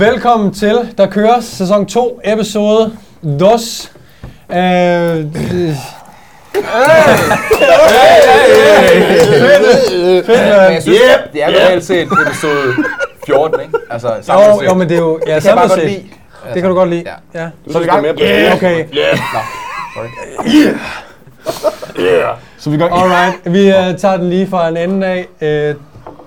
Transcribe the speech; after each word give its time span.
Velkommen 0.00 0.54
til 0.54 0.94
Der 0.98 1.06
køres 1.06 1.44
sæson 1.44 1.86
2, 1.86 2.20
episode 2.24 2.92
2. 3.22 3.26
Uh, 3.26 3.36
fedt, 3.36 3.50
Men 10.28 10.36
jeg 10.36 10.70
mand. 10.70 10.82
synes, 10.82 11.00
det 11.32 11.42
er 11.42 11.46
reelt 11.48 11.84
set 11.84 12.08
episode 12.26 12.74
14, 13.26 13.60
ikke? 13.60 13.72
Altså, 13.90 14.08
Jo, 14.16 14.22
samlet 14.22 14.58
set. 14.60 14.66
jo, 14.66 14.74
men 14.74 14.88
det 14.88 14.96
er 14.96 15.00
jo... 15.00 15.20
Ja, 15.26 15.34
det 15.34 15.42
kan 15.42 15.48
jeg 15.50 15.56
bare 15.56 15.68
samlet 15.68 15.68
godt 15.68 15.80
set. 15.80 15.90
lide. 15.90 16.02
Det 16.54 16.62
kan 16.62 16.70
du 16.70 16.76
godt 16.76 16.90
lide. 16.90 17.04
Ja. 17.34 17.40
Ja. 17.40 17.48
Så 17.70 17.78
er 17.78 17.82
vi 17.82 17.84
i 17.84 17.88
gang. 17.88 18.04
Yeah. 18.20 18.54
Okay, 18.56 18.84
Så 22.58 22.66
er 22.66 22.70
vi 22.70 22.76
i 22.76 22.80
gang. 22.80 22.92
alright. 22.92 23.34
Vi 23.44 23.68
uh, 23.68 23.74
tager 23.98 24.16
den 24.16 24.30
lige 24.30 24.46
fra 24.50 24.68
en 24.68 24.76
ende 24.76 25.06
af. 25.06 25.26
Uh, 25.74 25.80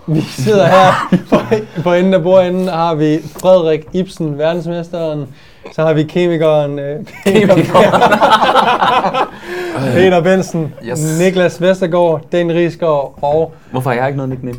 vi 0.07 0.21
sidder 0.21 0.65
her 0.67 1.15
på, 1.29 1.35
på 1.83 1.93
enden 1.93 2.13
af 2.13 2.23
bordenden, 2.23 2.67
har 2.67 2.95
vi 2.95 3.19
Frederik 3.41 3.85
Ibsen, 3.93 4.37
verdensmesteren. 4.37 5.27
Så 5.73 5.83
har 5.83 5.93
vi 5.93 6.03
kemikeren 6.03 6.71
uh, 6.71 7.05
Peter, 7.25 7.55
Peter 9.93 10.21
Benson, 10.21 10.73
Yes. 10.85 11.19
Niklas 11.19 11.61
Vestergaard, 11.61 12.21
Dan 12.31 12.51
Riesgaard 12.51 13.19
og 13.21 13.53
Hvorfor 13.71 13.89
har 13.89 13.97
jeg 13.97 14.07
ikke 14.07 14.17
noget 14.17 14.29
nickname? 14.29 14.57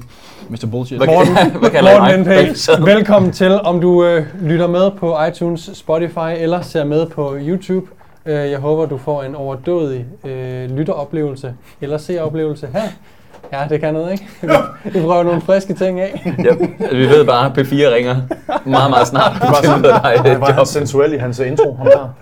Mr. 0.48 0.66
Bullshit. 0.70 0.98
Hvad, 0.98 1.06
Morten, 1.06 1.34
hvad 1.60 1.82
Morten? 1.82 2.20
NP. 2.20 2.86
Velkommen 2.86 3.32
til, 3.32 3.60
om 3.60 3.80
du 3.80 4.04
øh, 4.04 4.26
lytter 4.42 4.66
med 4.66 4.90
på 4.90 5.16
iTunes, 5.30 5.70
Spotify 5.74 6.30
eller 6.36 6.60
ser 6.62 6.84
med 6.84 7.06
på 7.06 7.36
YouTube. 7.40 7.86
Øh, 8.26 8.50
jeg 8.50 8.58
håber, 8.58 8.86
du 8.86 8.98
får 8.98 9.22
en 9.22 9.34
overdådig 9.34 10.06
øh, 10.24 10.70
lytteroplevelse 10.70 11.54
eller 11.80 11.98
seeroplevelse 11.98 12.68
her. 12.72 12.82
Ja, 13.60 13.66
det 13.68 13.80
kan 13.80 13.94
noget, 13.94 14.12
ikke? 14.12 14.28
Vi- 14.84 15.00
prøver 15.00 15.22
nogle 15.22 15.40
friske 15.40 15.74
ting 15.74 16.00
af. 16.00 16.34
Ja, 16.44 16.54
vi 16.92 17.06
ved 17.08 17.24
bare, 17.24 17.46
at 17.46 17.52
P4 17.58 17.94
ringer 17.94 18.16
meget, 18.64 18.90
meget 18.90 19.06
snart. 19.06 19.32
Det 19.34 19.48
var 19.48 19.62
sådan, 19.64 19.82
dig 19.82 19.92
han 19.94 20.32
et 20.32 20.40
var 20.40 20.46
job. 20.48 20.56
han 20.56 20.66
sensuel 20.66 21.12
i 21.12 21.16
hans 21.16 21.38
intro, 21.38 21.74
ham 21.74 21.86
der. 21.86 22.14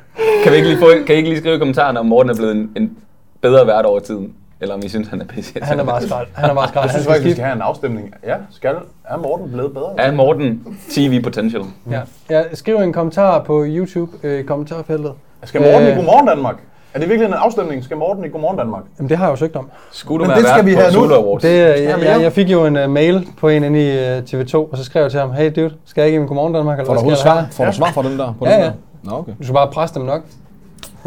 Kan 0.43 0.53
vi 0.53 0.57
ikke 0.57 0.69
lige, 0.69 0.79
få, 0.79 0.87
kan 1.07 1.15
I 1.15 1.19
ikke 1.19 1.29
lige 1.29 1.41
skrive 1.41 1.55
i 1.55 1.59
kommentarerne, 1.59 1.99
om 2.01 2.07
Morten 2.07 2.31
er 2.31 2.35
blevet 2.35 2.53
en, 2.57 2.71
en 2.77 2.97
bedre 3.43 3.67
vært 3.67 3.85
over 3.85 3.99
tiden? 4.01 4.33
Eller 4.61 4.75
om 4.75 4.81
I 4.85 4.89
synes, 4.89 5.09
han 5.09 5.21
er 5.21 5.25
pisse 5.25 5.53
Han 5.63 5.81
er 5.81 5.85
bare 5.85 6.03
skrald. 6.03 6.27
Han 6.35 6.51
er 6.51 6.55
bare 6.55 6.69
skrald. 6.69 6.85
Jeg 6.85 6.91
synes 6.91 7.03
skal 7.05 7.13
faktisk, 7.13 7.27
vi 7.27 7.31
skal 7.33 7.45
have 7.45 7.57
en 7.57 7.63
afstemning. 7.63 8.15
Ja, 8.27 8.35
skal. 8.51 8.75
Er 9.05 9.17
Morten 9.17 9.51
blevet 9.53 9.73
bedre? 9.73 9.89
Er 9.99 10.13
Morten 10.13 10.79
TV 10.91 11.23
potential? 11.23 11.63
Ja. 11.91 12.01
ja, 12.31 12.43
skriv 12.55 12.77
en 12.77 12.93
kommentar 12.93 13.43
på 13.43 13.65
YouTube 13.67 14.13
øh, 14.23 14.41
i 14.41 14.43
kommentarfeltet. 14.43 15.13
Skal 15.45 15.61
Morten 15.61 15.83
Øh. 15.87 15.93
i 15.93 15.97
Godmorgen 15.97 16.27
Danmark? 16.27 16.57
Er 16.95 16.99
det 16.99 17.09
virkelig 17.09 17.27
en 17.27 17.35
afstemning? 17.35 17.85
Skal 17.85 17.97
Morten 17.97 18.25
i 18.25 18.29
Godmorgen 18.29 18.59
Danmark? 18.59 18.83
Jamen, 18.99 19.09
det 19.09 19.19
har 19.19 19.25
jeg 19.25 19.31
jo 19.31 19.37
søgt 19.37 19.57
om. 19.57 19.71
Skulle 19.93 20.25
du 20.25 20.25
Men 20.25 20.31
være 20.31 20.39
det 20.39 20.49
skal 20.49 20.67
vi 20.67 20.75
have 20.75 20.93
nu. 20.93 21.39
Det, 21.43 21.49
øh, 21.49 21.85
jeg, 21.85 22.03
jeg, 22.03 22.23
jeg 22.23 22.33
fik 22.33 22.49
jo 22.49 22.67
en 22.67 22.77
uh, 22.77 22.91
mail 22.91 23.29
på 23.41 23.49
en 23.49 23.65
inde 23.65 23.81
i 23.83 24.19
uh, 24.19 24.25
TV2, 24.25 24.55
og 24.55 24.79
så 24.79 24.85
skrev 24.85 25.03
jeg 25.03 25.11
til 25.11 25.21
ham, 25.21 25.33
hey 25.33 25.53
dude, 25.57 25.75
skal 25.85 26.03
jeg 26.03 26.09
ikke 26.09 26.25
i 26.25 26.27
Godmorgen 26.27 26.55
Danmark? 26.55 26.79
Eller 26.79 26.95
Får 26.95 27.11
du 27.11 27.17
svar? 27.17 27.47
Får 27.53 27.65
du 27.65 27.73
svar 27.73 27.87
fra 27.87 28.03
dem 28.03 28.19
der? 28.19 28.35
På 28.39 28.47
Ja, 28.47 28.59
ja. 28.59 28.65
Der? 28.65 28.73
Nå, 29.03 29.17
okay. 29.19 29.33
Du 29.39 29.45
skal 29.45 29.55
bare 29.55 29.69
presse 29.73 29.95
dem 29.95 30.03
nok. 30.03 30.23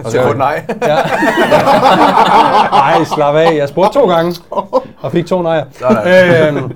Så 0.05 0.21
kun 0.27 0.37
nej. 0.47 0.63
Ja. 0.81 0.95
Nej, 2.71 3.03
slap 3.03 3.35
af. 3.35 3.55
Jeg 3.57 3.69
spurgte 3.69 3.99
to 3.99 4.07
gange, 4.07 4.35
og 5.01 5.11
fik 5.11 5.25
to 5.25 5.41
nejer. 5.41 5.63
Øhm, 6.47 6.71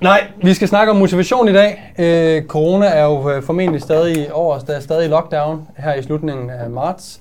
nej, 0.00 0.20
vi 0.42 0.54
skal 0.54 0.68
snakke 0.68 0.90
om 0.90 0.96
motivation 0.96 1.48
i 1.48 1.52
dag. 1.52 1.94
Øh, 1.98 2.42
corona 2.42 2.86
er 2.86 3.04
jo 3.04 3.30
øh, 3.30 3.42
formentlig 3.42 3.82
stadig 3.82 4.32
over 4.32 4.54
os. 4.54 4.62
Der 4.62 4.72
er 4.72 4.80
stadig 4.80 5.08
lockdown 5.08 5.68
her 5.76 5.94
i 5.94 6.02
slutningen 6.02 6.50
af 6.50 6.70
marts. 6.70 7.20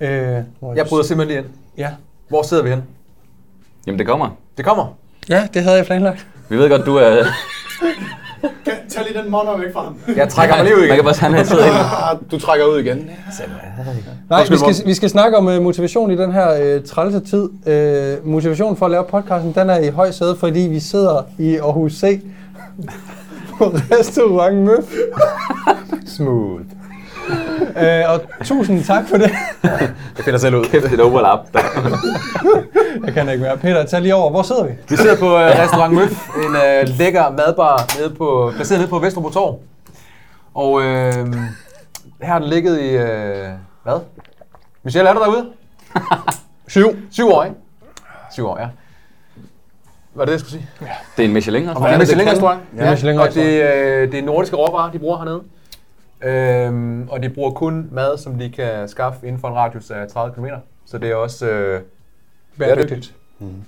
Øh, 0.00 0.36
hvor 0.60 0.74
Jeg 0.74 0.86
bryder 0.86 1.04
simpelthen 1.04 1.36
lige 1.36 1.38
ind. 1.38 1.54
Ja. 1.78 1.90
Hvor 2.28 2.42
sidder 2.42 2.62
vi 2.62 2.70
hen? 2.70 2.82
Jamen, 3.86 3.98
det 3.98 4.06
kommer. 4.06 4.28
Det 4.56 4.64
kommer. 4.64 4.96
ja, 5.28 5.48
det 5.54 5.62
havde 5.62 5.76
jeg 5.76 5.86
planlagt. 5.86 6.26
Vi 6.48 6.56
ved 6.56 6.70
godt, 6.70 6.86
du 6.86 6.96
er... 6.96 7.24
Tag 8.88 9.04
lige 9.10 9.22
den 9.22 9.30
monner 9.30 9.58
væk 9.58 9.72
fra 9.72 9.84
ham. 9.84 9.96
Jeg 10.16 10.28
trækker 10.28 10.56
mig 10.56 10.64
lige 10.64 10.74
ud 10.76 10.80
Man 10.80 10.88
igen. 10.88 10.96
kan 10.96 11.04
bare 11.04 11.14
han 11.20 11.34
inde. 11.34 12.30
Du 12.30 12.38
trækker 12.38 12.66
ud 12.66 12.78
igen. 12.78 13.10
Nej, 14.30 14.44
vi 14.50 14.56
skal, 14.56 14.86
vi 14.86 14.94
skal 14.94 15.10
snakke 15.10 15.36
om 15.36 15.46
uh, 15.46 15.62
motivation 15.62 16.10
i 16.10 16.16
den 16.16 16.32
her 16.32 16.76
uh, 16.76 16.84
trælse 16.84 17.20
tid. 17.20 17.42
Uh, 18.22 18.28
motivation 18.28 18.76
for 18.76 18.86
at 18.86 18.92
lave 18.92 19.04
podcasten, 19.04 19.52
den 19.54 19.70
er 19.70 19.78
i 19.78 19.88
høj 19.88 20.10
sæde, 20.10 20.36
fordi 20.36 20.60
vi 20.60 20.80
sidder 20.80 21.22
i 21.38 21.56
Aarhus 21.56 21.92
C 21.92 22.20
på 23.58 23.64
restaurant 23.98 24.56
Møf. 24.56 24.92
Smooth. 26.06 26.62
Uh, 27.28 28.10
og 28.12 28.20
tusind 28.44 28.84
tak 28.84 29.08
for 29.08 29.16
det. 29.16 29.30
Jeg 29.62 30.24
finder 30.24 30.38
selv 30.38 30.54
ud. 30.54 30.64
Kæft, 30.64 30.92
et 30.92 31.00
overlap. 31.00 31.38
Der. 31.52 31.60
Jeg 33.06 33.14
kan 33.14 33.28
ikke 33.28 33.42
mere. 33.42 33.56
Peter, 33.56 33.86
tag 33.86 34.02
lige 34.02 34.14
over. 34.14 34.30
Hvor 34.30 34.42
sidder 34.42 34.64
vi? 34.64 34.72
Vi 34.88 34.96
sidder 34.96 35.16
på 35.16 35.34
uh, 35.34 35.40
restaurant 35.40 35.94
Møf, 35.94 36.28
en 36.36 36.46
uh, 36.46 36.98
lækker 36.98 37.30
madbar 37.30 37.98
nede 37.98 38.14
på, 38.14 38.52
placeret 38.56 38.80
nede 38.80 38.90
på 38.90 38.98
Vesterbro 38.98 39.30
Torv. 39.30 39.60
Og 40.54 40.72
uh, 40.72 40.82
her 40.82 42.32
har 42.32 42.38
den 42.38 42.48
ligget 42.48 42.80
i, 42.80 42.96
uh, 42.96 43.02
hvad? 43.82 44.00
Michelle, 44.82 45.10
er 45.10 45.14
du 45.14 45.20
derude? 45.20 45.46
Syv. 46.68 46.96
Syv 47.10 47.28
år, 47.28 47.44
ikke? 47.44 47.56
Syv 48.32 48.46
år, 48.46 48.58
ja. 48.60 48.66
Hvad 50.14 50.22
er 50.22 50.26
det, 50.26 50.32
jeg 50.32 50.40
skulle 50.40 50.52
sige? 50.52 50.68
Det 51.16 51.22
er 51.22 51.28
en 51.28 51.32
Michelin. 51.32 51.68
Det 51.68 51.76
er 51.76 51.86
en 51.86 51.98
Michelin-restaurant. 51.98 52.60
Det 52.72 52.80
er 52.80 52.84
en 52.84 52.90
Michelin-restaurant. 52.90 53.28
Og 53.28 53.34
det, 53.34 54.02
øh, 54.02 54.12
det 54.12 54.18
er 54.18 54.22
nordiske 54.22 54.56
råvarer, 54.56 54.92
de 54.92 54.98
bruger 54.98 55.18
hernede. 55.18 55.42
Øhm, 56.26 57.08
og 57.08 57.22
de 57.22 57.28
bruger 57.28 57.50
kun 57.50 57.88
mad, 57.92 58.18
som 58.18 58.38
de 58.38 58.50
kan 58.50 58.88
skaffe 58.88 59.26
inden 59.26 59.40
for 59.40 59.48
en 59.48 59.54
radius 59.54 59.90
af 59.90 60.08
30 60.08 60.34
km. 60.34 60.46
Så 60.86 60.98
det 60.98 61.10
er 61.10 61.14
også 61.14 61.46
øh, 61.46 61.80
Bæredygtigt. 62.58 63.14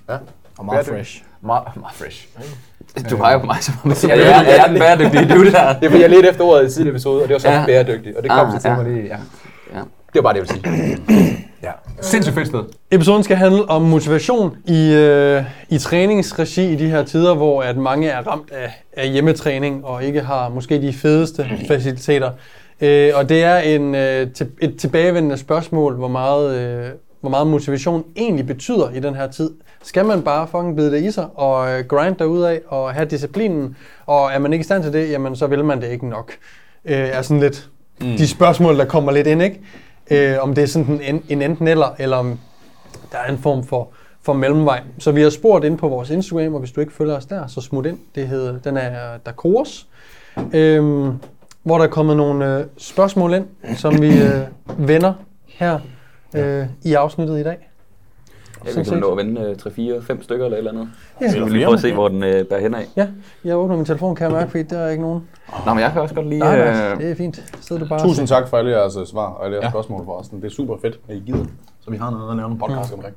ja, 0.09 0.17
Og 0.57 0.65
meget 0.65 0.85
fresh. 0.85 1.23
meget, 1.41 1.63
meget 1.75 1.95
fresh. 1.95 2.27
Du 3.09 3.17
peger 3.17 3.37
på 3.39 3.45
mig 3.45 3.55
som 3.61 3.73
om, 3.83 3.91
Ja, 3.91 4.09
jeg 4.09 4.17
ja, 4.17 4.39
er, 4.43 4.43
jeg 4.43 4.57
er 4.57 4.67
den 4.67 4.79
bæredygtige 4.79 5.35
du 5.35 5.43
der. 5.45 5.73
Det 5.79 5.85
er 5.85 5.89
fordi, 5.89 6.01
jeg 6.01 6.09
ledte 6.09 6.29
efter 6.29 6.43
ordet 6.43 6.71
i 6.71 6.73
tidligere 6.73 6.93
episode, 6.93 7.21
og 7.23 7.27
det 7.27 7.33
var 7.33 7.39
så 7.39 7.49
ja. 7.49 7.65
bæredygtigt. 7.65 8.17
Og 8.17 8.23
det 8.23 8.31
kom 8.31 8.47
Ah, 8.47 8.53
så 8.53 8.59
til 8.61 8.69
ja. 8.69 8.75
mig 8.75 8.85
lige, 8.85 9.03
ja. 9.05 9.17
Ja. 9.73 9.79
Det 9.79 10.15
var 10.15 10.21
bare 10.21 10.33
det, 10.33 10.49
jeg 10.49 10.61
ville 10.63 10.97
sige. 11.07 11.39
ja. 11.63 11.71
Sindssygt 12.01 12.35
fedt 12.35 12.47
sted. 12.47 12.63
Episoden 12.91 13.23
skal 13.23 13.37
handle 13.37 13.69
om 13.69 13.81
motivation 13.81 14.57
i, 14.65 14.93
øh, 14.93 15.43
i 15.69 15.77
træningsregi 15.77 16.73
i 16.73 16.75
de 16.75 16.89
her 16.89 17.03
tider, 17.03 17.35
hvor 17.35 17.61
at 17.63 17.77
mange 17.77 18.09
er 18.09 18.27
ramt 18.27 18.51
af, 18.51 18.83
af 18.93 19.09
hjemmetræning 19.09 19.85
og 19.85 20.03
ikke 20.03 20.21
har 20.21 20.49
måske 20.49 20.81
de 20.81 20.93
fedeste 20.93 21.45
faciliteter. 21.67 22.31
Øh, 22.81 23.11
og 23.15 23.29
det 23.29 23.43
er 23.43 23.57
en, 23.57 23.95
øh, 23.95 24.27
et 24.61 24.75
tilbagevendende 24.77 25.37
spørgsmål, 25.37 25.95
hvor 25.95 26.07
meget, 26.07 26.59
øh, 26.59 26.89
hvor 27.21 27.29
meget 27.29 27.47
motivation 27.47 28.03
egentlig 28.15 28.47
betyder 28.47 28.89
i 28.89 28.99
den 28.99 29.15
her 29.15 29.27
tid. 29.27 29.51
Skal 29.83 30.05
man 30.05 30.21
bare 30.21 30.47
fucking 30.47 30.75
bide 30.75 30.91
det 30.91 31.03
i 31.03 31.11
sig 31.11 31.27
og 31.35 31.79
øh, 31.79 31.85
grind 31.85 32.15
derudad 32.15 32.57
og 32.67 32.93
have 32.93 33.05
disciplinen, 33.05 33.75
og 34.05 34.31
er 34.33 34.39
man 34.39 34.53
ikke 34.53 34.63
i 34.63 34.65
stand 34.65 34.83
til 34.83 34.93
det, 34.93 35.09
jamen 35.09 35.35
så 35.35 35.47
vil 35.47 35.65
man 35.65 35.81
det 35.81 35.91
ikke 35.91 36.07
nok. 36.07 36.31
Øh, 36.85 36.97
er 36.97 37.21
sådan 37.21 37.41
lidt 37.41 37.69
mm. 38.01 38.17
de 38.17 38.27
spørgsmål, 38.27 38.77
der 38.77 38.85
kommer 38.85 39.11
lidt 39.11 39.27
ind, 39.27 39.41
ikke? 39.41 39.61
Øh, 40.11 40.35
om 40.41 40.55
det 40.55 40.61
er 40.61 40.67
sådan 40.67 41.01
en, 41.01 41.23
en 41.29 41.41
enten 41.41 41.67
eller, 41.67 41.95
eller 41.99 42.17
om 42.17 42.39
der 43.11 43.17
er 43.17 43.31
en 43.31 43.37
form 43.37 43.63
for, 43.63 43.89
for 44.21 44.33
mellemvej. 44.33 44.81
Så 44.97 45.11
vi 45.11 45.21
har 45.21 45.29
spurgt 45.29 45.65
ind 45.65 45.77
på 45.77 45.87
vores 45.87 46.09
Instagram, 46.09 46.53
og 46.53 46.59
hvis 46.59 46.71
du 46.71 46.81
ikke 46.81 46.93
følger 46.93 47.15
os 47.15 47.25
der, 47.25 47.47
så 47.47 47.61
smut 47.61 47.85
ind. 47.85 47.97
Det 48.15 48.27
hedder, 48.27 48.59
den 48.59 48.77
er 48.77 49.17
Dakors. 49.17 49.87
Øhm, 50.53 51.13
hvor 51.63 51.77
der 51.77 51.85
er 51.85 51.89
kommet 51.89 52.17
nogle 52.17 52.57
øh, 52.57 52.65
spørgsmål 52.77 53.33
ind, 53.33 53.45
som 53.75 54.01
vi 54.01 54.21
øh, 54.21 54.87
vender 54.87 55.13
her 55.47 55.79
øh, 56.35 56.65
i 56.83 56.93
afsnittet 56.93 57.39
i 57.39 57.43
dag. 57.43 57.68
Ja, 58.65 58.69
vi 58.69 58.71
Sådan 58.71 58.85
kan 58.85 58.93
set. 58.93 58.99
nå 59.01 59.11
at 59.11 59.17
vende 59.17 59.41
øh, 59.41 59.55
3, 59.55 59.71
4, 59.71 60.01
5 60.01 60.23
stykker 60.23 60.45
eller 60.45 60.55
et 60.57 60.59
eller 60.59 60.71
andet. 60.71 60.89
Ja. 61.21 61.31
Så 61.31 61.37
vi 61.37 61.43
vil 61.43 61.53
lige 61.53 61.65
prøve 61.65 61.73
at 61.75 61.81
se, 61.81 61.93
hvor 61.93 62.07
den 62.07 62.23
øh, 62.23 62.45
bærer 62.45 62.61
hen 62.61 62.75
af. 62.75 62.85
Ja, 62.97 63.07
jeg 63.45 63.55
åbner 63.57 63.75
min 63.75 63.85
telefon, 63.85 64.15
kan 64.15 64.23
jeg 64.25 64.33
mærke, 64.33 64.51
fordi 64.51 64.63
der 64.63 64.77
er 64.79 64.89
ikke 64.89 65.03
nogen. 65.03 65.23
Nå, 65.65 65.73
men 65.73 65.83
jeg 65.83 65.91
kan 65.93 66.01
også 66.01 66.15
godt 66.15 66.27
lide... 66.27 66.39
Nej, 66.39 66.57
nej, 66.57 66.91
Øh, 66.93 66.97
det 66.99 67.11
er 67.11 67.15
fint. 67.15 67.43
Sidder 67.61 67.81
du 67.83 67.89
bare 67.89 67.99
Tusind 67.99 68.27
tak 68.27 68.47
for 68.47 68.57
alle 68.57 68.71
jeres 68.71 68.97
øh, 68.97 69.05
svar 69.07 69.25
og 69.27 69.45
alle 69.45 69.55
jeres 69.55 69.63
Ja. 69.65 69.69
spørgsmål 69.69 70.05
forresten. 70.05 70.41
Det 70.41 70.45
er 70.47 70.51
super 70.51 70.75
fedt, 70.81 70.99
at 71.09 71.15
I 71.15 71.19
gider. 71.25 71.45
Så 71.81 71.91
vi 71.91 71.97
har 71.97 72.11
noget 72.11 72.31
at 72.31 72.37
lave 72.37 72.51
en 72.51 72.57
podcast 72.57 72.93
omkring. 72.93 73.15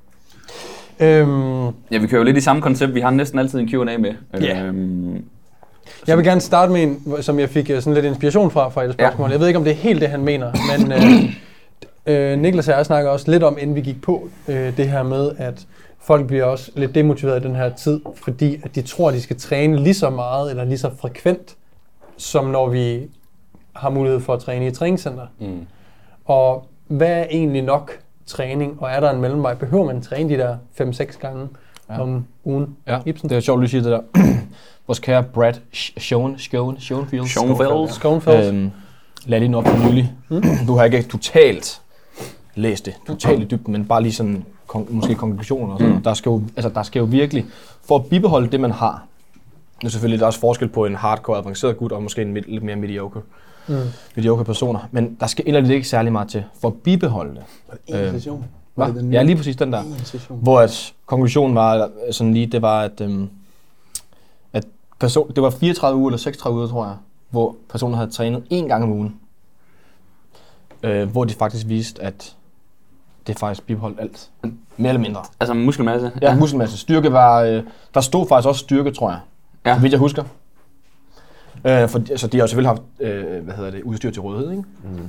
Øhm, 1.01 1.65
ja, 1.91 1.99
vi 1.99 2.07
kører 2.07 2.21
jo 2.21 2.25
lidt 2.25 2.37
i 2.37 2.41
samme 2.41 2.63
koncept. 2.63 2.95
Vi 2.95 3.01
har 3.01 3.11
næsten 3.11 3.39
altid 3.39 3.59
en 3.59 3.69
Q&A 3.69 3.99
med. 3.99 4.13
Ja. 4.41 4.63
Øhm, 4.65 5.25
Jeg 6.07 6.17
vil 6.17 6.25
gerne 6.27 6.41
starte 6.41 6.73
med 6.73 6.83
en, 6.83 7.23
som 7.23 7.39
jeg 7.39 7.49
fik 7.49 7.71
øh, 7.71 7.81
sådan 7.81 7.95
lidt 7.95 8.05
inspiration 8.07 8.51
fra, 8.51 8.69
fra 8.69 8.85
et 8.85 8.93
spørgsmål. 8.93 9.29
Ja. 9.29 9.33
Jeg 9.33 9.41
ved 9.41 9.47
ikke, 9.47 9.59
om 9.59 9.65
det 9.65 9.71
er 9.71 9.75
helt 9.77 10.01
det, 10.01 10.09
han 10.09 10.23
mener, 10.25 10.53
men 10.79 10.93
øh, 10.93 10.99
øh, 12.07 12.39
Niklas 12.39 12.69
og 12.69 12.77
jeg 12.77 12.87
snakker 12.87 13.11
også 13.11 13.31
lidt 13.31 13.43
om, 13.43 13.57
inden 13.61 13.77
vi 13.77 13.81
gik 13.81 14.03
på, 14.03 14.29
øh, 14.49 14.77
det 14.77 14.89
her 14.89 15.03
med, 15.03 15.31
at 15.39 15.67
folk 16.01 16.27
bliver 16.27 16.45
også 16.45 16.71
lidt 16.75 16.95
demotiveret 16.95 17.45
i 17.45 17.47
den 17.49 17.57
her 17.57 17.69
tid, 17.75 18.01
fordi 18.25 18.61
at 18.63 18.75
de 18.75 18.83
tror, 18.83 19.09
at 19.09 19.15
de 19.15 19.21
skal 19.23 19.39
træne 19.39 19.77
lige 19.83 19.95
så 19.95 20.11
meget 20.11 20.51
eller 20.51 20.65
lige 20.65 20.79
så 20.79 20.91
frekvent, 21.01 21.57
som 22.17 22.45
når 22.45 22.69
vi 22.69 23.03
har 23.73 23.91
mulighed 23.91 24.21
for 24.21 24.35
at 24.35 24.41
træne 24.41 24.65
i 24.65 24.69
et 24.69 24.75
træningscenter. 24.75 25.27
Mm. 25.41 25.67
Og 26.25 26.67
hvad 26.89 27.11
er 27.11 27.25
egentlig 27.31 27.63
nok 27.63 27.93
træning, 28.27 28.77
og 28.83 28.91
er 28.91 29.01
der 29.01 29.11
en 29.11 29.21
mellemvej? 29.21 29.55
Behøver 29.55 29.85
man 29.85 30.03
træne 30.03 30.29
de 30.29 30.37
der 30.39 30.57
5-6 30.81 31.19
gange 31.19 31.49
Ja. 31.91 32.01
om 32.03 32.27
ugen? 32.45 32.77
Ja, 32.87 32.99
Ibsen? 33.07 33.29
det 33.29 33.37
er 33.37 33.41
sjovt, 33.41 33.59
at 33.61 33.63
du 33.63 33.69
siger 33.71 33.83
det 33.83 33.91
der. 33.93 34.01
Vores 34.87 34.99
kære 34.99 35.23
Brad 35.23 35.55
Sch- 35.75 35.99
Schoen, 36.01 36.39
Schoen, 36.39 36.81
Schoenfield. 36.81 37.27
Schoenfeld. 37.27 37.89
Schoenfeld? 37.89 38.49
Øhm, 38.49 38.71
lad 39.27 39.41
lige 39.41 39.57
op 39.57 39.67
for 39.67 39.89
nylig. 39.89 40.13
Du 40.67 40.77
har 40.77 40.85
ikke 40.85 41.03
totalt 41.03 41.82
læst 42.55 42.87
det, 42.87 42.95
totalt 43.07 43.43
i 43.43 43.45
dybden, 43.45 43.73
men 43.73 43.85
bare 43.85 44.03
lige 44.03 44.13
sådan, 44.13 44.45
kon- 44.73 44.93
måske 44.93 45.15
konklusioner 45.15 45.73
og 45.73 45.79
sådan. 45.81 45.95
Mm. 45.95 46.03
Der, 46.03 46.15
skal 46.15 46.31
jo, 46.31 46.43
altså, 46.57 46.69
der 46.69 46.83
skal 46.83 47.01
jo 47.01 47.05
virkelig, 47.05 47.47
for 47.85 47.97
at 47.99 48.07
bibeholde 48.07 48.49
det, 48.51 48.61
man 48.61 48.71
har, 48.71 49.07
er 49.85 49.89
selvfølgelig 49.89 50.19
der 50.21 50.25
er 50.25 50.27
også 50.27 50.41
forskel 50.41 50.69
på 50.69 50.87
en 50.87 50.95
hardcore 50.95 51.39
avanceret 51.39 51.77
gut 51.77 51.93
og 51.93 52.03
måske 52.03 52.23
en 52.23 52.33
mid, 52.33 52.43
lidt 52.43 52.63
mere 52.65 52.77
mediocre, 52.77 53.21
mm. 53.69 53.75
mediocre 54.17 54.45
personer. 54.45 54.81
Men 54.91 55.17
der 55.21 55.27
skal 55.27 55.49
inderligt 55.49 55.73
ikke 55.73 55.89
særlig 55.89 56.13
meget 56.13 56.29
til 56.29 56.45
for 56.61 56.69
at 56.69 56.75
bibeholde 56.75 57.35
det. 57.35 57.43
En 57.87 57.95
Øh, 57.95 58.13
session. 58.13 58.45
Var 58.77 58.87
det 58.87 58.95
den 58.97 59.13
Ja, 59.13 59.23
lige 59.23 59.37
præcis 59.37 59.57
den 59.57 59.73
der. 59.73 59.83
Hvor 60.35 60.61
at 60.61 60.95
konklusionen 61.07 61.55
var 61.57 61.91
sådan 62.11 62.35
lige, 62.35 62.47
det 62.47 62.63
var, 62.63 62.81
at, 62.81 63.01
øhm, 63.01 63.29
at 64.53 64.65
person, 64.99 65.33
det 65.35 65.43
var 65.43 65.51
34 65.51 65.99
uger 65.99 66.09
eller 66.11 66.19
36 66.19 66.59
uger, 66.59 66.69
tror 66.69 66.85
jeg, 66.85 66.95
hvor 67.31 67.57
personen 67.71 67.95
havde 67.95 68.11
trænet 68.11 68.43
én 68.53 68.67
gang 68.69 68.85
om 68.85 68.93
ugen. 68.93 69.17
Øh, 70.83 71.11
hvor 71.11 71.25
de 71.25 71.35
faktisk 71.35 71.69
viste, 71.69 72.03
at 72.03 72.37
det 73.27 73.39
faktisk 73.39 73.67
bibeholdt 73.67 74.01
alt. 74.01 74.31
Mere 74.77 74.89
eller 74.89 75.01
mindre. 75.01 75.21
Altså 75.41 75.55
muskelmasse. 75.55 76.13
Ja, 76.23 76.35
muskelmasse. 76.35 76.79
Styrke 76.79 77.13
var... 77.13 77.43
Øh, 77.43 77.63
der 77.95 78.01
stod 78.01 78.29
faktisk 78.29 78.49
også 78.49 78.59
styrke, 78.59 78.91
tror 78.91 79.11
jeg. 79.11 79.21
Ja. 79.65 79.71
Ja. 79.71 79.77
Så 79.77 79.83
vidt 79.83 79.93
jeg 79.93 80.01
husker. 80.01 80.23
Øh, 81.65 81.89
for, 81.89 81.99
altså, 82.11 82.27
de 82.27 82.37
har 82.37 82.43
jo 82.43 82.47
selvfølgelig 82.47 82.71
haft 82.71 82.83
øh, 83.01 83.45
hvad 83.45 83.55
hedder 83.55 83.71
det, 83.71 83.83
udstyr 83.83 84.11
til 84.11 84.23
rådighed, 84.23 84.51
ikke? 84.51 84.65
Mm. 84.85 85.09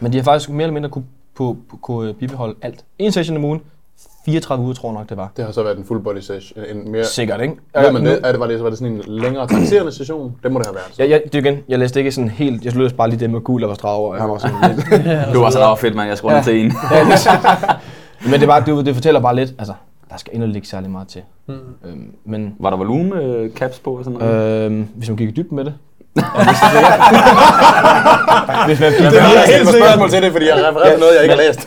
Men 0.00 0.12
de 0.12 0.16
har 0.16 0.24
faktisk 0.24 0.50
mere 0.50 0.62
eller 0.62 0.74
mindre 0.74 0.90
kunne, 0.90 1.04
kunne, 1.34 1.56
kunne 1.80 2.08
øh, 2.08 2.14
bibeholde 2.14 2.54
alt. 2.62 2.84
En 2.98 3.12
session 3.12 3.36
om 3.36 3.44
ugen, 3.44 3.60
34 4.24 4.64
uger, 4.64 4.74
tror 4.74 4.88
jeg 4.88 4.94
nok, 4.98 5.08
det 5.08 5.16
var. 5.16 5.30
Det 5.36 5.44
har 5.44 5.52
så 5.52 5.62
været 5.62 5.78
en 5.78 5.84
full 5.84 6.00
body 6.00 6.18
session. 6.20 6.64
En 6.70 6.92
mere, 6.92 7.04
Sikkert, 7.04 7.40
ikke? 7.40 7.54
Man 7.74 7.92
nu- 7.94 8.00
det, 8.00 8.20
er 8.24 8.30
det, 8.32 8.40
var, 8.40 8.46
det, 8.46 8.62
var 8.62 8.68
det 8.68 8.78
sådan 8.78 8.94
en 8.94 9.02
længere 9.06 9.46
taxerende 9.48 9.92
session? 9.92 10.34
Det 10.42 10.52
må 10.52 10.58
det 10.58 10.66
have 10.66 10.74
været. 10.74 10.98
Ja, 10.98 11.10
jeg, 11.14 11.22
det 11.32 11.46
igen, 11.46 11.58
jeg 11.68 11.78
læste 11.78 11.98
ikke 12.00 12.12
sådan 12.12 12.30
helt, 12.30 12.64
jeg 12.64 12.76
læste 12.76 12.96
bare 12.96 13.08
lige 13.10 13.20
det 13.20 13.30
med 13.30 13.40
gul 13.40 13.62
og 13.62 13.68
var 13.68 13.74
strag 13.74 13.94
over. 13.94 14.16
Jeg 14.16 14.28
var 14.28 14.38
sådan 14.38 14.56
lidt, 14.76 15.34
Du 15.34 15.40
var 15.40 15.50
sådan, 15.50 15.76
fedt, 15.78 15.94
man. 15.94 16.08
Jeg 16.08 16.18
skruer 16.18 16.34
ja. 16.34 16.42
til 16.42 16.64
en. 16.64 16.66
ja, 16.92 17.04
men 18.30 18.40
det, 18.40 18.48
var, 18.48 18.60
det, 18.60 18.86
det, 18.86 18.94
fortæller 18.94 19.20
bare 19.20 19.36
lidt, 19.36 19.54
altså, 19.58 19.72
der 20.10 20.16
skal 20.16 20.34
endelig 20.36 20.56
ikke 20.56 20.68
særlig 20.68 20.90
meget 20.90 21.08
til. 21.08 21.22
Mm. 21.46 21.54
Øhm, 21.84 22.12
men 22.24 22.54
Var 22.60 22.70
der 22.70 22.76
volumen 22.76 23.12
øh, 23.12 23.50
caps 23.50 23.78
på 23.78 23.90
og 23.90 24.04
sådan 24.04 24.18
noget? 24.18 24.64
øhm, 24.66 24.88
hvis 24.94 25.08
man 25.08 25.16
gik 25.16 25.28
i 25.28 25.32
dybden 25.32 25.56
med 25.56 25.64
det. 25.64 25.74
Hvis 28.66 28.80
man 28.80 28.92
Det 28.92 29.18
er 29.18 29.56
helt 29.56 29.68
spørgsmål 29.68 30.10
til 30.10 30.22
det, 30.22 30.32
fordi 30.32 30.46
jeg 30.46 30.54
refererer 30.56 30.98
noget, 30.98 31.14
jeg 31.14 31.22
ikke 31.22 31.34
har 31.34 31.42
læst. 31.42 31.66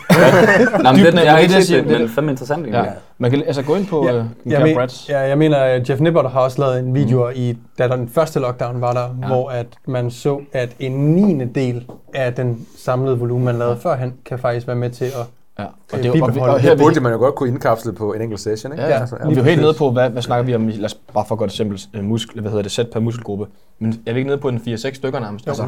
Nej, 0.84 0.94
men 0.94 1.18
er- 1.18 1.24
jeg 1.24 1.50
det, 1.50 1.70
ikke 1.70 1.90
det- 1.90 2.00
men 2.00 2.10
fandme 2.10 2.32
interessant 2.32 2.60
egentlig. 2.66 2.84
Ja. 2.86 2.92
Man 3.18 3.32
kan 3.32 3.44
altså 3.48 3.62
gå 3.62 3.76
ind 3.76 3.88
på 3.88 4.06
Ja, 4.08 4.14
øh, 4.16 4.24
jeg, 4.46 4.62
men, 4.62 4.90
ja, 5.10 5.20
jeg 5.20 5.38
mener, 5.38 5.58
at 5.58 5.90
Jeff 5.90 6.02
Nippert 6.02 6.32
har 6.32 6.40
også 6.40 6.62
lavet 6.62 6.80
en 6.80 6.96
video 6.96 7.30
i, 7.30 7.58
da 7.80 7.88
den 7.88 8.10
første 8.16 8.40
lockdown 8.40 8.82
var 8.82 8.94
der, 8.94 9.16
ja. 9.22 9.28
hvor 9.28 9.50
at 9.50 9.66
man 9.88 10.12
så, 10.12 10.40
at 10.54 10.70
en 10.80 10.92
niende 10.92 11.50
del 11.56 11.86
af 12.14 12.34
den 12.34 12.66
samlede 12.86 13.20
volumen, 13.20 13.46
man 13.46 13.56
lavede 13.60 13.78
førhen, 13.84 14.14
kan 14.26 14.40
faktisk 14.40 14.68
være 14.68 14.76
med 14.76 14.90
til 14.90 15.06
at 15.06 15.26
Ja. 15.60 15.64
Og, 15.64 15.72
det, 15.94 16.06
er 16.06 16.10
jo- 16.18 16.24
og, 16.26 16.50
og 16.50 16.60
her 16.60 16.72
er 16.72 16.78
burde 16.78 17.00
man 17.00 17.12
jo 17.12 17.18
godt 17.18 17.36
kunne 17.36 17.50
indkapsle 17.50 17.94
på 17.94 18.14
en 18.14 18.22
enkelt 18.22 18.42
session, 18.42 18.72
ikke? 18.72 18.84
ja, 18.84 18.90
ja. 18.90 19.00
Altså, 19.00 19.16
vi 19.28 19.34
er 19.34 19.38
jo 19.38 19.44
helt 19.44 19.62
nede 19.62 19.74
på, 19.74 19.92
hvad, 19.92 20.10
hvad 20.10 20.22
snakker 20.22 20.46
vi 20.46 20.56
om, 20.56 20.68
lad 20.68 20.86
os 20.86 20.94
bare 21.14 21.26
for 21.28 21.36
at 21.36 21.40
gøre 21.40 21.48
det 21.48 21.56
simpelt, 21.56 21.88
øh, 21.94 22.04
muskel, 22.04 22.42
hvad 22.42 22.52
hedder 22.52 22.64
det, 22.64 22.72
sæt 22.72 22.90
per 22.90 23.00
muskelgruppe. 23.00 23.46
Men 23.80 24.00
er 24.06 24.14
vi 24.14 24.20
ikke 24.20 24.28
nede 24.28 24.38
på 24.38 24.50
en 24.50 24.58
4-6 24.68 24.94
stykker 24.94 25.20
nærmest? 25.20 25.48
Altså, 25.48 25.64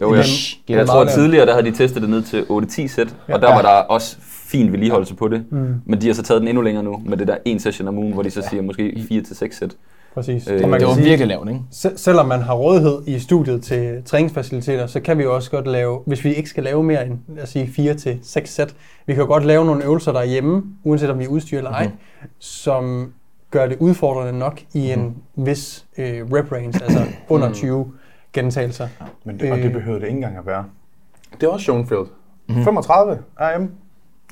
Jo, 0.00 0.14
jeg, 0.14 0.24
Det 0.68 0.74
er 0.74 0.78
jeg 0.78 0.86
tror 0.86 0.94
meget 1.04 1.10
tidligere, 1.14 1.46
der 1.46 1.52
havde 1.54 1.66
de 1.70 1.76
testet 1.76 2.02
det 2.02 2.10
ned 2.10 2.22
til 2.22 2.42
8-10 2.50 2.88
sæt, 2.88 3.14
og 3.28 3.40
der 3.42 3.48
Ja. 3.48 3.54
var 3.54 3.62
der 3.62 3.68
også 3.68 4.16
fin 4.20 4.72
vedligeholdelse 4.72 5.14
på 5.14 5.28
det. 5.28 5.44
Men 5.86 6.00
de 6.00 6.06
har 6.06 6.14
så 6.14 6.22
taget 6.22 6.40
den 6.40 6.48
endnu 6.48 6.62
længere 6.62 6.84
nu, 6.84 7.02
med 7.06 7.16
det 7.16 7.28
der 7.28 7.36
en 7.44 7.60
session 7.60 7.88
om 7.88 7.98
ugen, 7.98 8.12
hvor 8.12 8.22
de 8.22 8.30
så 8.30 8.42
siger 8.50 8.62
måske 8.62 9.06
4-6 9.10 9.58
sæt. 9.58 9.70
Præcis. 10.14 10.48
Øh, 10.48 10.60
Og 10.62 10.68
man 10.68 10.72
det 10.72 10.78
kan 10.80 10.88
var 10.88 10.94
sige, 10.94 11.04
virkelig 11.04 11.28
lavt, 11.28 11.48
ikke? 11.48 11.60
se- 11.70 11.98
selvom 11.98 12.26
man 12.26 12.40
har 12.42 12.54
rådighed 12.54 13.02
i 13.06 13.18
studiet 13.18 13.62
til 13.62 14.02
træningsfaciliteter, 14.04 14.86
så 14.86 15.00
kan 15.00 15.18
vi 15.18 15.22
jo 15.22 15.34
også 15.34 15.50
godt 15.50 15.66
lave, 15.66 16.00
hvis 16.06 16.24
vi 16.24 16.34
ikke 16.34 16.48
skal 16.48 16.64
lave 16.64 16.82
mere 16.82 17.06
end 17.06 17.18
lad 17.28 17.42
os 17.42 17.48
sige, 17.48 17.66
4 17.72 17.94
til 17.94 18.18
6 18.22 18.54
sæt, 18.54 18.74
vi 19.06 19.14
kan 19.14 19.20
jo 19.22 19.26
godt 19.26 19.44
lave 19.44 19.64
nogle 19.64 19.84
øvelser 19.84 20.12
derhjemme, 20.12 20.62
uanset 20.84 21.10
om 21.10 21.18
vi 21.18 21.24
er 21.24 21.28
udstyr 21.28 21.58
eller 21.58 21.70
ej, 21.70 21.90
som 22.38 23.12
gør 23.50 23.66
det 23.66 23.76
udfordrende 23.80 24.38
nok 24.38 24.60
i 24.74 24.90
en 24.92 25.16
vis 25.36 25.84
øh, 25.98 26.22
rep 26.32 26.52
range, 26.52 26.66
altså 26.84 27.00
under 27.28 27.52
20 27.52 27.92
gentagelser. 28.32 28.88
Men 29.24 29.40
det, 29.40 29.52
og 29.52 29.58
Øh. 29.58 29.64
det 29.64 29.72
behøvede 29.72 30.00
det 30.00 30.06
ikke 30.06 30.16
engang 30.16 30.36
at 30.38 30.46
være. 30.46 30.64
Det 31.40 31.42
er 31.42 31.48
også 31.50 31.64
Schoenfeld. 31.64 32.06
35 32.64 33.18
RM. 33.40 33.70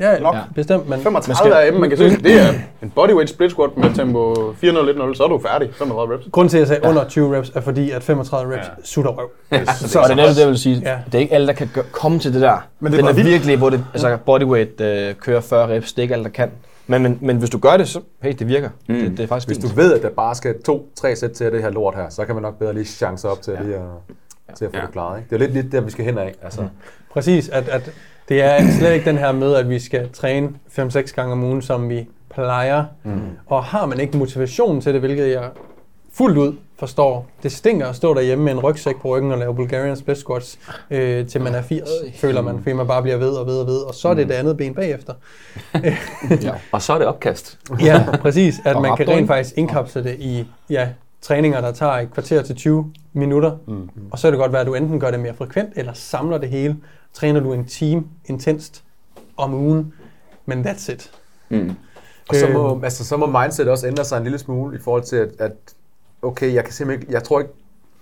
Ja, 0.00 0.18
Nok. 0.18 0.34
ja. 0.34 0.40
bestemt, 0.54 0.88
men 0.88 1.00
35 1.00 1.54
RM, 1.70 1.80
man 1.80 1.88
kan 1.88 1.98
se, 1.98 2.04
det 2.10 2.40
er 2.40 2.52
en 2.82 2.90
bodyweight 2.90 3.30
split 3.30 3.50
squat 3.50 3.76
med 3.76 3.94
tempo 3.94 4.34
4-0-1-0, 4.34 5.14
så 5.14 5.24
er 5.24 5.28
du 5.28 5.40
færdig. 5.46 5.70
35 5.74 6.14
reps. 6.14 6.26
Grunden 6.32 6.50
til, 6.50 6.56
at 6.56 6.60
jeg 6.60 6.68
sagde 6.68 6.88
under 6.88 7.08
20 7.08 7.36
reps, 7.36 7.50
er 7.54 7.60
fordi, 7.60 7.90
at 7.90 8.02
35 8.02 8.54
reps 8.54 8.66
Ja. 8.66 8.72
sutter 8.84 9.10
røv. 9.10 9.30
Så, 9.76 9.98
og 9.98 10.04
det 10.04 10.12
er 10.12 10.16
netop 10.16 10.34
det, 10.34 10.40
jeg 10.40 10.48
vil 10.48 10.58
sige. 10.58 10.80
Ja. 10.84 10.90
Ja. 10.90 10.98
Det 11.06 11.14
er 11.14 11.18
ikke 11.18 11.34
alle, 11.34 11.46
der 11.46 11.52
kan 11.52 11.70
gøre, 11.74 11.84
komme 11.92 12.18
til 12.18 12.32
det 12.34 12.42
der. 12.42 12.66
Men 12.80 12.92
det 12.92 13.00
er 13.00 13.12
vildt. 13.12 13.26
virkelig, 13.28 13.56
hvor 13.58 13.70
det, 13.70 13.84
altså 13.92 14.16
bodyweight 14.26 14.80
øh, 14.80 15.14
kører 15.14 15.40
40 15.40 15.68
reps. 15.68 15.92
Det 15.92 15.98
er 15.98 16.02
ikke 16.02 16.14
alle, 16.14 16.24
der 16.24 16.30
kan. 16.30 16.50
Men, 16.86 17.02
men, 17.02 17.18
men 17.20 17.36
hvis 17.36 17.50
du 17.50 17.58
gør 17.58 17.76
det, 17.76 17.88
så 17.88 18.00
hey, 18.22 18.32
det 18.38 18.48
virker. 18.48 18.68
Mm. 18.88 18.94
Det, 18.94 19.10
det, 19.10 19.20
er 19.20 19.26
faktisk 19.26 19.48
Hvis 19.48 19.58
fint. 19.58 19.70
du 19.70 19.76
ved, 19.80 19.92
at 19.94 20.02
der 20.02 20.10
bare 20.10 20.34
skal 20.34 20.62
to-tre 20.62 21.16
sæt 21.16 21.30
til 21.30 21.52
det 21.52 21.62
her 21.62 21.70
lort 21.70 21.94
her, 21.94 22.08
så 22.08 22.24
kan 22.24 22.34
man 22.34 22.42
nok 22.42 22.58
bedre 22.58 22.72
lige 22.74 22.84
chance 22.84 23.28
op 23.28 23.42
til, 23.42 23.52
ja. 23.52 23.62
lige 23.62 23.74
at, 24.48 24.56
til 24.56 24.64
at 24.64 24.70
få 24.70 24.76
ja. 24.76 24.82
det 24.82 24.92
klaret. 24.92 25.18
Ikke? 25.18 25.28
Det 25.30 25.34
er 25.36 25.38
lidt, 25.46 25.52
lidt 25.62 25.72
der, 25.72 25.80
vi 25.80 25.90
skal 25.90 26.04
hen 26.04 26.18
af. 26.18 26.34
Altså. 26.42 26.60
Mm. 26.62 26.68
Præcis, 27.12 27.48
at, 27.48 27.68
at 27.68 27.90
det 28.28 28.42
er 28.42 28.70
slet 28.78 28.94
ikke 28.94 29.10
den 29.10 29.18
her 29.18 29.32
med, 29.32 29.54
at 29.54 29.68
vi 29.68 29.78
skal 29.78 30.08
træne 30.12 30.48
5-6 30.78 31.14
gange 31.14 31.32
om 31.32 31.44
ugen, 31.44 31.62
som 31.62 31.88
vi 31.88 32.08
plejer. 32.34 32.84
Mm. 33.04 33.20
Og 33.46 33.64
har 33.64 33.86
man 33.86 34.00
ikke 34.00 34.16
motivation 34.16 34.80
til 34.80 34.92
det, 34.92 35.00
hvilket 35.00 35.30
jeg 35.30 35.50
fuldt 36.12 36.38
ud 36.38 36.52
forstår, 36.78 37.26
det 37.42 37.52
stinker 37.52 37.86
at 37.86 37.96
stå 37.96 38.14
derhjemme 38.14 38.44
med 38.44 38.52
en 38.52 38.60
rygsæk 38.60 39.00
på 39.00 39.08
ryggen 39.08 39.32
og 39.32 39.38
lave 39.38 39.54
Bulgarian 39.54 39.96
split 39.96 40.18
squats, 40.18 40.58
øh, 40.90 41.26
til 41.26 41.40
man 41.40 41.54
er 41.54 41.62
80, 41.62 41.88
føler 42.14 42.42
man, 42.42 42.58
fordi 42.58 42.72
man 42.72 42.86
bare 42.86 43.02
bliver 43.02 43.16
ved 43.16 43.30
og 43.30 43.46
ved 43.46 43.58
og 43.58 43.66
ved, 43.66 43.76
og 43.76 43.94
så 43.94 44.08
er 44.08 44.14
det 44.14 44.28
det 44.28 44.34
andet 44.34 44.56
ben 44.56 44.74
bagefter. 44.74 45.14
ja. 46.42 46.52
Og 46.72 46.82
så 46.82 46.92
er 46.92 46.98
det 46.98 47.06
opkast. 47.06 47.58
Ja, 47.80 48.04
præcis. 48.20 48.54
At 48.64 48.76
Og 48.76 48.82
man 48.82 48.96
kan 48.96 49.08
rent 49.08 49.26
faktisk 49.26 49.58
indkapsle 49.58 50.04
det 50.04 50.16
i 50.18 50.46
ja, 50.70 50.88
træninger, 51.20 51.60
der 51.60 51.72
tager 51.72 51.92
et 51.92 52.10
kvarter 52.12 52.42
til 52.42 52.56
20 52.56 52.92
minutter. 53.12 53.56
Mm. 53.66 53.88
Og 54.10 54.18
så 54.18 54.26
kan 54.26 54.32
det 54.32 54.40
godt 54.40 54.52
være, 54.52 54.60
at 54.60 54.66
du 54.66 54.74
enten 54.74 55.00
gør 55.00 55.10
det 55.10 55.20
mere 55.20 55.34
frekvent, 55.34 55.72
eller 55.76 55.92
samler 55.92 56.38
det 56.38 56.48
hele. 56.48 56.76
Træner 57.12 57.40
du 57.40 57.52
en 57.52 57.64
time 57.64 58.04
intenst 58.24 58.84
om 59.36 59.54
ugen, 59.54 59.92
men 60.46 60.66
that's 60.66 60.92
it. 60.92 61.10
Mm. 61.48 61.70
Og 62.28 62.34
så 62.34 62.48
må, 62.52 62.76
Øh. 62.76 62.82
altså, 62.82 63.04
så 63.04 63.16
må 63.16 63.40
mindset 63.40 63.68
også 63.68 63.86
ændre 63.86 64.04
sig 64.04 64.16
en 64.16 64.22
lille 64.22 64.38
smule 64.38 64.76
i 64.76 64.80
forhold 64.80 65.02
til, 65.02 65.16
at, 65.16 65.28
at 65.38 65.52
okay, 66.22 66.54
jeg 66.54 66.64
kan 66.64 66.72
simpelthen 66.72 67.02
ikke, 67.02 67.12
jeg 67.12 67.22
tror 67.22 67.40
ikke, 67.40 67.52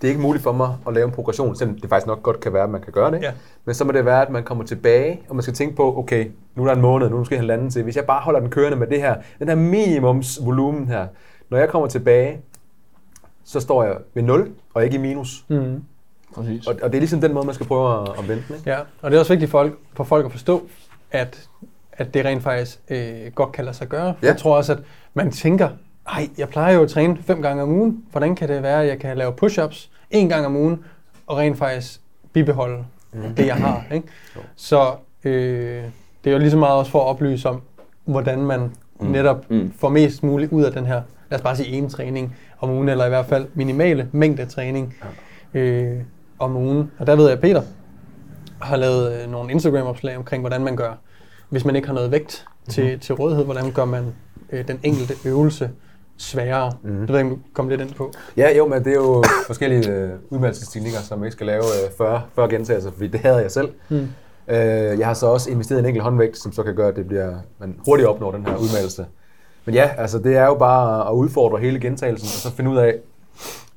det 0.00 0.06
er 0.06 0.08
ikke 0.08 0.20
muligt 0.22 0.42
for 0.42 0.52
mig 0.52 0.76
at 0.86 0.94
lave 0.94 1.06
en 1.06 1.12
progression, 1.12 1.56
selvom 1.56 1.78
det 1.78 1.88
faktisk 1.88 2.06
nok 2.06 2.22
godt 2.22 2.40
kan 2.40 2.52
være, 2.52 2.62
at 2.62 2.70
man 2.70 2.80
kan 2.80 2.92
gøre 2.92 3.10
det. 3.10 3.22
Ja. 3.22 3.32
Men 3.64 3.74
så 3.74 3.84
må 3.84 3.92
det 3.92 4.04
være, 4.04 4.22
at 4.22 4.30
man 4.30 4.44
kommer 4.44 4.64
tilbage, 4.64 5.20
og 5.28 5.36
man 5.36 5.42
skal 5.42 5.54
tænke 5.54 5.76
på, 5.76 5.98
okay, 5.98 6.30
nu 6.54 6.62
er 6.62 6.66
der 6.66 6.74
en 6.74 6.80
måned, 6.80 7.06
nu 7.06 7.12
er 7.12 7.16
der 7.16 7.18
måske 7.18 7.36
halvanden 7.36 7.70
til. 7.70 7.82
Hvis 7.82 7.96
jeg 7.96 8.04
bare 8.04 8.20
holder 8.20 8.40
den 8.40 8.50
kørende 8.50 8.78
med 8.78 8.86
det 8.86 9.00
her, 9.00 9.16
den 9.38 9.48
her 9.48 9.54
minimumsvolumen 9.54 10.88
her, 10.88 11.06
når 11.50 11.58
jeg 11.58 11.68
kommer 11.68 11.88
tilbage, 11.88 12.40
så 13.46 13.60
står 13.60 13.84
jeg 13.84 13.96
ved 14.14 14.22
0 14.22 14.50
og 14.74 14.84
ikke 14.84 14.96
i 14.96 15.00
minus. 15.00 15.44
Mm. 15.48 15.82
Præcis. 16.34 16.66
Og, 16.66 16.74
og 16.82 16.90
det 16.90 16.96
er 16.96 17.00
ligesom 17.00 17.20
den 17.20 17.32
måde, 17.32 17.46
man 17.46 17.54
skal 17.54 17.66
prøve 17.66 18.02
at, 18.02 18.18
at 18.18 18.28
vente. 18.28 18.54
Ikke? 18.56 18.70
Ja, 18.70 18.78
og 19.02 19.10
det 19.10 19.16
er 19.16 19.20
også 19.20 19.32
vigtigt 19.32 19.50
for 19.50 19.58
folk, 19.58 19.78
for 19.92 20.04
folk 20.04 20.26
at 20.26 20.32
forstå, 20.32 20.68
at, 21.10 21.48
at 21.92 22.14
det 22.14 22.24
rent 22.24 22.42
faktisk 22.42 22.80
øh, 22.90 23.32
godt 23.34 23.52
kan 23.52 23.64
lade 23.64 23.76
sig 23.76 23.88
gøre. 23.88 24.14
Ja. 24.22 24.26
Jeg 24.26 24.36
tror 24.36 24.56
også, 24.56 24.72
at 24.72 24.78
man 25.14 25.30
tænker, 25.30 25.68
ej, 26.08 26.28
jeg 26.38 26.48
plejer 26.48 26.74
jo 26.74 26.82
at 26.82 26.88
træne 26.88 27.16
fem 27.22 27.42
gange 27.42 27.62
om 27.62 27.68
ugen. 27.68 28.04
Hvordan 28.10 28.36
kan 28.36 28.48
det 28.48 28.62
være, 28.62 28.82
at 28.82 28.88
jeg 28.88 28.98
kan 28.98 29.16
lave 29.16 29.32
push-ups 29.42 29.90
en 30.10 30.28
gang 30.28 30.46
om 30.46 30.56
ugen, 30.56 30.84
og 31.26 31.36
rent 31.36 31.58
faktisk 31.58 32.00
bibeholde 32.32 32.84
mm. 33.12 33.34
det, 33.34 33.46
jeg 33.46 33.56
har. 33.56 33.84
Ikke? 33.92 34.08
Så 34.56 34.94
øh, 35.24 35.84
det 36.24 36.30
er 36.30 36.32
jo 36.32 36.38
lige 36.38 36.50
så 36.50 36.56
meget 36.56 36.74
også 36.74 36.90
for 36.90 37.00
at 37.00 37.06
oplyse 37.06 37.48
om, 37.48 37.62
hvordan 38.04 38.38
man 38.38 38.60
mm. 39.00 39.06
netop 39.06 39.50
mm. 39.50 39.72
får 39.78 39.88
mest 39.88 40.22
muligt 40.22 40.52
ud 40.52 40.62
af 40.62 40.72
den 40.72 40.86
her, 40.86 41.02
lad 41.30 41.38
os 41.38 41.42
bare 41.42 41.56
sige 41.56 41.68
en 41.68 41.88
træning 41.88 42.36
om 42.60 42.70
ugen, 42.70 42.88
eller 42.88 43.06
i 43.06 43.08
hvert 43.08 43.26
fald 43.26 43.46
minimale 43.54 44.08
mængde 44.12 44.46
træning 44.46 44.94
øh, 45.54 45.96
om 46.38 46.56
ugen. 46.56 46.90
Og 46.98 47.06
der 47.06 47.16
ved 47.16 47.24
jeg, 47.24 47.32
at 47.32 47.40
Peter 47.40 47.62
har 48.60 48.76
lavet 48.76 49.22
øh, 49.22 49.30
nogle 49.30 49.52
Instagram-opslag 49.52 50.16
omkring, 50.16 50.42
hvordan 50.42 50.64
man 50.64 50.76
gør, 50.76 50.92
hvis 51.48 51.64
man 51.64 51.76
ikke 51.76 51.88
har 51.88 51.94
noget 51.94 52.10
vægt 52.10 52.46
til, 52.68 53.00
til 53.00 53.14
rådighed, 53.14 53.44
hvordan 53.44 53.72
gør 53.72 53.84
man 53.84 54.04
øh, 54.52 54.68
den 54.68 54.80
enkelte 54.82 55.14
øvelse 55.24 55.70
sværere. 56.16 56.72
Mm. 56.82 57.00
Det 57.00 57.08
ved 57.08 57.16
jeg, 57.16 57.26
om 57.26 57.30
du 57.30 57.38
kom 57.54 57.68
lidt 57.68 57.80
ind 57.80 57.94
på. 57.94 58.12
Ja, 58.36 58.56
jo, 58.56 58.66
men 58.66 58.84
det 58.84 58.90
er 58.90 58.94
jo 58.94 59.24
forskellige 59.46 59.90
øh, 59.90 60.10
udvalgelsesteknikker, 60.30 60.98
som 60.98 61.24
ikke 61.24 61.32
skal 61.32 61.46
lave 61.46 61.62
øh, 61.62 61.92
40, 61.98 62.22
40 62.34 62.48
gentagelser, 62.48 62.90
fordi 62.90 63.06
det 63.06 63.20
havde 63.20 63.36
jeg 63.36 63.50
selv. 63.50 63.68
Mm. 63.88 64.08
Øh, 64.48 64.98
jeg 64.98 65.06
har 65.06 65.14
så 65.14 65.26
også 65.26 65.50
investeret 65.50 65.78
i 65.78 65.80
en 65.80 65.86
enkelt 65.86 66.04
håndvægt, 66.04 66.38
som 66.38 66.52
så 66.52 66.62
kan 66.62 66.74
gøre, 66.74 66.88
at 66.88 66.96
det 66.96 67.06
bliver, 67.06 67.34
man 67.58 67.76
hurtigt 67.84 68.08
opnår 68.08 68.32
den 68.32 68.46
her 68.46 68.56
udmeldelse. 68.56 69.06
Men 69.66 69.74
ja, 69.74 69.90
altså 69.98 70.18
det 70.18 70.36
er 70.36 70.44
jo 70.44 70.54
bare 70.54 71.08
at 71.08 71.12
udfordre 71.12 71.58
hele 71.58 71.80
gentagelsen, 71.80 72.26
og 72.26 72.50
så 72.50 72.56
finde 72.56 72.70
ud 72.70 72.76
af, 72.76 72.98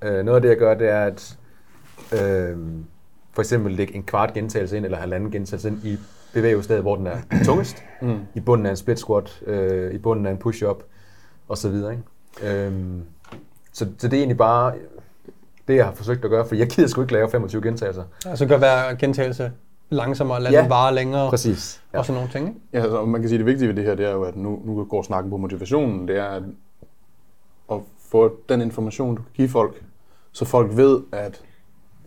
øh, 0.02 0.26
noget 0.26 0.36
af 0.36 0.42
det 0.42 0.50
jeg 0.50 0.58
gør, 0.58 0.74
det 0.74 0.90
er 0.90 1.06
at 1.06 1.38
øh, 2.14 2.58
for 3.34 3.42
eksempel 3.42 3.74
lægge 3.74 3.96
en 3.96 4.04
kvart 4.04 4.34
gentagelse 4.34 4.78
ind, 4.78 4.86
eller 4.86 4.98
halvanden 4.98 5.32
gentagelse 5.32 5.68
ind 5.68 5.84
i 5.84 5.98
bevægelsesstedet, 6.34 6.82
hvor 6.82 6.96
den 6.96 7.08
er 7.08 7.18
tungest. 7.46 7.84
Mm. 8.02 8.20
I 8.36 8.40
bunden 8.40 8.66
af 8.66 8.70
en 8.70 8.78
split 8.78 9.00
squat, 9.00 9.42
øh, 9.46 9.94
i 9.94 9.98
bunden 9.98 10.26
af 10.26 10.32
en 10.32 10.38
push-up, 10.38 10.84
og 11.48 11.58
så 11.58 11.70
videre. 11.70 11.92
Ikke? 11.92 12.66
Øhm, 12.66 13.04
så, 13.74 13.88
så 13.98 14.08
det 14.08 14.14
er 14.14 14.18
egentlig 14.18 14.38
bare 14.38 14.74
det, 15.68 15.76
jeg 15.76 15.86
har 15.86 15.94
forsøgt 15.94 16.26
at 16.26 16.30
gøre, 16.30 16.46
for 16.46 16.56
jeg 16.56 16.68
gider 16.68 16.88
sgu 16.88 17.02
ikke 17.02 17.14
lave 17.14 17.30
25 17.30 17.62
gentagelser. 17.62 18.04
Altså 18.26 18.46
gør 18.46 18.58
hver 18.58 18.94
gentagelse 18.94 19.52
langsommere, 19.90 20.42
lad 20.42 20.52
Ja, 20.52 20.58
ja, 20.58 20.62
den 20.64 20.70
vare 20.70 20.96
længere, 20.96 21.30
Præcis. 21.30 21.82
og 21.94 22.06
sådan 22.06 22.16
nogle 22.22 22.32
ting. 22.32 22.48
Ikke? 22.48 22.60
Ja, 22.74 22.82
altså, 22.82 23.06
man 23.06 23.22
kan 23.22 23.30
sige, 23.30 23.36
at 23.38 23.40
det 23.40 23.46
vigtige 23.46 23.68
ved 23.68 23.76
det 23.76 23.84
her, 23.84 23.96
det 23.96 24.06
er 24.06 24.12
jo, 24.12 24.24
at 24.24 24.36
nu, 24.36 24.62
nu 24.66 24.84
går 24.84 25.02
snakken 25.02 25.30
på 25.30 25.38
motivationen. 25.38 26.08
Det 26.08 26.18
er 26.18 26.26
at, 26.26 26.44
at 27.72 27.78
få 28.12 28.38
den 28.50 28.62
information, 28.62 29.16
du 29.16 29.22
kan 29.22 29.32
give 29.34 29.50
folk, 29.50 29.84
så 30.32 30.46
folk 30.46 30.78
ved, 30.78 31.00
at 31.12 31.42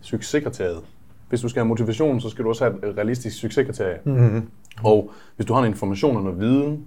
succeskriteriet, 0.01 0.81
hvis 1.29 1.41
du 1.41 1.49
skal 1.49 1.59
have 1.59 1.67
motivation, 1.67 2.21
så 2.21 2.29
skal 2.29 2.43
du 2.43 2.49
også 2.49 2.63
have 2.63 2.89
et 2.89 2.97
realistisk 2.97 3.37
succeskriterie. 3.39 3.97
Mm-hmm. 4.03 4.49
Og 4.83 5.11
hvis 5.35 5.45
du 5.45 5.53
har 5.53 5.61
en 5.61 5.67
information 5.67 6.15
og 6.17 6.23
noget 6.23 6.39
viden, 6.39 6.85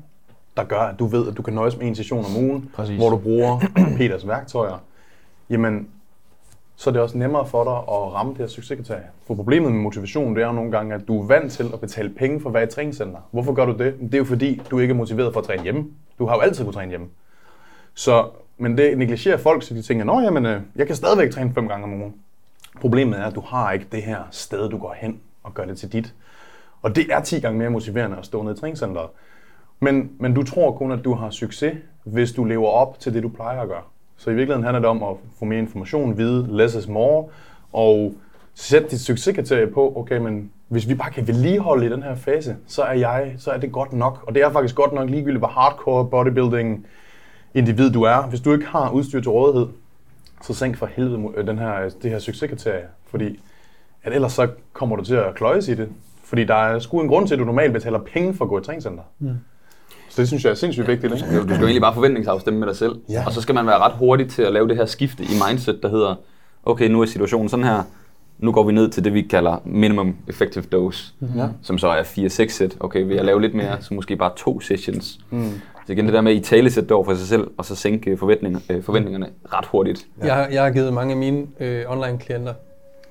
der 0.56 0.64
gør, 0.64 0.80
at 0.80 0.98
du 0.98 1.06
ved, 1.06 1.28
at 1.28 1.36
du 1.36 1.42
kan 1.42 1.54
nøjes 1.54 1.76
med 1.76 1.86
en 1.86 1.94
session 1.94 2.24
om 2.24 2.44
ugen, 2.44 2.70
Præcis. 2.74 2.96
hvor 2.96 3.10
du 3.10 3.16
bruger 3.16 3.60
Peters 3.96 4.26
værktøjer, 4.28 4.82
jamen, 5.50 5.88
så 6.76 6.90
er 6.90 6.92
det 6.92 7.02
også 7.02 7.18
nemmere 7.18 7.46
for 7.46 7.64
dig 7.64 7.72
at 7.72 8.12
ramme 8.14 8.32
det 8.32 8.38
her 8.38 8.46
succeskriterie. 8.46 9.04
For 9.26 9.34
problemet 9.34 9.72
med 9.72 9.80
motivation, 9.80 10.36
det 10.36 10.42
er 10.42 10.46
jo 10.46 10.52
nogle 10.52 10.70
gange, 10.70 10.94
at 10.94 11.08
du 11.08 11.22
er 11.22 11.26
vant 11.26 11.52
til 11.52 11.70
at 11.72 11.80
betale 11.80 12.10
penge 12.10 12.40
for 12.40 12.48
at 12.48 12.54
være 12.54 12.64
i 12.64 12.66
træningscenter. 12.66 13.18
Hvorfor 13.30 13.52
gør 13.52 13.64
du 13.64 13.72
det? 13.72 13.94
Det 14.00 14.14
er 14.14 14.18
jo 14.18 14.24
fordi, 14.24 14.62
du 14.70 14.78
ikke 14.78 14.92
er 14.92 14.96
motiveret 14.96 15.32
for 15.32 15.40
at 15.40 15.46
træne 15.46 15.62
hjemme. 15.62 15.86
Du 16.18 16.26
har 16.26 16.34
jo 16.34 16.40
altid 16.40 16.64
kunnet 16.64 16.74
træne 16.74 16.90
hjemme. 16.90 17.06
Så, 17.94 18.28
men 18.58 18.78
det 18.78 18.98
negligerer 18.98 19.36
folk, 19.36 19.62
så 19.62 19.74
de 19.74 19.82
tænker, 19.82 20.12
at 20.12 20.24
jamen, 20.24 20.46
øh, 20.46 20.60
jeg 20.76 20.86
kan 20.86 20.96
stadigvæk 20.96 21.30
træne 21.30 21.52
fem 21.54 21.68
gange 21.68 21.84
om 21.84 21.92
ugen. 21.92 22.14
Problemet 22.80 23.18
er, 23.18 23.24
at 23.24 23.34
du 23.34 23.40
har 23.40 23.72
ikke 23.72 23.86
det 23.92 24.02
her 24.02 24.22
sted, 24.30 24.68
du 24.68 24.78
går 24.78 24.94
hen 24.98 25.20
og 25.42 25.54
gør 25.54 25.64
det 25.64 25.78
til 25.78 25.92
dit. 25.92 26.14
Og 26.82 26.96
det 26.96 27.06
er 27.12 27.20
10 27.20 27.40
gange 27.40 27.58
mere 27.58 27.70
motiverende 27.70 28.16
at 28.16 28.24
stå 28.24 28.42
nede 28.42 28.54
i 28.54 28.58
træningscenteret. 28.58 29.08
Men, 29.80 30.10
men 30.18 30.34
du 30.34 30.42
tror 30.42 30.72
kun, 30.72 30.92
at 30.92 31.04
du 31.04 31.14
har 31.14 31.30
succes, 31.30 31.74
hvis 32.04 32.32
du 32.32 32.44
lever 32.44 32.68
op 32.68 33.00
til 33.00 33.14
det, 33.14 33.22
du 33.22 33.28
plejer 33.28 33.60
at 33.60 33.68
gøre. 33.68 33.82
Så 34.16 34.30
i 34.30 34.34
virkeligheden 34.34 34.64
handler 34.64 34.80
det 34.80 34.88
om 34.88 35.02
at 35.02 35.16
få 35.38 35.44
mere 35.44 35.58
information, 35.58 36.18
vide 36.18 36.46
less 36.56 36.74
is 36.74 36.88
more, 36.88 37.24
og 37.72 38.14
sætte 38.54 38.88
dit 38.88 39.00
succeskriterie 39.00 39.66
på, 39.66 39.92
okay, 39.96 40.18
men 40.18 40.50
hvis 40.68 40.88
vi 40.88 40.94
bare 40.94 41.10
kan 41.10 41.26
vedligeholde 41.26 41.86
i 41.86 41.88
den 41.88 42.02
her 42.02 42.14
fase, 42.14 42.56
så 42.66 42.82
er 42.82 42.92
jeg, 42.92 43.34
så 43.38 43.50
er 43.50 43.58
det 43.58 43.72
godt 43.72 43.92
nok. 43.92 44.24
Og 44.26 44.34
det 44.34 44.42
er 44.42 44.50
faktisk 44.50 44.74
godt 44.74 44.92
nok 44.92 45.10
ligegyldigt, 45.10 45.40
hvor 45.40 45.48
hardcore 45.48 46.08
bodybuilding 46.08 46.86
individ 47.54 47.90
du 47.90 48.02
er. 48.02 48.22
Hvis 48.22 48.40
du 48.40 48.52
ikke 48.52 48.66
har 48.66 48.90
udstyr 48.90 49.20
til 49.20 49.30
rådighed, 49.30 49.68
så 50.42 50.54
sænk 50.54 50.76
for 50.76 50.86
helvede 50.86 51.46
den 51.46 51.58
her, 51.58 51.88
det 52.02 52.10
her 52.10 52.18
succeskriterie. 52.18 52.84
Fordi 53.10 53.40
at 54.02 54.12
ellers 54.12 54.32
så 54.32 54.48
kommer 54.72 54.96
du 54.96 55.04
til 55.04 55.14
at 55.14 55.34
kløjes 55.34 55.68
i 55.68 55.74
det. 55.74 55.88
Fordi 56.24 56.44
der 56.44 56.54
er 56.54 56.78
sgu 56.78 57.00
en 57.00 57.08
grund 57.08 57.26
til, 57.26 57.34
at 57.34 57.38
du 57.38 57.44
normalt 57.44 57.72
betaler 57.72 57.98
penge 57.98 58.34
for 58.34 58.44
at 58.44 58.48
gå 58.48 58.58
i 58.58 58.62
træningscenter. 58.62 59.02
Mm. 59.18 59.30
Så 60.16 60.22
det 60.22 60.28
synes 60.28 60.44
jeg 60.44 60.50
er 60.50 60.54
sindssygt 60.54 60.88
vigtigt. 60.88 61.12
Ikke? 61.14 61.24
Du 61.38 61.42
skal 61.42 61.56
jo 61.56 61.64
egentlig 61.64 61.80
bare 61.82 61.94
forventningsafstemme 61.94 62.60
med 62.60 62.68
dig 62.68 62.76
selv. 62.76 62.96
Ja. 63.08 63.22
Og 63.26 63.32
så 63.32 63.40
skal 63.40 63.54
man 63.54 63.66
være 63.66 63.78
ret 63.78 63.92
hurtig 63.92 64.28
til 64.28 64.42
at 64.42 64.52
lave 64.52 64.68
det 64.68 64.76
her 64.76 64.86
skifte 64.86 65.22
i 65.22 65.28
mindset, 65.48 65.78
der 65.82 65.88
hedder, 65.88 66.14
okay, 66.64 66.88
nu 66.88 67.00
er 67.02 67.06
situationen 67.06 67.48
sådan 67.48 67.64
her, 67.64 67.82
nu 68.38 68.52
går 68.52 68.62
vi 68.62 68.72
ned 68.72 68.88
til 68.90 69.04
det, 69.04 69.14
vi 69.14 69.22
kalder 69.22 69.62
minimum 69.64 70.16
effective 70.28 70.64
dose, 70.72 71.04
Ja. 71.36 71.46
som 71.62 71.78
så 71.78 71.88
er 71.88 72.02
4-6 72.02 72.48
sæt. 72.48 72.76
Okay, 72.80 73.02
vil 73.06 73.16
jeg 73.16 73.24
lave 73.24 73.40
lidt 73.40 73.54
mere, 73.54 73.76
så 73.80 73.94
måske 73.94 74.16
bare 74.16 74.30
to 74.36 74.60
sessions. 74.60 75.18
Mm. 75.30 75.50
Så 75.86 75.92
igen 75.92 76.04
det 76.04 76.14
der 76.14 76.20
med 76.20 76.32
at 76.32 76.38
i 76.38 76.40
tale 76.40 76.70
sætte 76.70 76.92
over 76.92 77.04
for 77.04 77.14
sig 77.14 77.26
selv, 77.28 77.50
og 77.56 77.64
så 77.64 77.74
sænke 77.76 78.16
forventninger, 78.16 78.60
øh, 78.70 78.82
forventningerne 78.82 79.26
ret 79.52 79.66
hurtigt. 79.66 80.06
Jeg, 80.24 80.34
har- 80.34 80.48
jeg 80.52 80.62
har 80.62 80.70
givet 80.70 80.92
mange 80.92 81.12
af 81.12 81.16
mine 81.18 81.46
øh, 81.60 81.84
online-klienter 81.88 82.54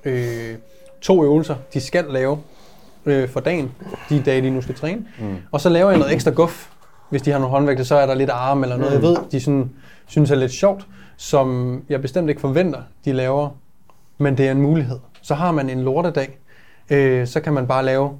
øh, 0.04 0.54
to 1.00 1.24
øvelser, 1.24 1.54
de 1.74 1.80
skal 1.80 2.04
lave 2.10 2.38
øh, 3.06 3.28
for 3.28 3.40
dagen, 3.40 3.70
de 4.08 4.22
dage, 4.26 4.42
de 4.42 4.50
nu 4.50 4.62
skal 4.62 4.74
træne. 4.74 5.04
Mm. 5.20 5.36
Og 5.52 5.60
så 5.60 5.68
laver 5.68 5.90
jeg 5.90 5.98
noget 5.98 6.14
ekstra 6.14 6.30
guf. 6.30 6.68
Hvis 7.10 7.22
de 7.22 7.30
har 7.30 7.38
nogle 7.38 7.52
håndvægte, 7.52 7.84
så 7.84 7.96
er 7.96 8.06
der 8.06 8.14
lidt 8.14 8.30
arme 8.30 8.62
eller 8.62 8.76
noget, 8.76 8.92
jeg 8.92 9.02
ved, 9.02 9.16
de 9.32 9.40
sådan, 9.40 9.70
synes 10.06 10.30
er 10.30 10.34
lidt 10.34 10.52
sjovt, 10.52 10.86
som 11.16 11.82
jeg 11.88 12.02
bestemt 12.02 12.28
ikke 12.28 12.40
forventer, 12.40 12.82
de 13.04 13.12
laver, 13.12 13.48
men 14.18 14.38
det 14.38 14.46
er 14.46 14.52
en 14.52 14.60
mulighed. 14.62 14.98
Så 15.22 15.34
har 15.34 15.52
man 15.52 15.70
en 15.70 15.82
lortedag, 15.82 16.38
øh, 16.90 17.26
så 17.26 17.40
kan 17.40 17.52
man 17.52 17.66
bare 17.66 17.84
lave 17.84 18.10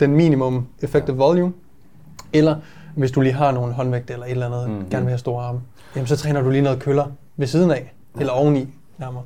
den 0.00 0.16
minimum 0.16 0.66
effective 0.82 1.16
volume, 1.16 1.52
eller 2.32 2.56
hvis 2.96 3.10
du 3.10 3.20
lige 3.20 3.32
har 3.32 3.52
nogle 3.52 3.72
håndvægte 3.72 4.12
eller 4.12 4.26
et 4.26 4.30
eller 4.30 4.46
andet, 4.46 4.70
mm. 4.70 4.90
gerne 4.90 5.04
vil 5.04 5.10
have 5.10 5.18
store 5.18 5.44
arme, 5.44 5.60
jamen 5.96 6.06
så 6.06 6.16
træner 6.16 6.42
du 6.42 6.50
lige 6.50 6.62
noget 6.62 6.80
køller 6.80 7.06
ved 7.36 7.46
siden 7.46 7.70
af, 7.70 7.92
eller 8.20 8.32
oveni 8.32 8.68
nærmere. 8.98 9.22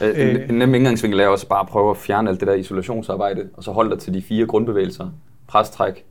Øh, 0.00 0.30
en, 0.30 0.36
Øh. 0.36 0.48
en 0.48 0.54
nem 0.54 0.74
indgangsvinkel 0.74 1.20
er 1.20 1.26
også 1.28 1.48
bare 1.48 1.60
at 1.60 1.66
prøve 1.66 1.90
at 1.90 1.96
fjerne 1.96 2.30
alt 2.30 2.40
det 2.40 2.48
der 2.48 2.54
isolationsarbejde, 2.54 3.48
og 3.56 3.64
så 3.64 3.72
holde 3.72 3.90
dig 3.90 3.98
til 3.98 4.14
de 4.14 4.22
fire 4.22 4.46
grundbevægelser. 4.46 5.10
Pres, 5.48 5.70
træk, 5.70 6.04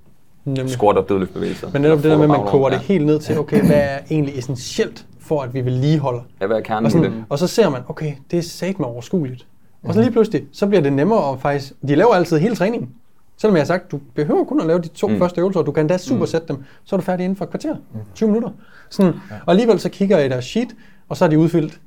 Nemlig. 0.47 0.69
squat 0.69 0.97
og 0.97 1.09
dødløftbevægelser. 1.09 1.69
Men 1.73 1.81
netop 1.81 1.97
det 1.97 2.03
der 2.11 2.15
med, 2.17 2.23
at 2.23 2.29
man 2.29 2.45
koger 2.45 2.69
det 2.69 2.75
Ja. 2.75 2.81
helt 2.81 3.05
ned 3.05 3.19
til, 3.19 3.39
okay, 3.39 3.65
hvad 3.65 3.75
er 3.77 3.99
egentlig 4.11 4.37
essentielt 4.37 5.05
for, 5.19 5.41
at 5.41 5.53
vi 5.53 5.65
vedligeholder? 5.65 6.21
Ja, 6.41 6.47
hvad 6.47 6.57
er 6.57 6.61
kernen 6.61 6.85
Og, 6.85 6.91
i 6.91 6.95
det? 6.95 7.03
sådan, 7.05 7.25
og 7.29 7.39
så 7.39 7.47
ser 7.47 7.69
man, 7.69 7.81
okay, 7.87 8.13
det 8.31 8.39
er 8.39 8.43
sat 8.43 8.79
med 8.79 8.87
overskueligt. 8.87 9.47
Og 9.83 9.93
så 9.93 9.99
lige 10.01 10.11
pludselig, 10.11 10.43
så 10.51 10.67
bliver 10.67 10.81
det 10.81 10.93
nemmere 10.93 11.31
at 11.31 11.39
faktisk, 11.41 11.73
de 11.87 11.95
laver 11.95 12.13
altid 12.13 12.37
hele 12.37 12.55
træningen. 12.55 12.89
Selvom 13.37 13.55
jeg 13.55 13.61
har 13.61 13.65
sagt, 13.65 13.91
du 13.91 13.99
behøver 14.15 14.43
kun 14.43 14.61
at 14.61 14.67
lave 14.67 14.79
de 14.79 14.87
to 14.87 15.07
mm. 15.07 15.17
første 15.17 15.41
øvelser, 15.41 15.59
og 15.59 15.65
du 15.65 15.71
kan 15.71 15.81
endda 15.81 15.97
supersætte 15.97 16.47
dem, 16.47 16.63
så 16.83 16.95
er 16.95 16.99
du 16.99 17.03
færdig 17.05 17.23
inden 17.23 17.35
for 17.35 17.45
et 17.45 17.49
kvarter, 17.51 17.75
20 18.15 18.27
minutter. 18.29 18.49
Sådan. 18.89 19.13
Og 19.45 19.51
alligevel 19.51 19.79
så 19.79 19.89
kigger 19.89 20.17
jeg 20.17 20.25
i 20.25 20.29
deres 20.29 20.45
sheet, 20.45 20.75
og 21.09 21.17
så 21.17 21.25
har 21.25 21.29
de 21.29 21.39
udfyldt 21.39 21.79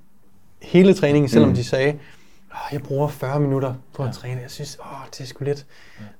hele 0.62 0.94
træningen, 0.94 1.28
selvom 1.28 1.48
mm. 1.48 1.54
de 1.54 1.64
sagde, 1.64 1.88
"Åh, 2.52 2.56
jeg 2.72 2.82
bruger 2.82 3.08
40 3.08 3.40
minutter 3.40 3.74
på 3.94 4.02
at 4.02 4.12
træne. 4.12 4.40
Jeg 4.40 4.50
synes, 4.50 4.78
åh, 4.80 5.06
det 5.10 5.20
er 5.20 5.24
sgu 5.24 5.44
lidt. 5.44 5.66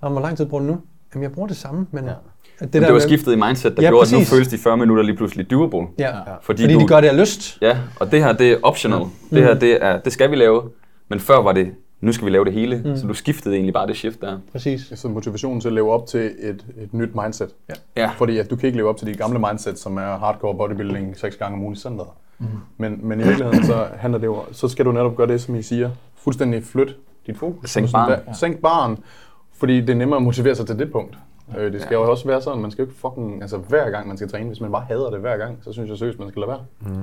Og 0.00 0.11
hvor 0.11 0.20
lang 0.20 0.37
tid 0.37 0.47
bruger 0.47 0.61
du 0.62 0.66
nu? 0.70 0.78
Jamen, 1.14 1.23
jeg 1.23 1.32
bruger 1.32 1.49
det 1.49 1.56
samme, 1.56 1.87
men... 1.90 2.04
Ja. 2.04 2.12
Det, 2.61 2.73
Det, 2.73 2.73
det 2.73 2.83
var 2.88 2.93
med- 2.93 3.00
skiftet 3.00 3.33
i 3.33 3.37
mindset, 3.37 3.76
der 3.76 3.83
Ja, 3.83 3.88
gjorde, 3.88 4.07
at 4.07 4.12
nu 4.12 4.19
præcis. 4.19 4.31
føles 4.35 4.49
de 4.49 4.59
40 4.59 4.76
minutter 4.76 5.02
lige 5.05 5.17
pludselig 5.17 5.50
doable. 5.50 5.87
Ja, 5.99 6.07
ja. 6.07 6.12
Fordi 6.43 6.62
fordi, 6.62 6.75
du- 6.75 6.81
de 6.81 6.87
gør 6.87 7.00
det 7.00 7.09
af 7.09 7.21
lyst. 7.21 7.59
Ja, 7.62 7.79
og 8.00 8.11
det 8.11 8.23
her, 8.25 8.33
det 8.33 8.52
er 8.52 8.57
optional. 8.62 9.00
Mm. 9.02 9.11
Det 9.31 9.43
her, 9.43 9.55
det, 9.55 9.79
er, 9.85 9.99
det 10.00 10.12
skal 10.12 10.31
vi 10.31 10.37
lave. 10.37 10.62
Men 11.09 11.21
før 11.21 11.43
var 11.43 11.52
det, 11.52 11.71
nu 12.00 12.12
skal 12.12 12.25
vi 12.26 12.31
lave 12.31 12.45
det 12.45 12.52
hele. 12.52 12.83
Mm. 12.85 12.97
Så 12.97 13.07
du 13.07 13.14
skiftede 13.14 13.55
egentlig 13.55 13.75
bare 13.75 13.87
det 13.87 13.97
shift 13.97 14.21
der. 14.21 14.38
Præcis. 14.52 14.93
Så 14.95 15.09
motivationen 15.09 15.61
til 15.61 15.69
at 15.69 15.75
leve 15.75 15.93
op 15.93 16.07
til 16.07 16.21
et, 16.21 16.64
et 16.83 16.95
nyt 16.95 17.09
mindset. 17.25 17.49
Ja. 17.69 17.75
Ja. 18.02 18.11
Fordi 18.19 18.38
at 18.38 18.50
du 18.50 18.57
kan 18.57 18.67
ikke 18.67 18.76
leve 18.79 18.88
op 18.88 18.97
til 18.97 19.07
de 19.07 19.14
gamle 19.14 19.38
mindset, 19.38 19.79
som 19.79 19.97
er 19.97 20.19
hardcore 20.19 20.55
bodybuilding 20.55 21.17
seks 21.17 21.37
gange 21.37 21.57
om 21.57 21.62
ugen 21.62 21.75
i 21.75 21.76
centret. 21.79 22.09
Mm. 22.38 22.47
Men, 22.79 22.99
men 23.02 23.21
i 23.21 23.23
virkeligheden 23.23 23.64
så 23.67 23.85
handler 23.97 24.19
det 24.19 24.26
jo, 24.26 24.43
så 24.52 24.69
skal 24.69 24.85
du 24.85 24.93
netop 24.93 25.17
gøre 25.17 25.26
det, 25.26 25.40
som 25.40 25.55
I 25.55 25.62
siger. 25.62 25.90
Fuldstændig 26.25 26.64
flyt 26.64 26.97
dit 27.26 27.38
fokus. 27.38 27.71
Sænk 27.71 27.90
hvad- 27.90 28.35
Sænk 28.35 28.57
barn, 28.59 28.99
fordi 29.59 29.81
det 29.81 29.90
er 29.90 29.95
nemmere 29.95 30.17
at 30.17 30.23
motivere 30.23 30.55
sig 30.55 30.67
til 30.67 30.79
det 30.79 30.93
punkt. 30.93 31.19
Øh, 31.59 31.73
det 31.73 31.83
skal 31.83 31.95
jo 31.95 32.11
også 32.11 32.28
være 32.28 32.40
sådan, 32.40 32.62
man 32.62 32.71
skal 32.71 32.83
jo 32.83 32.88
ikke 32.88 33.00
fucking, 33.00 33.42
altså 33.42 33.57
hver 33.57 33.90
gang 33.90 34.09
man 34.09 34.16
skal 34.16 34.28
træne, 34.28 34.47
hvis 34.47 34.61
man 34.61 34.73
bare 34.73 34.85
hader 34.88 35.11
det 35.11 35.21
hver 35.21 35.37
gang, 35.37 35.59
så 35.62 35.73
synes 35.73 35.90
jeg 35.90 35.99
seriøst, 35.99 36.19
man 36.19 36.28
skal 36.28 36.40
lade 36.40 36.49
være. 36.49 36.61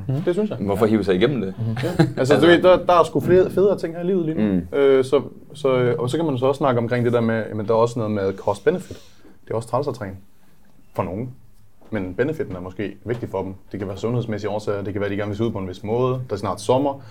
Mm. 0.07 0.21
Det 0.21 0.33
synes 0.33 0.49
jeg. 0.49 0.57
Hvorfor 0.57 0.85
hive 0.85 1.03
sig 1.03 1.15
igennem 1.15 1.41
det? 1.41 1.53
Altså, 2.17 2.35
du 2.35 2.45
ved, 2.45 2.61
der, 2.61 2.85
der 2.85 2.93
er 2.93 3.03
sgu 3.03 3.19
flere, 3.19 3.49
federe 3.49 3.77
ting 3.77 3.95
her 3.95 4.01
i 4.03 4.05
livet 4.05 4.25
lige 4.25 4.37
nu. 4.37 4.53
Mm. 4.53 4.77
Øh, 4.77 5.05
så, 5.05 5.21
så, 5.53 5.95
og 5.99 6.09
så 6.09 6.17
kan 6.17 6.25
man 6.25 6.37
så 6.37 6.45
også 6.45 6.57
snakke 6.57 6.79
omkring 6.79 7.05
det 7.05 7.13
der 7.13 7.21
med, 7.21 7.35
at 7.35 7.67
der 7.67 7.73
er 7.73 7.77
også 7.77 7.99
noget 7.99 8.11
med 8.11 8.33
cost-benefit. 8.37 8.97
Det 9.45 9.51
er 9.51 9.55
også 9.55 9.69
træls 9.69 9.87
at 9.87 9.93
træne. 9.93 10.15
For 10.95 11.03
nogen. 11.03 11.31
Men 11.89 12.13
benefitten 12.13 12.55
er 12.55 12.59
måske 12.59 12.97
vigtig 13.05 13.29
for 13.29 13.43
dem. 13.43 13.53
Det 13.71 13.79
kan 13.79 13.87
være 13.87 13.97
sundhedsmæssige 13.97 14.49
årsager, 14.49 14.81
det 14.81 14.93
kan 14.93 14.99
være, 14.99 15.07
at 15.07 15.11
de 15.11 15.17
gerne 15.17 15.29
vil 15.29 15.37
se 15.37 15.43
ud 15.43 15.51
på 15.51 15.57
en 15.57 15.67
vis 15.67 15.83
måde. 15.83 16.21
Der 16.29 16.33
er 16.33 16.37
snart 16.37 16.61
sommer. 16.61 17.01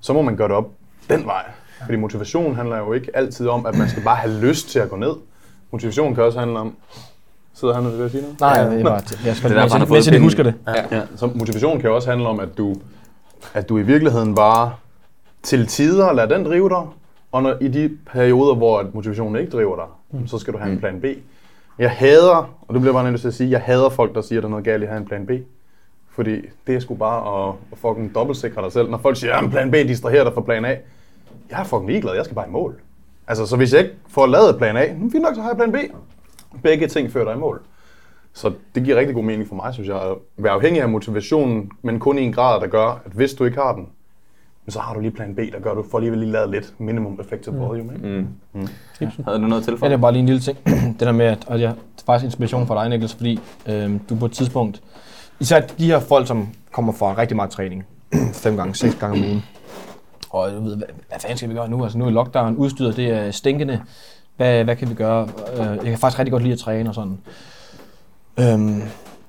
Så 0.00 0.12
må 0.12 0.22
man 0.22 0.36
gøre 0.36 0.48
det 0.48 0.56
op 0.56 0.70
den 1.10 1.26
vej. 1.26 1.44
Fordi 1.84 1.96
motivation 1.96 2.54
handler 2.54 2.78
jo 2.78 2.92
ikke 2.92 3.16
altid 3.16 3.48
om, 3.48 3.66
at 3.66 3.78
man 3.78 3.88
skal 3.88 4.02
bare 4.02 4.16
have 4.16 4.40
lyst 4.40 4.68
til 4.68 4.78
at 4.78 4.90
gå 4.90 4.96
ned. 4.96 5.12
Motivation 5.70 6.14
kan 6.14 6.24
også 6.24 6.38
handle 6.38 6.58
om... 6.58 6.76
Sidder 7.54 7.74
han 7.74 7.84
ved 7.84 8.04
at 8.04 8.10
sige 8.10 8.22
noget? 8.22 8.40
Nej, 8.40 8.64
det 8.64 8.80
er 8.80 8.84
bare, 8.84 9.02
jeg 9.24 9.36
skal 9.36 9.50
Det 9.50 9.56
er 9.56 9.60
derfor, 9.60 9.78
han 9.78 10.12
har 10.12 10.18
husker 10.18 10.42
det. 10.42 10.54
Ja. 10.66 10.96
ja. 10.96 11.02
Så 11.16 11.30
motivation 11.34 11.80
kan 11.80 11.90
også 11.90 12.10
handle 12.10 12.28
om, 12.28 12.40
at 12.40 12.58
du, 12.58 12.76
at 13.54 13.68
du 13.68 13.78
i 13.78 13.82
virkeligheden 13.82 14.34
bare 14.34 14.72
til 15.42 15.66
tider 15.66 16.12
lader 16.12 16.36
den 16.36 16.46
drive 16.46 16.68
dig, 16.68 16.82
og 17.32 17.42
når, 17.42 17.54
i 17.60 17.68
de 17.68 17.98
perioder, 18.06 18.54
hvor 18.54 18.78
at 18.78 18.94
motivationen 18.94 19.40
ikke 19.40 19.52
driver 19.52 19.76
dig, 19.76 19.84
mm. 20.20 20.26
så 20.26 20.38
skal 20.38 20.52
du 20.52 20.58
have 20.58 20.72
en 20.72 20.78
plan 20.78 21.00
B. 21.00 21.04
Jeg 21.78 21.90
hader, 21.90 22.54
og 22.68 22.74
det 22.74 22.80
bliver 22.80 22.92
bare 22.92 23.10
nødt 23.10 23.20
til 23.20 23.28
at 23.28 23.34
sige, 23.34 23.50
jeg 23.50 23.60
hader 23.60 23.88
folk, 23.88 24.14
der 24.14 24.20
siger, 24.20 24.38
at 24.38 24.42
der 24.42 24.48
er 24.48 24.50
noget 24.50 24.64
galt 24.64 24.82
i 24.82 24.84
at 24.84 24.90
have 24.90 25.00
en 25.00 25.06
plan 25.06 25.26
B. 25.26 25.30
Fordi 26.10 26.40
det 26.66 26.74
er 26.74 26.80
sgu 26.80 26.94
bare 26.94 27.48
at, 27.48 27.54
at 27.72 27.78
fucking 27.78 28.14
dobbeltsikre 28.14 28.62
dig 28.62 28.72
selv. 28.72 28.90
Når 28.90 28.98
folk 28.98 29.16
siger, 29.16 29.34
at 29.34 29.50
plan 29.50 29.70
B 29.70 29.74
distraherer 29.74 30.24
dig 30.24 30.32
fra 30.34 30.40
plan 30.40 30.64
A. 30.64 30.74
Jeg 31.50 31.60
er 31.60 31.64
fucking 31.64 31.90
ligeglad, 31.90 32.14
jeg 32.14 32.24
skal 32.24 32.34
bare 32.34 32.48
i 32.48 32.50
mål. 32.50 32.80
Altså, 33.28 33.46
så 33.46 33.56
hvis 33.56 33.72
jeg 33.72 33.80
ikke 33.80 33.94
får 34.08 34.26
lavet 34.26 34.58
plan 34.58 34.76
A, 34.76 34.92
nu 34.92 35.10
fint 35.10 35.22
nok, 35.22 35.34
så 35.34 35.40
har 35.40 35.48
jeg 35.48 35.56
plan 35.56 35.72
B. 35.72 35.76
Begge 36.62 36.86
ting 36.86 37.12
fører 37.12 37.24
dig 37.24 37.34
i 37.34 37.38
mål. 37.38 37.60
Så 38.32 38.52
det 38.74 38.84
giver 38.84 38.96
rigtig 38.96 39.14
god 39.14 39.24
mening 39.24 39.48
for 39.48 39.54
mig, 39.54 39.74
synes 39.74 39.88
jeg, 39.88 39.96
at 39.96 40.14
være 40.36 40.52
afhængig 40.52 40.82
af 40.82 40.88
motivationen, 40.88 41.70
men 41.82 41.98
kun 41.98 42.18
i 42.18 42.22
en 42.22 42.32
grad, 42.32 42.60
der 42.60 42.66
gør, 42.66 42.86
at 42.86 43.12
hvis 43.12 43.34
du 43.34 43.44
ikke 43.44 43.56
har 43.56 43.74
den, 43.74 43.88
men 44.64 44.72
så 44.72 44.80
har 44.80 44.94
du 44.94 45.00
lige 45.00 45.10
plan 45.10 45.34
B, 45.34 45.38
der 45.38 45.60
gør, 45.60 45.70
at 45.70 45.76
du 45.76 45.84
får 45.90 45.98
alligevel 45.98 46.18
lige 46.18 46.32
lavet 46.32 46.50
lidt 46.50 46.74
minimum 46.78 47.18
effective 47.20 47.54
volume. 47.56 47.94
Ikke? 47.94 48.26
Mm. 48.52 48.68
Havde 49.24 49.38
du 49.38 49.46
noget 49.46 49.64
til 49.64 49.78
for? 49.78 49.86
Ja, 49.86 49.90
det 49.90 49.96
er 49.96 50.00
bare 50.00 50.12
lige 50.12 50.20
en 50.20 50.26
lille 50.26 50.40
ting. 50.40 50.58
det 50.98 51.00
der 51.00 51.12
med, 51.12 51.26
at 51.26 51.44
og 51.46 51.60
jeg, 51.60 51.68
det 51.68 52.02
er 52.02 52.06
faktisk 52.06 52.24
inspiration 52.24 52.66
for 52.66 52.74
dig, 52.74 52.88
Niklas, 52.88 53.14
fordi 53.14 53.40
øhm, 53.68 53.98
du 53.98 54.16
på 54.16 54.26
et 54.26 54.32
tidspunkt, 54.32 54.82
især 55.40 55.60
de 55.60 55.86
her 55.86 56.00
folk, 56.00 56.26
som 56.26 56.48
kommer 56.72 56.92
fra 56.92 57.14
rigtig 57.18 57.36
meget 57.36 57.50
træning, 57.50 57.86
fem 58.44 58.56
gange, 58.56 58.74
seks 58.74 58.94
gange 58.94 59.18
om 59.18 59.24
ugen, 59.24 59.42
og 60.38 60.52
du 60.52 60.60
ved, 60.60 60.76
hvad, 60.76 60.86
hvad 61.08 61.18
fanden 61.20 61.36
skal 61.36 61.50
vi 61.50 61.54
gøre 61.54 61.68
nu? 61.68 61.82
Altså 61.82 61.98
nu 61.98 62.06
er 62.06 62.10
lockdown, 62.10 62.56
udstyret, 62.56 62.96
det 62.96 63.10
er 63.10 63.30
stinkende. 63.30 63.80
Hvad, 64.36 64.64
hvad 64.64 64.76
kan 64.76 64.90
vi 64.90 64.94
gøre? 64.94 65.28
Øh, 65.52 65.66
jeg 65.66 65.84
kan 65.84 65.98
faktisk 65.98 66.18
rigtig 66.18 66.32
godt 66.32 66.42
lide 66.42 66.52
at 66.52 66.58
træne 66.58 66.90
og 66.90 66.94
sådan. 66.94 67.18
Øhm, 68.40 68.82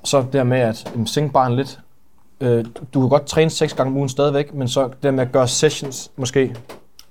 så 0.04 0.26
det 0.34 0.48
med 0.48 0.60
at 0.60 0.92
jamen, 0.94 1.08
sænke 1.08 1.34
barn 1.34 1.56
lidt. 1.56 1.80
Øh, 2.42 2.66
du- 2.94 3.00
kan 3.00 3.10
godt 3.10 3.26
træne 3.26 3.50
seks 3.50 3.74
gange 3.74 3.92
om 3.92 3.98
ugen 3.98 4.10
stadigvæk, 4.10 4.54
men 4.54 4.68
så 4.68 4.90
det 5.04 5.14
med 5.14 5.24
at 5.24 5.32
gøre 5.32 5.48
sessions 5.48 6.12
måske 6.16 6.56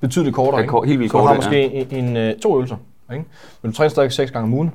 betydeligt 0.01 0.35
kortere. 0.35 0.61
Ja, 0.61 0.87
helt 0.87 0.99
vildt 0.99 1.13
så 1.13 1.19
du 1.19 1.25
har 1.25 1.35
måske 1.35 1.75
en, 1.75 2.05
en, 2.05 2.17
øh, 2.17 2.39
to 2.39 2.55
øvelser. 2.55 2.77
Ikke? 3.13 3.25
Men 3.63 3.71
du 3.71 3.77
træner 3.77 3.89
stadig 3.89 4.13
seks 4.13 4.31
gange 4.31 4.47
om 4.47 4.55
ugen. 4.55 4.73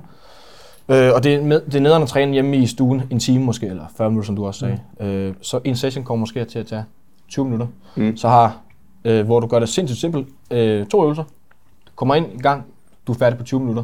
Øh, 0.89 1.11
og 1.15 1.23
det 1.23 1.33
er, 1.35 1.41
med, 1.41 1.61
det 1.61 1.75
er 1.75 1.79
nederen 1.79 2.03
at 2.03 2.09
træne 2.09 2.33
hjemme 2.33 2.57
i 2.57 2.67
stuen 2.67 3.01
en 3.09 3.19
time 3.19 3.43
måske, 3.45 3.65
eller 3.65 3.85
40 3.97 4.09
minutter, 4.09 4.25
som 4.25 4.35
du 4.35 4.45
også 4.45 4.59
sagde. 4.59 4.79
Mm. 4.99 5.05
Øh, 5.05 5.33
så 5.41 5.59
en 5.63 5.75
session 5.75 6.03
kommer 6.03 6.19
måske 6.19 6.45
til 6.45 6.59
at 6.59 6.67
tage 6.67 6.83
20 7.29 7.45
minutter. 7.45 7.67
Mm. 7.95 8.17
Så 8.17 8.27
har 8.27 8.57
øh, 9.05 9.25
hvor 9.25 9.39
du 9.39 9.47
gør 9.47 9.59
det 9.59 9.69
sindssygt 9.69 9.99
simpelt. 10.01 10.27
Øh, 10.51 10.85
to 10.85 11.03
øvelser. 11.03 11.23
Kommer 11.95 12.15
ind 12.15 12.25
i 12.33 12.37
gang, 12.41 12.63
du 13.07 13.11
er 13.11 13.17
færdig 13.17 13.37
på 13.37 13.43
20 13.43 13.59
minutter. 13.59 13.83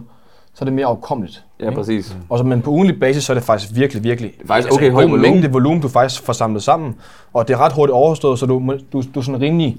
Så 0.54 0.58
er 0.62 0.66
det 0.66 0.74
mere 0.74 0.86
overkommeligt. 0.86 1.44
Ja, 1.60 1.66
ikke? 1.66 1.76
præcis. 1.76 2.16
Og 2.30 2.38
så, 2.38 2.44
men 2.44 2.62
på 2.62 2.72
ugenlig 2.72 3.00
basis, 3.00 3.24
så 3.24 3.34
er 3.34 3.36
det 3.36 3.44
faktisk 3.44 3.76
virkelig, 3.76 4.04
virkelig 4.04 4.30
er 4.44 4.48
faktisk 4.48 4.68
altså, 4.68 4.80
okay 4.80 4.88
en 4.88 4.94
høj 4.94 5.04
volumen. 5.04 5.22
mængde 5.22 5.52
volumen, 5.52 5.82
du 5.82 5.88
faktisk 5.88 6.22
får 6.22 6.34
samlet 6.34 6.64
sammen. 6.64 6.96
Og 7.34 7.48
det 7.48 7.54
er 7.54 7.58
ret 7.58 7.74
hurtigt 7.74 7.94
overstået, 7.94 8.40
så 8.40 8.46
du, 8.46 8.74
du, 8.94 9.04
du 9.14 9.20
er 9.20 9.24
sådan 9.24 9.42
rimelig 9.42 9.78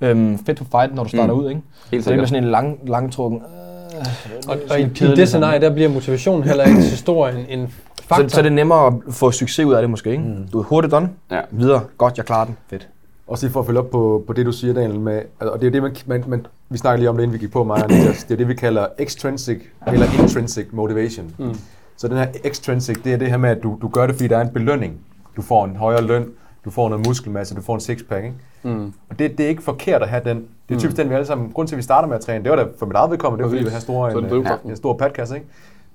øhm, 0.00 0.38
fedt 0.46 0.58
for 0.58 0.64
fight, 0.70 0.94
når 0.94 1.02
du 1.02 1.08
starter 1.08 1.34
Mm. 1.34 1.40
ud. 1.40 1.48
Ikke? 1.48 1.60
Helt 1.90 2.04
så 2.04 2.10
det 2.10 2.16
er 2.16 2.20
med 2.20 2.28
sådan 2.28 2.44
en 2.44 2.50
lang, 2.50 2.78
langtrukken... 2.86 3.40
Øh, 3.40 4.02
Og, 4.48 4.56
og 4.70 4.80
i, 4.80 4.82
i 4.82 4.88
det 4.88 5.28
scenarie, 5.28 5.60
der 5.60 5.70
bliver 5.74 5.88
motivation 5.88 6.42
heller 6.42 6.64
ikke 6.64 6.82
så 6.82 6.96
stor 6.96 7.28
en, 7.28 7.46
en 7.48 7.72
faktor. 8.02 8.28
så, 8.28 8.34
så 8.34 8.40
er 8.40 8.42
det 8.42 8.52
nemmere 8.52 8.86
at 8.86 8.92
få 9.10 9.30
succes 9.30 9.66
ud 9.66 9.72
af 9.74 9.82
det 9.82 9.90
måske. 9.90 10.10
Ikke? 10.10 10.22
Mm. 10.22 10.48
Du 10.52 10.58
er 10.60 10.64
hurtigt 10.64 10.92
done. 10.92 11.08
Ja. 11.30 11.40
Videre. 11.50 11.80
Godt, 11.98 12.16
jeg 12.16 12.24
klarer 12.26 12.44
den. 12.44 12.56
Fedt. 12.70 12.88
Også 13.32 13.46
lige 13.46 13.52
for 13.52 13.60
at 13.60 13.66
følge 13.66 13.78
op 13.78 13.90
på, 13.90 14.24
på 14.26 14.32
det, 14.32 14.46
du 14.46 14.52
siger, 14.52 14.74
Daniel, 14.74 15.00
med, 15.00 15.22
og 15.40 15.60
det 15.60 15.66
er 15.66 15.70
jo 15.70 15.72
det, 15.72 15.82
man, 15.82 16.20
man, 16.20 16.30
man, 16.30 16.46
vi 16.68 16.78
snakkede 16.78 17.00
lige 17.00 17.10
om 17.10 17.16
det, 17.16 17.22
inden 17.22 17.32
vi 17.34 17.38
gik 17.38 17.52
på 17.52 17.64
mig 17.64 17.84
og 17.84 17.90
Niklas, 17.90 18.24
det 18.24 18.30
er 18.34 18.36
det, 18.36 18.48
vi 18.48 18.54
kalder 18.54 18.86
extrinsic 18.98 19.58
eller 19.86 20.06
intrinsic 20.22 20.66
motivation. 20.72 21.34
Mm. 21.38 21.54
Så 21.96 22.08
den 22.08 22.16
her 22.16 22.26
extrinsic, 22.44 23.02
det 23.04 23.12
er 23.12 23.16
det 23.16 23.30
her 23.30 23.36
med, 23.36 23.50
at 23.50 23.62
du, 23.62 23.78
du 23.82 23.88
gør 23.88 24.06
det, 24.06 24.14
fordi 24.14 24.28
der 24.28 24.36
er 24.36 24.40
en 24.40 24.48
belønning. 24.48 25.00
Du 25.36 25.42
får 25.42 25.64
en 25.64 25.76
højere 25.76 26.02
løn, 26.02 26.26
du 26.64 26.70
får 26.70 26.88
noget 26.88 27.06
muskelmasse, 27.06 27.54
du 27.54 27.62
får 27.62 27.74
en 27.74 27.80
sixpack, 27.80 28.24
ikke? 28.24 28.36
Mm. 28.62 28.92
Og 29.10 29.18
det, 29.18 29.38
det 29.38 29.44
er 29.44 29.48
ikke 29.48 29.62
forkert 29.62 30.02
at 30.02 30.08
have 30.08 30.22
den. 30.24 30.46
Det 30.68 30.74
er 30.74 30.78
typisk 30.78 30.96
den, 30.96 31.10
vi 31.10 31.14
alle 31.14 31.26
sammen, 31.26 31.52
grund 31.52 31.68
til, 31.68 31.74
at 31.74 31.78
vi 31.78 31.82
starter 31.82 32.08
med 32.08 32.16
at 32.16 32.22
træne, 32.22 32.44
det 32.44 32.50
var 32.50 32.56
da 32.56 32.66
for 32.78 32.86
mit 32.86 32.96
eget 32.96 33.10
vedkommende, 33.10 33.44
det 33.44 33.50
var 33.50 33.56
fordi, 33.56 33.64
vi 33.64 33.70
have 33.70 33.80
store, 33.80 34.18
en, 34.18 34.24
en, 34.24 34.70
en 34.70 34.76
stor 34.76 34.92
podcast, 34.92 35.34
ikke? 35.34 35.46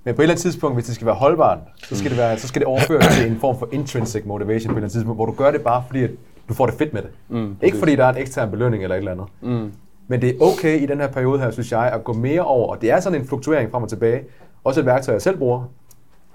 Men 0.04 0.14
på 0.14 0.20
et 0.20 0.24
eller 0.24 0.32
andet 0.32 0.42
tidspunkt, 0.42 0.76
hvis 0.76 0.86
det 0.86 0.94
skal 0.94 1.06
være 1.06 1.14
holdbart, 1.14 1.58
så 1.88 1.96
skal 1.96 2.10
det, 2.10 2.18
være, 2.18 2.38
så 2.38 2.48
skal 2.48 2.60
det 2.60 2.66
overføres 2.66 3.06
til 3.06 3.30
en 3.30 3.38
form 3.40 3.58
for 3.58 3.68
intrinsic 3.72 4.22
motivation 4.24 4.68
på 4.68 4.72
et 4.72 4.76
eller 4.76 4.78
andet 4.78 4.92
tidspunkt, 4.92 5.16
hvor 5.16 5.26
du 5.26 5.32
gør 5.32 5.50
det 5.50 5.60
bare 5.62 5.82
fordi, 5.86 6.02
at 6.02 6.10
du 6.48 6.54
får 6.54 6.66
det 6.66 6.74
fedt 6.74 6.92
med 6.92 7.02
det. 7.02 7.10
Mm, 7.28 7.56
ikke 7.62 7.78
fordi 7.78 7.96
der 7.96 8.04
er 8.04 8.12
en 8.12 8.16
ekstern 8.18 8.50
belønning 8.50 8.82
eller 8.82 8.96
et 8.96 8.98
eller 8.98 9.12
andet. 9.12 9.26
Mm. 9.42 9.72
Men 10.08 10.20
det 10.22 10.30
er 10.30 10.34
okay 10.40 10.80
i 10.80 10.86
den 10.86 11.00
her 11.00 11.06
periode 11.08 11.38
her, 11.38 11.50
synes 11.50 11.72
jeg, 11.72 11.90
at 11.94 12.04
gå 12.04 12.12
mere 12.12 12.40
over. 12.40 12.68
Og 12.74 12.80
det 12.82 12.90
er 12.90 13.00
sådan 13.00 13.20
en 13.20 13.26
fluktuering 13.26 13.70
frem 13.70 13.82
og 13.82 13.88
tilbage. 13.88 14.22
Også 14.64 14.80
et 14.80 14.86
værktøj, 14.86 15.12
jeg 15.14 15.22
selv 15.22 15.38
bruger. 15.38 15.64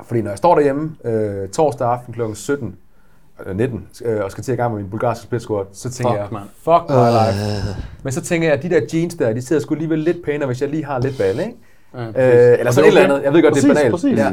Fordi 0.03 0.21
når 0.21 0.29
jeg 0.31 0.37
står 0.37 0.55
derhjemme 0.55 0.95
øh, 1.05 1.49
torsdag 1.49 1.87
aften 1.87 2.13
kl. 2.13 2.21
17, 2.33 2.75
eller 3.39 3.53
19, 3.53 3.87
øh, 4.05 4.23
og 4.23 4.31
skal 4.31 4.43
til 4.43 4.53
i 4.53 4.55
gang 4.57 4.73
med 4.73 4.81
min 4.81 4.89
bulgarske 4.89 5.23
split 5.23 5.41
squat, 5.41 5.65
så 5.73 5.89
tænker 5.91 6.11
Fuck, 6.11 6.19
jeg, 6.19 6.27
mand. 6.31 6.43
fuck 6.63 6.89
my 6.89 6.95
life. 6.95 7.81
Men 8.03 8.13
så 8.13 8.21
tænker 8.21 8.47
jeg, 8.47 8.57
at 8.57 8.63
de 8.63 8.69
der 8.69 8.81
jeans 8.93 9.15
der, 9.15 9.33
de 9.33 9.41
sidder 9.41 9.61
sgu 9.61 9.73
alligevel 9.73 9.99
lidt 9.99 10.17
pænere, 10.25 10.47
hvis 10.47 10.61
jeg 10.61 10.69
lige 10.69 10.85
har 10.85 10.99
lidt 10.99 11.17
balle, 11.17 11.43
ikke? 11.43 11.57
Ja, 11.95 11.99
Øh, 12.53 12.59
eller 12.59 12.71
sådan 12.71 12.85
et 12.91 12.97
eller 12.97 13.03
andet. 13.03 13.23
Jeg 13.23 13.33
ved 13.33 13.41
godt, 13.43 13.53
det 13.55 13.63
er 13.63 13.67
Præcis, 13.67 13.77
banalt. 13.81 13.91
præcis. 13.91 14.17
Ja. 14.17 14.31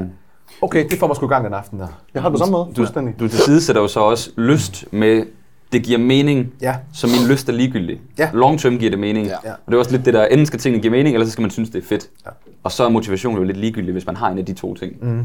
Okay, 0.62 0.88
det 0.90 0.98
får 0.98 1.06
mig 1.06 1.16
sgu 1.16 1.26
i 1.26 1.28
gang 1.28 1.44
den 1.44 1.54
aften 1.54 1.80
der. 1.80 1.86
Jeg 2.14 2.22
har 2.22 2.28
det 2.28 2.34
på 2.34 2.38
samme 2.38 2.52
måde. 2.52 2.64
Du, 2.68 2.74
Fuldstændig. 2.74 3.20
du 3.20 3.28
tilsidesætter 3.28 3.82
jo 3.82 3.88
så 3.88 4.00
også 4.00 4.30
lyst 4.36 4.84
med, 4.92 5.24
det 5.72 5.82
giver 5.82 5.98
mening, 5.98 6.52
Ja. 6.62 6.74
så 6.92 7.06
min 7.06 7.28
lyst 7.30 7.48
er 7.48 7.52
ligegyldig. 7.52 8.00
Ja. 8.18 8.30
Long 8.34 8.58
term 8.60 8.78
giver 8.78 8.90
det 8.90 8.98
mening. 9.00 9.26
Ja. 9.26 9.34
Og 9.36 9.58
det 9.66 9.74
er 9.74 9.78
også 9.78 9.90
lidt 9.92 10.04
det 10.04 10.14
der, 10.14 10.24
enten 10.26 10.46
skal 10.46 10.58
tingene 10.58 10.82
give 10.82 10.90
mening, 10.90 11.14
eller 11.14 11.26
så 11.26 11.32
skal 11.32 11.42
man 11.42 11.50
synes, 11.50 11.70
det 11.70 11.82
er 11.82 11.86
fedt. 11.86 12.08
Ja. 12.26 12.30
Og 12.62 12.72
så 12.72 12.84
er 12.84 12.88
motivation 12.88 13.36
jo 13.36 13.42
lidt 13.42 13.56
ligegyldig, 13.56 13.92
hvis 13.92 14.06
man 14.06 14.16
har 14.16 14.28
en 14.30 14.38
af 14.38 14.46
de 14.46 14.52
to 14.52 14.74
ting. 14.74 14.96
Mm. 15.00 15.24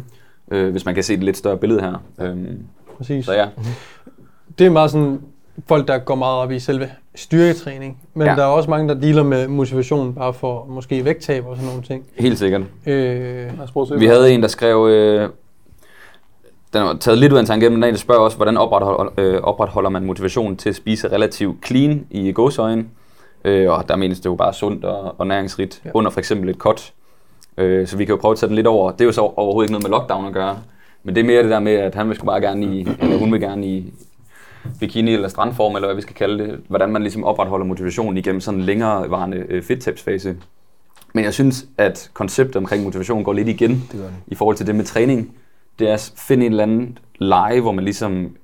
Øh, 0.51 0.71
hvis 0.71 0.85
man 0.85 0.93
kan 0.95 1.03
se 1.03 1.15
det 1.15 1.23
lidt 1.23 1.37
større 1.37 1.57
billede 1.57 1.81
her. 1.81 2.03
Øhm, 2.21 2.57
Præcis. 2.97 3.25
så 3.25 3.33
ja, 3.33 3.45
Det 4.59 4.67
er 4.67 4.71
meget 4.71 4.91
sådan 4.91 5.19
folk, 5.67 5.87
der 5.87 5.97
går 5.97 6.15
meget 6.15 6.37
op 6.37 6.51
i 6.51 6.59
selve 6.59 6.89
styrketræning. 7.15 7.97
Men 8.13 8.27
Ja. 8.27 8.35
der 8.35 8.41
er 8.43 8.47
også 8.47 8.69
mange, 8.69 8.87
der 8.89 8.93
dealer 9.01 9.23
med 9.23 9.47
motivation 9.47 10.13
bare 10.13 10.33
for 10.33 10.65
måske 10.69 11.05
vægttab 11.05 11.45
og 11.45 11.55
sådan 11.55 11.67
nogle 11.69 11.83
ting. 11.83 12.03
helt 12.19 12.39
sikkert. 12.39 12.61
Øh, 12.85 13.99
Vi 13.99 14.05
havde 14.05 14.31
en, 14.33 14.41
der 14.41 14.47
skrev, 14.47 14.87
øh, 14.89 15.29
den 16.75 16.83
var 16.83 16.93
taget 16.93 17.17
lidt 17.17 17.31
ud 17.31 17.37
af 17.37 17.41
en 17.41 17.47
tangent, 17.47 17.71
men 17.71 17.81
der 17.81 17.87
er 17.87 17.89
en, 17.89 17.93
der 17.95 17.99
spørger 17.99 18.21
også, 18.21 18.37
hvordan 18.37 18.57
opretholder, 18.57 19.11
øh, 19.17 19.41
opretholder 19.41 19.89
man 19.89 20.05
motivationen 20.05 20.57
til 20.57 20.69
at 20.69 20.75
spise 20.75 21.11
relativt 21.11 21.65
clean 21.67 22.07
i 22.11 22.31
gåsøjen? 22.31 22.89
Øh, 23.45 23.71
og 23.71 23.89
der 23.89 23.95
menes 23.95 24.19
det 24.19 24.25
jo 24.25 24.35
bare 24.35 24.53
sundt 24.53 24.85
og, 24.85 25.15
og 25.17 25.27
næringsrigt, 25.27 25.81
ja. 25.85 25.89
Under 25.93 26.11
for 26.11 26.19
eksempel 26.19 26.49
et 26.49 26.55
cut. 26.55 26.93
Øh, 27.57 27.87
så 27.87 27.97
vi 27.97 28.05
kan 28.05 28.13
jo 28.15 28.21
prøve 28.21 28.31
at 28.31 28.37
tage 28.37 28.47
den 28.47 28.55
lidt 28.55 28.67
over. 28.67 28.91
Det 28.91 29.01
er 29.01 29.05
jo 29.05 29.11
så 29.11 29.21
overhovedet 29.21 29.65
ikke 29.65 29.71
noget 29.71 29.83
med 29.83 29.89
lockdown 29.91 30.25
at 30.25 30.33
gøre. 30.33 30.57
Men 31.03 31.15
det 31.15 31.21
er 31.21 31.25
mere 31.25 31.43
det 31.43 31.51
der 31.51 31.59
med, 31.59 31.73
at 31.73 31.95
han 31.95 32.07
vil 32.07 32.15
sgu 32.15 32.25
bare 32.25 32.41
gerne 32.41 32.65
i, 32.65 32.87
eller 33.01 33.17
hun 33.17 33.31
vil 33.31 33.41
gerne 33.41 33.67
i 33.67 33.93
bikini 34.79 35.13
eller 35.13 35.27
strandform, 35.27 35.75
eller 35.75 35.87
hvad 35.87 35.95
vi 35.95 36.01
skal 36.01 36.15
kalde 36.15 36.43
det. 36.43 36.59
Hvordan 36.67 36.89
man 36.89 37.01
ligesom 37.01 37.23
opretholder 37.23 37.65
motivationen 37.65 38.17
igennem 38.17 38.41
sådan 38.41 38.59
en 38.59 38.65
længerevarende 38.65 39.37
øh, 39.49 39.63
fedttabsfase. 39.63 40.35
Men 41.13 41.23
jeg 41.23 41.33
synes, 41.33 41.65
at 41.77 42.09
konceptet 42.13 42.55
omkring 42.55 42.83
motivation 42.83 43.23
går 43.23 43.33
lidt 43.33 43.47
igen 43.47 43.71
Det 43.71 43.91
den. 43.91 44.01
i 44.27 44.35
forhold 44.35 44.55
til 44.55 44.67
det 44.67 44.75
med 44.75 44.85
træning. 44.85 45.35
Det 45.79 45.89
er 45.89 45.93
at 45.93 46.13
finde 46.17 46.45
en 46.45 46.51
eller 46.51 46.63
anden 46.63 46.97
leje, 47.19 47.61
hvor 47.61 47.71
man 47.71 47.83
ligesom 47.83 48.35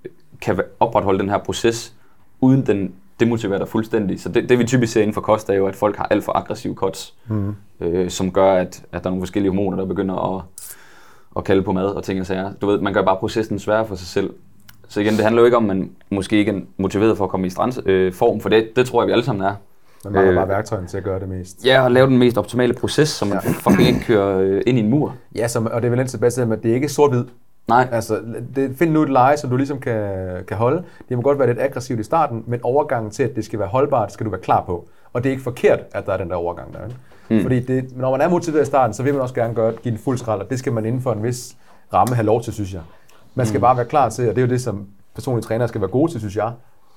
kan 0.41 0.55
væ- 0.59 0.75
opretholde 0.79 1.19
den 1.19 1.29
her 1.29 1.37
proces, 1.37 1.93
uden 2.41 2.65
den 2.65 2.93
demotiverer 3.19 3.57
dig 3.59 3.67
fuldstændig. 3.67 4.21
Så 4.21 4.29
det, 4.29 4.49
det 4.49 4.59
vi 4.59 4.63
typisk 4.65 4.93
ser 4.93 5.01
inden 5.01 5.13
for 5.13 5.21
kost, 5.21 5.49
er 5.49 5.53
jo, 5.53 5.67
at 5.67 5.75
folk 5.75 5.97
har 5.97 6.07
alt 6.11 6.23
for 6.23 6.37
aggressive 6.37 6.73
cuts, 6.75 7.13
mm. 7.27 7.55
øh, 7.79 8.09
som 8.09 8.31
gør, 8.31 8.53
at, 8.53 8.83
at 8.91 9.03
der 9.03 9.09
er 9.09 9.11
nogle 9.11 9.21
forskellige 9.21 9.51
hormoner, 9.51 9.77
der 9.77 9.85
begynder 9.85 10.35
at, 10.35 10.43
at 11.37 11.43
kalde 11.43 11.63
på 11.63 11.71
mad 11.71 11.85
og 11.85 12.03
ting 12.03 12.19
og 12.19 12.25
sager. 12.25 12.53
Du 12.53 12.67
ved, 12.67 12.79
man 12.81 12.93
gør 12.93 13.01
bare 13.01 13.17
processen 13.17 13.59
sværere 13.59 13.87
for 13.87 13.95
sig 13.95 14.07
selv. 14.07 14.33
Så 14.87 15.01
igen, 15.01 15.13
det 15.13 15.23
handler 15.23 15.41
jo 15.41 15.45
ikke 15.45 15.57
om, 15.57 15.69
at 15.69 15.77
man 15.77 15.91
måske 16.09 16.37
ikke 16.37 16.51
er 16.51 16.59
motiveret 16.77 17.17
for 17.17 17.23
at 17.23 17.29
komme 17.29 17.47
i 17.47 17.49
strands, 17.49 17.79
øh, 17.85 18.13
form, 18.13 18.39
for 18.39 18.49
det, 18.49 18.75
det 18.75 18.85
tror 18.85 19.01
jeg, 19.01 19.07
vi 19.07 19.11
alle 19.11 19.23
sammen 19.25 19.45
er. 19.45 19.55
Man 20.03 20.13
mangler 20.13 20.31
Øh. 20.31 20.37
bare 20.37 20.47
værktøjen 20.47 20.87
til 20.87 20.97
at 20.97 21.03
gøre 21.03 21.19
det 21.19 21.29
mest. 21.29 21.65
Ja, 21.65 21.83
og 21.83 21.91
lave 21.91 22.07
den 22.07 22.17
mest 22.17 22.37
optimale 22.37 22.73
proces, 22.73 23.09
så 23.09 23.25
man 23.25 23.33
Ja. 23.43 23.49
fucking 23.51 23.87
ikke 23.87 23.99
kører 23.99 24.39
øh, 24.39 24.61
ind 24.67 24.77
i 24.77 24.81
en 24.81 24.89
mur. 24.89 25.15
Ja, 25.35 25.47
så, 25.47 25.59
og 25.71 25.81
det 25.81 25.91
er 25.91 25.95
vel 25.95 26.07
tilbage 26.07 26.29
til, 26.31 26.41
at 26.41 26.63
det 26.63 26.71
er 26.71 26.75
ikke 26.75 26.89
sort-hvid. 26.89 27.23
Nej, 27.67 27.87
Altså, 27.91 28.19
det, 28.55 28.75
find 28.77 28.91
nu 28.91 29.01
et 29.01 29.09
leje, 29.09 29.37
som 29.37 29.49
du 29.49 29.57
ligesom 29.57 29.79
kan, 29.79 30.09
kan 30.47 30.57
holde. 30.57 30.83
Det 31.09 31.17
må 31.17 31.21
godt 31.23 31.39
være 31.39 31.47
lidt 31.47 31.59
aggressivt 31.61 31.99
i 31.99 32.03
starten, 32.03 32.43
men 32.47 32.59
overgangen 32.63 33.11
til, 33.11 33.23
at 33.23 33.35
det 33.35 33.45
skal 33.45 33.59
være 33.59 33.67
holdbart, 33.67 34.13
skal 34.13 34.25
du 34.25 34.29
være 34.31 34.41
klar 34.41 34.63
på. 34.65 34.87
Og 35.13 35.23
det 35.23 35.29
er 35.29 35.31
ikke 35.31 35.43
forkert, 35.43 35.79
at 35.93 36.05
der 36.05 36.13
er 36.13 36.17
den 36.17 36.29
der 36.29 36.35
overgang 36.35 36.73
der. 36.73 36.79
Ikke? 36.85 36.95
Mm. 37.29 37.41
Fordi 37.41 37.59
det, 37.59 37.97
når 37.97 38.11
man 38.11 38.21
er 38.21 38.29
motiveret 38.29 38.61
i 38.61 38.65
starten, 38.65 38.93
så 38.93 39.03
vil 39.03 39.13
man 39.13 39.21
også 39.21 39.35
gerne 39.35 39.53
gøre, 39.53 39.71
give 39.83 39.91
en 39.91 39.97
fuld 39.97 40.17
skrald, 40.17 40.41
og 40.41 40.49
det 40.49 40.59
skal 40.59 40.73
man 40.73 40.85
inden 40.85 41.01
for 41.01 41.13
en 41.13 41.23
vis 41.23 41.55
ramme 41.93 42.15
have 42.15 42.25
lov 42.25 42.41
til, 42.41 42.53
synes 42.53 42.73
jeg. 42.73 42.81
Man 43.35 43.45
skal 43.45 43.57
mm. 43.57 43.61
bare 43.61 43.77
være 43.77 43.85
klar 43.85 44.09
til, 44.09 44.29
og 44.29 44.35
det 44.35 44.41
er 44.41 44.45
jo 44.45 44.51
det, 44.51 44.61
som 44.61 44.85
personlige 45.15 45.43
trænere 45.43 45.67
skal 45.67 45.81
være 45.81 45.89
gode 45.89 46.11
til, 46.11 46.19
synes 46.19 46.35
jeg. 46.35 46.51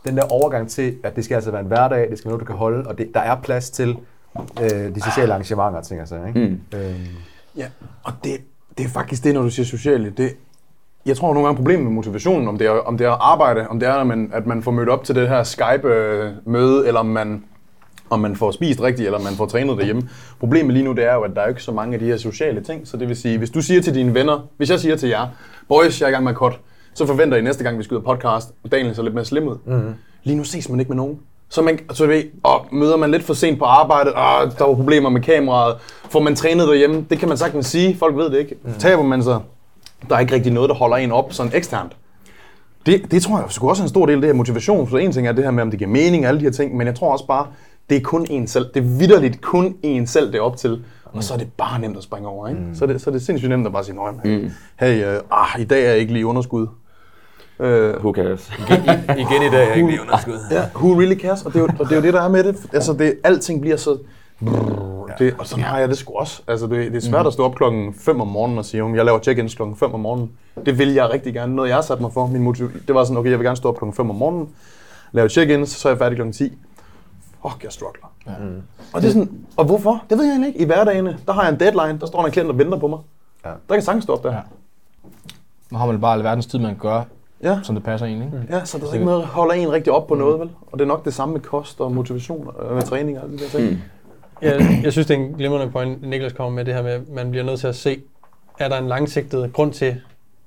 Den 0.05 0.17
der 0.17 0.23
overgang 0.33 0.71
til, 0.71 0.97
at 1.05 1.17
det 1.17 1.25
skal 1.25 1.35
altså 1.35 1.51
være 1.51 1.61
en 1.61 1.67
hverdag, 1.67 2.11
det 2.11 2.19
skal 2.19 2.29
være 2.29 2.33
noget, 2.33 2.40
du 2.40 2.53
kan 2.53 2.57
holde, 2.57 2.88
og 2.88 2.99
det, 2.99 3.11
der 3.14 3.21
er 3.21 3.37
plads 3.43 3.71
til 3.71 3.97
øh, 4.62 4.95
de 4.95 5.01
sociale 5.03 5.33
arrangementer 5.33 5.79
og 5.79 5.87
ting 5.87 6.01
og 6.03 6.09
sager. 6.09 6.27
Ikke? 6.27 6.40
Mm. 6.40 6.79
Øhm, 6.79 6.95
Ja, 7.57 7.67
og 8.05 8.12
det, 8.25 8.37
det 8.79 8.85
er 8.85 8.88
faktisk 8.88 9.25
det, 9.25 9.35
når 9.35 9.43
du 9.43 9.51
siger 9.51 9.67
sociale. 9.67 10.11
Det, 10.17 10.37
jeg 11.07 11.17
tror 11.17 11.35
nogle 11.35 11.47
gange 11.47 11.57
problemet 11.57 11.85
med 11.85 11.93
motivationen, 11.93 12.49
om 12.49 12.59
det 12.59 12.67
er, 12.67 12.71
om 12.71 12.99
det 12.99 13.07
er 13.07 13.11
arbejde, 13.11 13.69
om 13.69 13.81
det 13.81 13.88
er, 13.88 13.93
at 13.93 14.07
man, 14.07 14.31
at 14.33 14.47
man 14.47 14.62
får 14.62 14.71
mødt 14.71 14.88
op 14.88 15.05
til 15.05 15.14
det 15.14 15.29
her 15.29 15.43
Skype-møde, 15.43 16.87
eller 16.87 17.01
om 17.01 17.07
man, 17.07 17.45
om 18.11 18.21
man 18.21 18.37
får 18.37 18.51
spist 18.51 18.83
rigtigt, 18.83 19.07
eller 19.07 19.19
om 19.19 19.25
man 19.25 19.33
får 19.33 19.47
trænet 19.47 19.79
derhjemme. 19.79 20.09
Problemet 20.40 20.73
lige 20.73 20.85
nu, 20.85 20.93
det 20.93 21.05
er 21.05 21.14
jo, 21.14 21.21
at 21.21 21.31
der 21.35 21.40
er 21.40 21.45
jo 21.47 21.49
ikke 21.49 21.62
så 21.62 21.73
mange 21.73 21.95
af 21.95 22.01
de 22.01 22.07
her 22.07 22.17
sociale 22.17 22.61
ting. 22.61 22.88
Så 22.88 22.97
det 22.97 23.09
vil 23.09 23.17
sige, 23.17 23.38
hvis 23.38 23.51
du 23.51 23.61
siger 23.62 23.83
til 23.83 23.95
dine 23.95 24.14
venner, 24.14 24.49
hvis 24.57 24.71
jeg 24.71 24.81
siger 24.81 24.97
til 24.97 25.09
jer, 25.09 25.29
boys, 25.69 26.01
jeg 26.01 26.07
er 26.07 26.11
i 26.11 26.12
gang 26.12 26.25
med 26.25 26.33
at 26.33 26.37
så 26.94 27.07
forventer 27.07 27.37
I 27.37 27.42
næste 27.42 27.64
gang, 27.64 27.78
vi 27.78 27.83
skal 27.83 27.94
ud 27.94 28.00
af 28.00 28.04
podcast, 28.04 28.48
og 28.64 28.72
Daniel 28.72 28.94
ser 28.94 29.02
lidt 29.02 29.14
mere 29.14 29.24
slim 29.24 29.48
ud. 29.48 29.57
Mm-hmm. 29.64 29.94
Lige 30.22 30.37
nu 30.37 30.44
ses 30.44 30.68
man 30.68 30.80
ikke 30.80 30.88
med 30.88 30.96
nogen. 30.96 31.18
Så, 31.48 31.62
man, 31.62 31.78
så 31.92 32.07
ved, 32.07 32.22
og 32.42 32.66
møder 32.72 32.96
man 32.96 33.11
lidt 33.11 33.22
for 33.22 33.35
sent 33.35 33.59
på 33.59 33.64
arbejde, 33.64 34.12
og 34.12 34.59
der 34.59 34.64
var 34.64 34.74
problemer 34.74 35.11
med 35.11 35.20
kameraet, 35.20 35.76
får 36.11 36.20
man 36.20 36.37
trænet 36.37 36.68
derhjemme, 36.68 37.07
det 37.11 37.18
kan 37.18 37.28
man 37.28 37.37
sagtens 37.37 37.66
sige, 37.66 37.96
folk 37.96 38.16
ved 38.16 38.30
det 38.30 38.38
ikke. 38.38 38.57
Mm. 38.62 38.72
Taber 38.78 39.02
man 39.02 39.22
sig, 39.22 39.40
der 40.09 40.16
er 40.16 40.20
ikke 40.20 40.35
rigtig 40.35 40.52
noget, 40.52 40.68
der 40.68 40.74
holder 40.74 40.96
en 40.96 41.12
op 41.12 41.33
sådan 41.33 41.52
eksternt. 41.54 41.96
Det, 42.87 43.11
det 43.11 43.22
tror 43.22 43.38
jeg 43.38 43.46
sgu 43.48 43.68
også 43.68 43.83
er 43.83 43.85
en 43.85 43.88
stor 43.88 44.07
del 44.07 44.14
af 44.14 44.20
det 44.20 44.28
her 44.28 44.35
motivation. 44.35 44.88
For 44.88 44.98
en 44.98 45.12
ting 45.12 45.28
er 45.28 45.33
det 45.33 45.44
her 45.44 45.50
med, 45.50 45.62
om 45.62 45.70
det 45.70 45.78
giver 45.78 45.90
mening 45.90 46.24
og 46.24 46.28
alle 46.28 46.40
de 46.40 46.44
her 46.44 46.52
ting, 46.52 46.76
men 46.76 46.87
jeg 46.87 46.94
tror 46.94 47.12
også 47.12 47.26
bare, 47.26 47.46
det 47.90 47.96
er 47.96 48.00
kun 48.00 48.26
en 48.30 48.46
selv. 48.46 48.66
Det 48.74 48.85
er 48.85 48.98
vidderligt 48.98 49.40
kun 49.40 49.76
en 49.83 50.07
selv, 50.07 50.26
det 50.26 50.35
er 50.35 50.42
op 50.42 50.57
til. 50.57 50.85
Og 51.04 51.24
så 51.24 51.35
er 51.35 51.38
det 51.38 51.52
bare 51.52 51.80
nemt 51.80 51.96
at 51.96 52.02
springe 52.02 52.28
over, 52.28 52.48
ikke? 52.48 52.61
Mm. 52.61 52.74
Så, 52.74 52.85
er 52.85 52.87
det, 52.87 53.00
så 53.00 53.11
er 53.11 53.12
det 53.12 53.22
sindssygt 53.22 53.50
nemt 53.50 53.66
at 53.66 53.72
bare 53.72 53.85
sige, 53.85 53.96
nej, 53.96 54.11
mm. 54.11 54.50
hey, 54.80 55.07
øh, 55.07 55.20
ah, 55.30 55.61
i 55.61 55.64
dag 55.64 55.85
er 55.85 55.90
jeg 55.90 55.98
ikke 55.98 56.12
lige 56.12 56.26
underskud. 56.26 56.66
Øh, 57.61 57.95
who 57.97 58.12
cares? 58.12 58.53
igen 59.19 59.43
i 59.43 59.51
dag 59.51 59.69
er 59.71 59.75
ikke 59.75 59.88
lige 59.88 60.01
underskud. 60.01 60.38
Ja, 60.51 60.62
who 60.75 60.99
really 61.01 61.21
cares? 61.21 61.43
Og 61.43 61.53
det, 61.53 61.59
er 61.59 61.62
jo, 61.62 61.69
og 61.79 61.85
det 61.85 61.93
er 61.93 61.97
jo 61.97 62.03
det, 62.03 62.14
der 62.14 62.23
er 62.23 62.29
med 62.29 62.45
det. 62.45 62.57
Altså, 62.73 62.93
det, 62.93 63.14
alting 63.25 63.61
bliver 63.61 63.77
så... 63.77 63.99
Det, 65.19 65.35
og 65.38 65.47
sådan 65.47 65.64
har 65.64 65.79
jeg 65.79 65.88
det 65.88 65.99
sgu 65.99 66.12
også. 66.12 66.43
Altså, 66.49 66.67
det, 66.67 66.93
det 66.93 66.97
er 66.97 67.01
svært 67.11 67.27
at 67.27 67.33
stå 67.33 67.45
op 67.45 67.55
klokken 67.55 67.95
5 67.95 68.21
om 68.21 68.27
morgenen 68.29 68.59
og 68.59 68.64
sige, 68.64 68.79
"Jamen, 68.79 68.97
jeg 68.97 69.05
laver 69.05 69.19
check-ins 69.19 69.55
klokken 69.55 69.77
5 69.77 69.95
om 69.95 70.01
morgenen. 70.01 70.31
Det 70.67 70.79
vil 70.79 70.93
jeg 70.95 71.11
rigtig 71.11 71.35
gerne. 71.35 71.55
Noget, 71.57 71.69
jeg 71.69 71.77
har 71.77 71.83
sat 71.83 72.01
mig 72.01 72.12
for. 72.12 72.27
Min 72.27 72.43
motiv, 72.43 72.71
det 72.87 72.95
var 72.95 73.05
sådan, 73.05 73.17
okay, 73.17 73.31
jeg 73.31 73.38
vil 73.38 73.45
gerne 73.45 73.57
stå 73.57 73.69
op 73.69 73.77
klokken 73.79 73.95
5 73.97 74.11
om 74.11 74.17
morgenen, 74.17 74.49
lave 75.12 75.29
check-ins, 75.29 75.67
så 75.71 75.88
er 75.88 75.93
jeg 75.93 75.99
færdig 75.99 76.17
klokken 76.17 76.33
10. 76.33 76.59
Fuck, 77.43 77.64
jeg 77.64 77.73
struggler. 77.73 78.12
Ja. 78.27 78.33
Og, 78.93 79.03
det 79.03 79.09
er 79.09 79.12
sådan, 79.12 79.31
og 79.57 79.64
hvorfor? 79.64 80.03
Det 80.11 80.19
ved 80.19 80.25
jeg 80.25 80.47
ikke. 80.47 80.61
I 80.61 80.64
hverdagene, 80.64 81.19
der 81.27 81.33
har 81.33 81.43
jeg 81.43 81.53
en 81.53 81.61
deadline, 81.61 81.99
der 82.01 82.07
står 82.07 82.25
en 82.27 82.33
klient 82.33 82.51
og 82.51 82.59
venter 82.59 82.79
på 82.79 82.87
mig. 82.88 82.99
Ja. 83.45 83.51
Der 83.69 83.75
kan 83.75 83.83
sagtens 83.83 84.05
stå 84.05 84.12
op 84.12 84.23
der. 84.23 84.33
Ja. 84.33 84.40
Nu 85.71 85.79
har 85.79 85.87
man 85.87 86.01
bare 86.01 86.14
alverdens 86.14 86.47
tid, 86.47 86.59
man 86.59 86.77
gøre, 86.81 87.05
Ja. 87.42 87.59
som 87.62 87.75
det 87.75 87.85
passer 87.85 88.07
en, 88.07 88.23
ikke? 88.23 88.42
Ja, 88.51 88.64
så 88.64 88.79
der 88.79 88.88
er 88.88 88.92
ikke 88.92 89.05
noget, 89.05 89.20
der 89.23 89.27
holder 89.27 89.55
en 89.55 89.73
rigtig 89.73 89.92
op 89.92 90.07
på 90.07 90.14
noget, 90.14 90.40
vel? 90.40 90.51
Og 90.66 90.79
det 90.79 90.85
er 90.85 90.88
nok 90.88 91.05
det 91.05 91.14
samme 91.14 91.33
med 91.33 91.40
kost 91.40 91.81
og 91.81 91.92
motivation 91.92 92.51
og 92.57 92.75
med 92.75 92.83
træning 92.83 93.18
og 93.18 93.25
alle 93.25 93.38
de 93.38 93.42
der 93.42 93.49
ting. 93.49 93.70
Mm. 93.70 93.79
jeg, 94.42 94.81
jeg 94.85 94.92
synes, 94.92 95.07
det 95.07 95.14
er 95.16 95.18
en 95.20 95.33
glimrende 95.35 95.73
point, 95.73 96.03
Niklas 96.09 96.33
kommer 96.33 96.51
med 96.57 96.64
det 96.64 96.75
her 96.75 96.83
med, 96.83 96.90
at 96.92 97.09
man 97.14 97.31
bliver 97.31 97.44
nødt 97.44 97.61
til 97.61 97.66
at 97.66 97.77
se, 97.77 98.01
er 98.59 98.68
der 98.68 98.79
en 98.79 98.88
langsigtet 98.88 99.53
grund 99.53 99.73
til, 99.73 99.85
at 99.87 99.97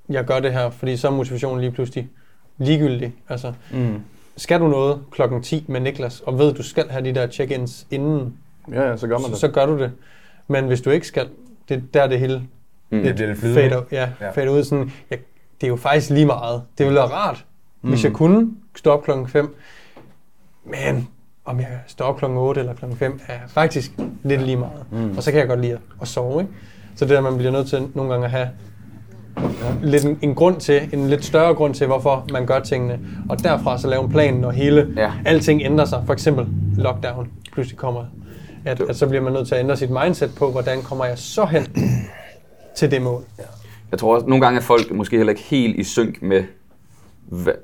jeg 0.10 0.26
gør 0.26 0.39
det 0.39 0.54
her, 0.54 0.69
fordi 0.69 0.97
så 0.97 1.08
er 1.08 1.12
motivationen 1.12 1.62
lige 1.62 1.71
pludselig 1.71 2.10
ligegyldig. 2.58 3.13
Altså, 3.30 3.54
Mm. 3.71 4.02
skal 4.38 4.60
du 4.60 4.67
noget 4.67 5.00
klokken 5.12 5.41
10 5.43 5.65
med 5.67 5.80
Niklas, 5.82 6.19
og 6.21 6.39
ved, 6.39 6.54
du 6.54 6.63
skal 6.63 6.89
have 6.89 7.04
de 7.06 7.15
der 7.15 7.28
check-ins 7.28 7.86
inden, 7.91 8.34
Ja, 8.71 8.89
ja, 8.89 8.97
så 8.97 9.08
gør 9.08 9.15
man 9.15 9.23
så, 9.26 9.30
det. 9.32 9.38
så 9.38 9.47
gør 9.47 9.65
du 9.65 9.80
det. 9.80 9.91
Men 10.47 10.65
hvis 10.65 10.82
du 10.82 10.89
ikke 10.89 11.08
skal, 11.08 11.28
det 11.69 11.93
der 11.93 12.02
er 12.04 12.08
det 12.08 12.19
hele 12.19 12.41
Mm. 12.89 13.04
Det 13.04 13.38
flydende, 13.38 13.62
fader, 13.62 13.82
ja, 13.91 14.10
Ja. 14.21 14.30
fader 14.32 14.50
ud. 14.50 14.63
Sådan, 14.63 14.91
ja, 15.12 15.15
det 15.62 15.67
er 15.67 15.72
jo 15.72 15.76
faktisk 15.76 16.10
lige 16.10 16.26
meget. 16.26 16.62
Det 16.78 16.86
ville 16.86 17.00
være 17.00 17.08
rart, 17.08 17.46
mm. 17.82 17.89
hvis 17.89 18.04
jeg 18.04 18.13
kunne 18.13 18.48
stå 18.76 18.91
op 18.91 19.04
klokken 19.04 19.28
5. 19.28 19.56
Men 20.65 21.08
om 21.46 21.60
jeg 21.60 21.67
står 21.88 22.06
op 22.06 22.17
klokken 22.17 22.38
8 22.39 22.60
eller 22.62 22.74
klokken 22.74 22.98
5, 23.00 23.20
er 23.28 23.34
faktisk 23.48 23.91
lidt 24.24 24.41
lige 24.41 24.58
meget. 24.58 24.86
Mm. 24.91 25.17
Og 25.17 25.24
så 25.24 25.32
kan 25.32 25.39
jeg 25.39 25.48
godt 25.48 25.62
lide 25.62 25.80
at, 26.02 26.08
sove. 26.08 26.41
Ikke? 26.41 26.54
Så 26.96 27.06
det 27.06 27.13
der, 27.15 27.22
man 27.22 27.38
bliver 27.38 27.52
nødt 27.52 27.67
til 27.67 27.88
nogle 27.93 28.12
gange 28.12 28.26
at 28.26 28.32
have 28.32 28.50
lidt 29.84 30.06
en, 30.06 30.20
en 30.22 30.36
grund 30.36 30.60
til, 30.60 30.89
en 30.93 31.08
lidt 31.10 31.26
større 31.26 31.54
grund 31.56 31.74
til, 31.74 31.88
hvorfor 31.88 32.26
man 32.32 32.46
gør 32.46 32.60
tingene. 32.60 33.00
Og 33.30 33.43
derfra 33.43 33.78
så 33.78 33.88
lave 33.88 34.04
en 34.04 34.10
plan, 34.10 34.34
når 34.34 34.52
hele, 34.52 34.93
Ja. 34.98 35.12
alting 35.26 35.62
ændrer 35.62 35.86
sig. 35.86 36.04
For 36.06 36.13
eksempel 36.13 36.48
lockdown 36.78 37.32
pludselig 37.54 37.78
kommer. 37.78 38.06
At, 38.65 38.82
at 38.82 38.96
så 38.96 39.08
bliver 39.08 39.24
man 39.24 39.34
nødt 39.34 39.48
til 39.48 39.56
at 39.56 39.62
ændre 39.62 39.78
sit 39.78 39.89
mindset 39.89 40.36
på, 40.36 40.52
hvordan 40.52 40.82
kommer 40.82 41.06
jeg 41.06 41.17
så 41.17 41.46
hen 41.46 41.63
til 42.76 42.91
det 42.91 43.02
mål. 43.02 43.24
Jeg 43.91 44.00
tror 44.00 44.15
også, 44.15 44.28
nogle 44.28 44.45
gange 44.45 44.58
er 44.58 44.62
folk 44.62 44.91
måske 44.91 45.17
heller 45.17 45.32
ikke 45.32 45.43
helt 45.43 45.80
i 45.80 45.84
synk 45.84 46.21
med 46.21 46.43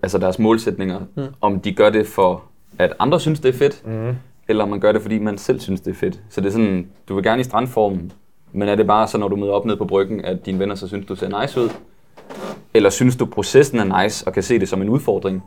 altså 0.03 0.17
deres 0.17 0.39
målsætninger. 0.39 0.99
Mm. 1.15 1.23
Om 1.41 1.59
de 1.59 1.73
gør 1.73 1.89
det 1.89 2.07
for, 2.07 2.43
at 2.79 2.93
andre 2.99 3.19
synes, 3.19 3.39
det 3.39 3.49
er 3.49 3.57
fedt, 3.57 3.87
mm. 3.87 4.15
eller 4.47 4.63
om 4.63 4.69
man 4.69 4.79
gør 4.79 4.91
det, 4.91 5.01
fordi 5.01 5.19
man 5.19 5.37
selv 5.37 5.59
synes, 5.59 5.81
det 5.81 5.91
er 5.91 5.95
fedt. 5.95 6.19
Så 6.29 6.41
det 6.41 6.47
er 6.47 6.51
sådan, 6.51 6.87
du 7.09 7.15
vil 7.15 7.23
gerne 7.23 7.41
i 7.41 7.43
strandformen, 7.43 8.11
men 8.51 8.69
er 8.69 8.75
det 8.75 8.87
bare 8.87 9.07
så, 9.07 9.17
når 9.17 9.27
du 9.27 9.35
møder 9.35 9.53
op 9.53 9.65
ned 9.65 9.77
på 9.77 9.85
bryggen, 9.85 10.25
at 10.25 10.45
dine 10.45 10.59
venner 10.59 10.75
så 10.75 10.87
synes, 10.87 11.05
du 11.05 11.15
ser 11.15 11.41
nice 11.41 11.61
ud? 11.61 11.69
Eller 12.73 12.89
synes 12.89 13.15
du, 13.15 13.25
processen 13.25 13.79
er 13.79 14.03
nice, 14.03 14.27
og 14.27 14.33
kan 14.33 14.43
se 14.43 14.59
det 14.59 14.69
som 14.69 14.81
en 14.81 14.89
udfordring? 14.89 15.43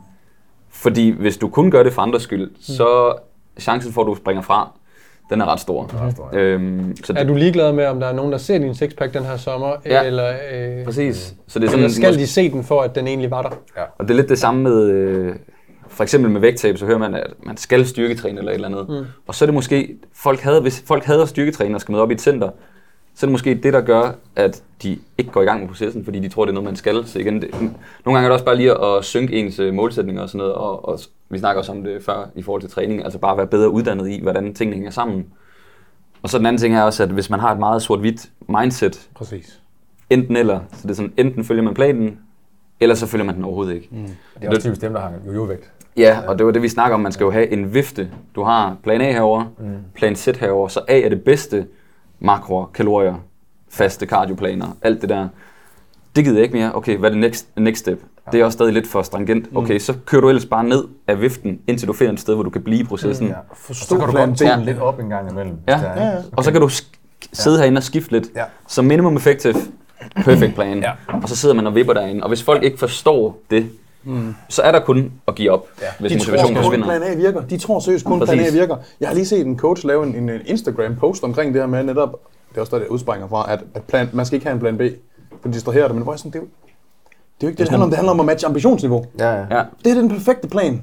Fordi 0.69 1.09
hvis 1.09 1.37
du 1.37 1.47
kun 1.47 1.71
gør 1.71 1.83
det 1.83 1.93
for 1.93 2.01
andres 2.01 2.23
skyld, 2.23 2.51
så 2.59 2.87
er 3.55 3.61
chancen 3.61 3.93
for, 3.93 4.01
at 4.01 4.07
du 4.07 4.15
springer 4.15 4.41
fra, 4.41 4.71
den 5.29 5.41
er 5.41 5.45
ret 5.45 5.59
stor. 5.59 6.01
ret 6.01 6.11
stor, 6.13 6.29
øhm, 6.33 6.95
så 7.03 7.13
Er 7.13 7.17
det, 7.19 7.27
du 7.27 7.33
ligeglad 7.35 7.71
med, 7.73 7.85
om 7.85 7.99
der 7.99 8.07
er 8.07 8.13
nogen, 8.13 8.31
der 8.31 8.37
ser 8.37 8.57
din 8.57 8.75
sixpack 8.75 9.13
den 9.13 9.23
her 9.23 9.37
sommer, 9.37 9.75
Ja. 9.85 10.03
eller, 10.03 10.27
øh, 10.29 10.85
præcis. 10.85 11.33
Så 11.47 11.59
det 11.59 11.67
er 11.69 11.73
eller 11.73 11.87
sådan, 11.89 12.03
skal 12.03 12.13
de 12.19 12.27
se 12.27 12.51
den 12.51 12.63
for, 12.63 12.81
at 12.81 12.95
den 12.95 13.07
egentlig 13.07 13.31
var 13.31 13.41
der? 13.41 13.49
Og 13.97 14.05
det 14.07 14.11
er 14.11 14.15
lidt 14.15 14.29
det 14.29 14.39
samme 14.39 14.63
med, 14.63 14.83
øh, 14.89 15.35
for 15.87 16.03
eksempel 16.03 16.31
med 16.31 16.41
vægttab, 16.41 16.77
så 16.77 16.85
hører 16.85 16.97
man, 16.97 17.15
at 17.15 17.27
man 17.43 17.57
skal 17.57 17.85
styrketræne 17.85 18.39
eller 18.39 18.51
et 18.51 18.55
eller 18.55 18.67
andet. 18.67 18.85
Mm. 18.89 19.05
Og 19.27 19.35
så 19.35 19.45
er 19.45 19.47
det 19.47 19.53
måske, 19.53 19.95
folk 20.15 20.39
hader, 20.39 20.61
hvis 20.61 20.83
folk 20.87 21.03
hader 21.03 21.25
styrketræne 21.25 21.75
og 21.75 21.81
skal 21.81 21.91
møde 21.91 22.03
op 22.03 22.11
i 22.11 22.13
et 22.13 22.21
center, 22.21 22.49
så 23.17 23.25
er 23.25 23.27
det 23.27 23.31
måske 23.31 23.55
det, 23.63 23.73
der 23.73 23.81
gør, 23.81 24.11
at 24.35 24.63
de 24.83 24.99
ikke 25.17 25.31
går 25.31 25.41
i 25.41 25.45
gang 25.45 25.59
med 25.59 25.67
processen, 25.67 26.05
fordi 26.05 26.19
de 26.19 26.29
tror, 26.29 26.45
det 26.45 26.49
er 26.49 26.53
noget, 26.53 26.65
man 26.65 26.75
skal. 26.75 27.05
Så 27.05 27.19
igen, 27.19 27.41
det, 27.41 27.51
nogle 27.51 27.71
gange 28.05 28.17
er 28.17 28.21
det 28.21 28.31
også 28.31 28.45
bare 28.45 28.55
lige 28.55 28.83
at 28.85 29.05
synke 29.05 29.33
ens 29.33 29.59
øh, 29.59 29.73
målsætninger 29.73 30.21
og 30.21 30.29
sådan 30.29 30.37
noget, 30.37 30.53
og, 30.53 30.89
og 30.89 30.99
vi 31.29 31.39
snakker 31.39 31.59
også 31.59 31.71
om 31.71 31.83
det 31.83 32.03
før 32.03 32.29
i 32.35 32.41
forhold 32.41 32.61
til 32.61 32.71
træning, 32.71 33.03
altså 33.03 33.19
bare 33.19 33.37
være 33.37 33.47
bedre 33.47 33.69
uddannet 33.69 34.09
i, 34.09 34.19
hvordan 34.21 34.53
tingene 34.53 34.75
hænger 34.75 34.91
sammen. 34.91 35.25
Og 36.21 36.29
så 36.29 36.37
den 36.37 36.45
anden 36.45 36.59
ting 36.59 36.75
er 36.75 36.81
også, 36.83 37.03
at 37.03 37.09
hvis 37.09 37.29
man 37.29 37.39
har 37.39 37.51
et 37.51 37.59
meget 37.59 37.81
sort-hvidt 37.81 38.29
mindset, 38.49 39.09
Præcis. 39.15 39.59
enten 40.09 40.35
eller, 40.35 40.59
så 40.71 40.79
det 40.83 40.89
er 40.89 40.95
sådan, 40.95 41.13
enten 41.17 41.43
følger 41.43 41.63
man 41.63 41.73
planen, 41.73 42.19
eller 42.79 42.95
så 42.95 43.07
følger 43.07 43.25
man 43.25 43.35
den 43.35 43.43
overhovedet 43.43 43.75
ikke. 43.75 43.87
Mm. 43.91 43.97
Det 44.39 44.45
er 44.45 44.49
også 44.49 44.61
typisk 44.61 44.81
dem, 44.81 44.93
der 44.93 44.99
har 44.99 45.13
jojo-vægt. 45.27 45.71
Ja, 45.97 46.19
og 46.27 46.37
det 46.37 46.45
var 46.45 46.51
det, 46.51 46.61
vi 46.61 46.69
snakker 46.69 46.95
om. 46.95 47.01
Man 47.01 47.11
skal 47.11 47.23
jo 47.23 47.31
have 47.31 47.51
en 47.51 47.73
vifte. 47.73 48.09
Du 48.35 48.43
har 48.43 48.77
plan 48.83 49.01
A 49.01 49.11
herover, 49.11 49.53
mm. 49.59 49.65
plan 49.95 50.15
Z 50.15 50.27
herover. 50.39 50.67
Så 50.67 50.81
A 50.87 50.99
er 50.99 51.09
det 51.09 51.23
bedste 51.23 51.67
makroer, 52.19 52.65
kalorier, 52.73 53.15
faste 53.69 54.05
cardioplaner, 54.05 54.77
alt 54.81 55.01
det 55.01 55.09
der. 55.09 55.27
Det 56.15 56.23
gider 56.25 56.35
jeg 56.37 56.43
ikke 56.43 56.55
mere. 56.57 56.75
Okay, 56.75 56.97
hvad 56.97 57.09
er 57.09 57.13
det 57.13 57.21
next, 57.21 57.47
next 57.57 57.79
step? 57.79 58.01
Det 58.31 58.41
er 58.41 58.45
også 58.45 58.55
stadig 58.55 58.73
lidt 58.73 58.87
for 58.87 59.01
stringent. 59.01 59.45
Okay, 59.55 59.79
så 59.79 59.93
kører 60.05 60.21
du 60.21 60.29
ellers 60.29 60.45
bare 60.45 60.63
ned 60.63 60.83
af 61.07 61.21
viften, 61.21 61.59
indtil 61.67 61.87
du 61.87 61.93
finder 61.93 62.13
et 62.13 62.19
sted, 62.19 62.33
hvor 62.33 62.43
du 62.43 62.49
kan 62.49 62.61
blive 62.63 62.79
i 62.79 62.83
processen. 62.83 63.27
Ja. 63.27 63.33
Forstå 63.53 63.85
Så 63.85 63.95
kan 63.97 64.05
du 64.05 64.11
plan 64.11 64.27
godt 64.29 64.39
tone 64.39 64.65
lidt 64.65 64.79
op 64.79 64.99
en 64.99 65.09
gang 65.09 65.31
imellem. 65.31 65.55
Ja. 65.67 65.71
der 65.73 65.77
er, 65.79 66.01
Ja, 66.03 66.09
ja. 66.11 66.17
ikke? 66.17 66.29
Og 66.37 66.43
så 66.43 66.51
kan 66.51 66.61
du 66.61 66.67
sk- 66.67 67.27
sidde 67.33 67.57
herinde 67.57 67.79
og 67.79 67.83
skifte 67.83 68.11
lidt. 68.11 68.27
Ja. 68.35 68.43
Så 68.67 68.81
minimum 68.81 69.15
effective, 69.17 69.53
perfect 70.15 70.55
plan. 70.55 70.79
Ja. 70.79 70.91
Og 71.23 71.29
så 71.29 71.35
sidder 71.35 71.55
man 71.55 71.67
og 71.67 71.75
vipper 71.75 71.93
derinde. 71.93 72.23
Og 72.23 72.27
hvis 72.27 72.43
folk 72.43 72.63
ikke 72.63 72.77
forstår 72.79 73.37
det, 73.51 73.69
så 74.49 74.61
er 74.61 74.71
der 74.71 74.79
kun 74.79 75.11
at 75.27 75.35
give 75.35 75.51
op, 75.51 75.67
Ja. 75.81 75.85
hvis 75.99 76.11
De 76.11 76.17
motivationen 76.17 76.55
tror 76.55 76.63
forsvinder. 76.63 76.85
plan 76.85 77.03
A 77.03 77.15
virker. 77.15 77.41
De 77.41 77.57
tror 77.57 77.79
seriøst 77.79 78.05
kun, 78.05 78.19
plan 78.19 78.39
A 78.39 78.41
Præcis. 78.41 78.53
virker. 78.59 78.75
Jeg 78.99 79.09
har 79.09 79.15
lige 79.15 79.25
set 79.25 79.45
en 79.47 79.57
coach 79.57 79.85
lave 79.85 80.03
en, 80.05 80.29
en 80.29 80.29
Instagram-post 80.45 81.23
omkring 81.23 81.53
det 81.53 81.61
her 81.61 81.67
med 81.67 81.83
netop, 81.83 82.11
det 82.49 82.57
er 82.57 82.61
også 82.61 82.75
der, 82.75 82.81
det 82.83 82.87
udspringer 82.87 83.27
fra, 83.27 83.53
at, 83.53 83.59
at 83.75 83.81
plan, 83.83 84.09
man 84.13 84.25
skal 84.25 84.35
ikke 84.35 84.45
have 84.47 84.53
en 84.53 84.59
plan 84.59 84.77
B, 84.77 84.81
for 85.41 85.47
det 85.47 85.53
distraherer 85.53 85.87
dig. 85.87 85.95
Men 85.95 86.03
hvor 86.03 86.13
jeg 86.13 86.19
sådan, 86.19 86.31
det 86.31 86.37
er 86.39 86.41
jo, 86.43 86.47
det 87.41 87.43
er 87.43 87.47
jo 87.47 87.47
ikke 87.47 87.57
det, 87.57 87.65
det 87.65 87.69
handler 87.69 87.83
om. 87.85 87.89
Det 87.89 87.97
handler 87.97 88.11
om 88.11 88.19
at 88.19 88.25
matche 88.25 88.47
ambitionsniveau. 88.47 89.05
Ja, 89.19 89.31
ja. 89.33 89.45
Ja. 89.57 89.63
Det 89.85 89.91
er 89.91 89.95
den 89.95 90.09
perfekte 90.09 90.47
plan. 90.47 90.81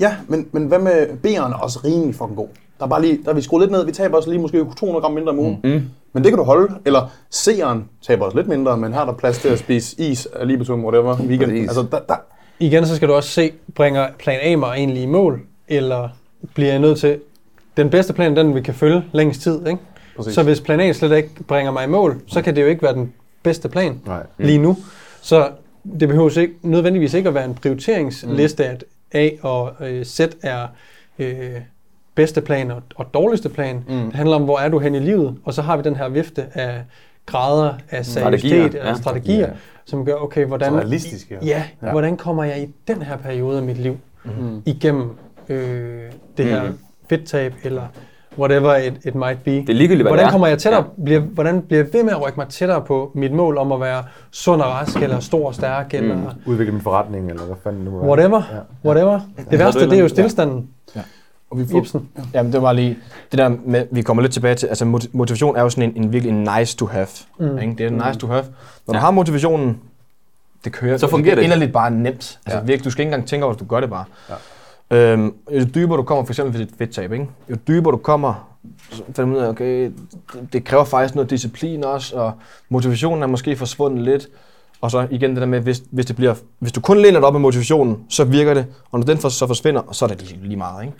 Ja, 0.00 0.16
men, 0.28 0.46
men 0.52 0.66
hvad 0.66 0.78
med 0.78 1.06
B'eren 1.26 1.52
er 1.52 1.58
også 1.62 1.80
rimelig 1.84 2.14
fucking 2.14 2.36
god. 2.36 2.48
Der 2.78 2.84
er 2.84 2.88
bare 2.88 3.02
lige, 3.02 3.18
der 3.24 3.30
er 3.30 3.34
vi 3.34 3.40
skruet 3.42 3.60
lidt 3.62 3.72
ned. 3.72 3.84
Vi 3.86 3.92
taber 3.92 4.16
også 4.16 4.30
lige 4.30 4.40
måske 4.40 4.58
200 4.76 5.02
gram 5.02 5.12
mindre 5.12 5.30
om 5.30 5.38
ugen. 5.38 5.60
Mm. 5.64 5.82
Men 6.12 6.24
det 6.24 6.32
kan 6.32 6.38
du 6.38 6.44
holde. 6.44 6.74
Eller 6.84 7.10
C'eren 7.34 7.78
taber 8.06 8.24
også 8.24 8.36
lidt 8.36 8.48
mindre, 8.48 8.76
men 8.76 8.92
har 8.92 9.04
der 9.04 9.12
plads 9.12 9.38
til 9.38 9.48
at 9.48 9.58
spise 9.58 10.00
is, 10.00 10.28
alibitum, 10.36 10.84
whatever. 10.84 11.16
Præcis. 11.16 11.68
Altså, 11.68 11.84
der, 11.92 11.98
der, 12.08 12.14
Igen, 12.62 12.86
så 12.86 12.96
skal 12.96 13.08
du 13.08 13.14
også 13.14 13.28
se, 13.28 13.52
bringer 13.74 14.08
plan 14.18 14.38
A 14.42 14.56
mig 14.56 14.74
egentlig 14.74 15.02
i 15.02 15.06
mål, 15.06 15.40
eller 15.68 16.08
bliver 16.54 16.70
jeg 16.70 16.78
nødt 16.78 16.98
til, 16.98 17.18
den 17.76 17.90
bedste 17.90 18.12
plan, 18.12 18.36
den 18.36 18.54
vi 18.54 18.60
kan 18.60 18.74
følge 18.74 19.04
længst 19.12 19.42
tid, 19.42 19.66
ikke? 19.66 19.78
Præcis. 20.16 20.34
Så 20.34 20.42
hvis 20.42 20.60
plan 20.60 20.80
A 20.80 20.92
slet 20.92 21.16
ikke 21.16 21.30
bringer 21.48 21.72
mig 21.72 21.84
i 21.84 21.88
mål, 21.88 22.20
så 22.26 22.42
kan 22.42 22.56
det 22.56 22.62
jo 22.62 22.66
ikke 22.66 22.82
være 22.82 22.94
den 22.94 23.12
bedste 23.42 23.68
plan 23.68 24.00
Nej. 24.06 24.22
lige 24.38 24.58
nu. 24.58 24.76
Så 25.22 25.50
det 26.00 26.08
behøver 26.08 26.38
ikke, 26.38 26.54
nødvendigvis 26.62 27.14
ikke 27.14 27.28
at 27.28 27.34
være 27.34 27.44
en 27.44 27.54
prioriteringsliste, 27.54 28.66
at 28.66 28.84
A 29.12 29.30
og 29.42 29.72
øh, 29.80 30.04
Z 30.04 30.20
er 30.42 30.66
øh, 31.18 31.50
bedste 32.14 32.40
plan 32.40 32.70
og, 32.70 32.82
og 32.94 33.14
dårligste 33.14 33.48
plan. 33.48 33.84
Mm. 33.88 34.04
Det 34.04 34.14
handler 34.14 34.36
om, 34.36 34.42
hvor 34.42 34.58
er 34.58 34.68
du 34.68 34.78
hen 34.78 34.94
i 34.94 34.98
livet, 34.98 35.36
og 35.44 35.54
så 35.54 35.62
har 35.62 35.76
vi 35.76 35.82
den 35.82 35.96
her 35.96 36.08
vifte 36.08 36.46
af 36.54 36.82
grader 37.26 37.72
af 37.90 38.06
seriøsitet 38.06 38.50
Strategier, 38.50 38.80
og 38.82 38.88
ja. 38.88 38.94
strategier, 38.94 39.50
som 39.84 40.04
gør, 40.04 40.14
okay, 40.14 40.44
hvordan, 40.46 40.74
ja. 40.74 41.36
ja, 41.42 41.62
ja. 41.82 41.90
hvordan 41.90 42.16
kommer 42.16 42.44
jeg 42.44 42.62
i 42.62 42.66
den 42.88 43.02
her 43.02 43.16
periode 43.16 43.56
af 43.58 43.62
mit 43.62 43.78
liv 43.78 43.96
mm. 44.24 44.62
igennem 44.66 45.10
øh, 45.48 46.00
det 46.36 46.44
her 46.46 46.62
Mhm. 46.64 46.78
fedttab, 47.08 47.54
eller 47.64 47.82
whatever 48.38 48.76
it, 48.76 48.94
it 49.04 49.14
might 49.14 49.44
be. 49.44 49.50
Det 49.50 49.68
er 49.68 49.72
ligegyldigt, 49.74 50.08
hvordan 50.08 50.26
er. 50.26 50.30
kommer 50.30 50.46
jeg 50.46 50.58
tættere, 50.58 50.84
Ja. 50.98 51.02
bliver, 51.04 51.20
hvordan 51.20 51.62
bliver 51.62 51.82
jeg 51.82 51.92
ved 51.92 52.02
med 52.04 52.12
at 52.12 52.26
rykke 52.26 52.36
mig 52.40 52.48
tættere 52.48 52.82
på 52.82 53.10
mit 53.14 53.32
mål 53.32 53.58
om 53.58 53.72
at 53.72 53.80
være 53.80 54.04
sund 54.30 54.60
og 54.62 54.68
rask, 54.68 54.96
eller 54.96 55.20
stor 55.20 55.46
og 55.46 55.54
stærk, 55.54 55.94
eller 55.94 56.34
Udvikle 56.46 56.72
min 56.72 56.80
forretning, 56.82 57.30
eller 57.30 57.42
hvad 57.44 57.56
fanden 57.64 57.84
nu 57.84 57.98
er. 57.98 58.04
whatever. 58.06 58.42
Ja. 58.84 58.88
whatever. 58.88 59.20
Det 59.50 59.58
værste, 59.58 59.80
det 59.80 59.92
er 59.92 59.98
jo 59.98 60.04
eller 60.04 60.40
andet? 60.40 60.64
Og 61.52 61.58
vi 61.58 61.66
får, 61.70 61.78
Ibsen. 61.78 62.08
Jamen, 62.34 62.52
det 62.52 62.62
var 62.62 62.72
lige 62.72 62.98
det 63.30 63.38
der 63.38 63.48
med, 63.66 63.86
vi 63.90 64.02
kommer 64.02 64.22
lidt 64.22 64.32
tilbage 64.32 64.54
til, 64.54 64.66
altså 64.66 64.84
moti- 64.84 65.08
motivation 65.12 65.56
er 65.56 65.60
jo 65.62 65.68
sådan 65.70 65.90
en, 65.96 66.04
en 66.04 66.12
virkelig 66.12 66.32
en 66.36 66.48
nice 66.58 66.76
to 66.76 66.86
have. 66.86 67.06
Mm. 67.38 67.58
Ikke? 67.58 67.74
Det 67.78 67.80
er 67.80 67.88
en 67.88 68.02
nice 68.06 68.18
to 68.18 68.26
have. 68.26 68.44
Når 68.86 68.92
du 68.92 68.98
Ja. 68.98 69.00
har 69.00 69.10
motivationen, 69.10 69.78
det 70.64 70.72
kører. 70.72 70.96
Så 70.96 71.08
fungerer 71.08 71.34
det. 71.34 71.36
Det 71.36 71.42
er 71.42 71.54
inderligt 71.54 71.72
bare 71.72 71.90
nemt. 71.90 72.38
Altså 72.46 72.58
Ja. 72.58 72.64
virkelig, 72.64 72.84
du 72.84 72.90
skal 72.90 73.02
ikke 73.02 73.08
engang 73.08 73.28
tænke 73.28 73.44
over, 73.44 73.54
at 73.54 73.60
du 73.60 73.64
gør 73.64 73.80
det 73.80 73.90
bare. 73.90 74.04
Ja. 74.90 75.12
Øhm, 75.12 75.34
jo 75.50 75.64
dybere 75.74 75.96
du 75.98 76.02
kommer, 76.02 76.24
for 76.24 76.32
eksempel 76.32 76.54
ved 76.58 76.66
et 76.66 76.74
fedttab, 76.78 77.12
ikke? 77.12 77.26
jo 77.50 77.56
dybere 77.68 77.92
du 77.92 77.96
kommer, 77.96 78.48
så 78.90 79.02
finder 79.16 79.36
ud 79.36 79.42
af, 79.42 79.48
okay, 79.48 79.84
det, 79.84 79.94
det 80.52 80.64
kræver 80.64 80.84
faktisk 80.84 81.14
noget 81.14 81.30
disciplin 81.30 81.84
også, 81.84 82.16
og 82.16 82.32
motivationen 82.68 83.22
er 83.22 83.26
måske 83.26 83.56
forsvundet 83.56 84.04
lidt. 84.04 84.28
Og 84.80 84.90
så 84.90 85.06
igen 85.10 85.30
det 85.30 85.40
der 85.40 85.46
med, 85.46 85.60
hvis, 85.60 85.82
hvis, 85.90 86.06
det 86.06 86.16
bliver, 86.16 86.34
hvis 86.58 86.72
du 86.72 86.80
kun 86.80 86.98
læner 86.98 87.18
dig 87.20 87.26
op 87.26 87.32
med 87.34 87.40
motivationen, 87.40 87.98
så 88.08 88.24
virker 88.24 88.54
det, 88.54 88.66
og 88.90 88.98
når 88.98 89.06
den 89.06 89.18
for, 89.18 89.28
så 89.28 89.46
forsvinder, 89.46 89.82
så 89.92 90.04
er 90.04 90.08
det 90.08 90.22
lige, 90.22 90.40
lige 90.42 90.56
meget. 90.56 90.84
Ikke? 90.84 90.96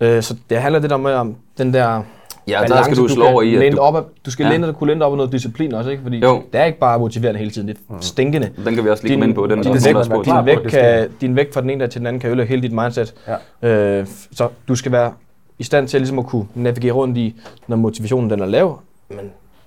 Øh, 0.00 0.22
så 0.22 0.36
det 0.50 0.58
handler 0.58 0.80
det 0.80 0.90
der 0.90 0.96
med 0.96 1.12
om 1.12 1.36
den 1.58 1.74
der 1.74 2.02
Ja, 2.48 2.60
der 2.68 2.82
skal 2.82 2.96
du 2.96 3.08
slå 3.08 3.24
kan 3.24 3.32
over 3.32 3.42
i, 3.42 3.66
at 3.66 3.72
du, 3.72 3.78
op 3.78 3.96
af, 3.96 4.02
du 4.26 4.30
skal 4.30 4.46
Ja. 4.60 4.66
dig, 4.66 4.74
kunne 4.74 4.88
læne 4.88 5.00
dig 5.00 5.06
op 5.06 5.12
af 5.12 5.16
noget 5.16 5.32
disciplin 5.32 5.74
også, 5.74 5.90
ikke? 5.90 6.02
Fordi 6.02 6.18
Jo. 6.18 6.42
det 6.52 6.60
er 6.60 6.64
ikke 6.64 6.78
bare 6.78 6.98
motiverende 6.98 7.38
hele 7.38 7.50
tiden, 7.50 7.68
det 7.68 7.76
er 7.90 7.94
stinkende. 8.00 8.50
den 8.64 8.74
kan 8.74 8.84
vi 8.84 8.90
også 8.90 9.02
lige 9.02 9.14
komme 9.14 9.26
ind 9.26 9.34
på. 9.34 9.46
Den 9.46 9.58
er 9.58 9.62
din, 9.62 9.72
også 9.72 10.10
vægt, 10.10 10.24
din, 10.24 10.34
på, 10.34 10.42
vægt 10.42 10.66
kan, 10.66 11.08
din 11.20 11.36
vægt 11.36 11.54
fra 11.54 11.60
den 11.60 11.70
ene 11.70 11.80
dag 11.80 11.90
til 11.90 11.98
den 11.98 12.06
anden 12.06 12.20
kan 12.20 12.28
ødelægge 12.30 12.48
hele 12.48 12.62
dit 12.62 12.72
mindset. 12.72 13.14
Ja. 13.62 13.68
Øh, 14.00 14.06
så 14.32 14.48
du 14.68 14.74
skal 14.74 14.92
være 14.92 15.12
i 15.58 15.64
stand 15.64 15.88
til 15.88 16.00
ligesom 16.00 16.18
at 16.18 16.26
kunne 16.26 16.46
navigere 16.54 16.92
rundt 16.92 17.18
i, 17.18 17.34
når 17.66 17.76
motivationen 17.76 18.30
den 18.30 18.40
er 18.40 18.46
lav, 18.46 18.80
men 19.08 19.18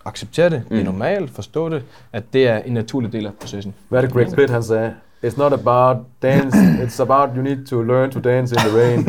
acceptere 0.06 0.50
det, 0.50 0.62
det 0.70 0.76
er 0.76 0.80
Mm. 0.80 0.86
normalt, 0.86 1.32
forstå 1.36 1.70
det, 1.70 1.84
at 2.14 2.24
det 2.34 2.48
er 2.48 2.58
en 2.58 2.74
naturlig 2.74 3.12
del 3.14 3.26
af 3.26 3.32
processen. 3.42 3.74
Hvad 3.90 4.00
er 4.00 4.06
det 4.06 4.14
Greg 4.16 4.28
Pitt, 4.36 4.50
han 4.52 4.64
sagde? 4.64 4.94
It's 5.24 5.38
not 5.38 5.54
about 5.54 5.98
dance, 6.22 6.56
it's 6.84 7.00
about 7.00 7.30
you 7.36 7.42
need 7.42 7.66
to 7.70 7.82
learn 7.82 8.12
to 8.12 8.20
dance 8.20 8.52
in 8.52 8.60
the 8.60 8.72
rain. 8.80 9.04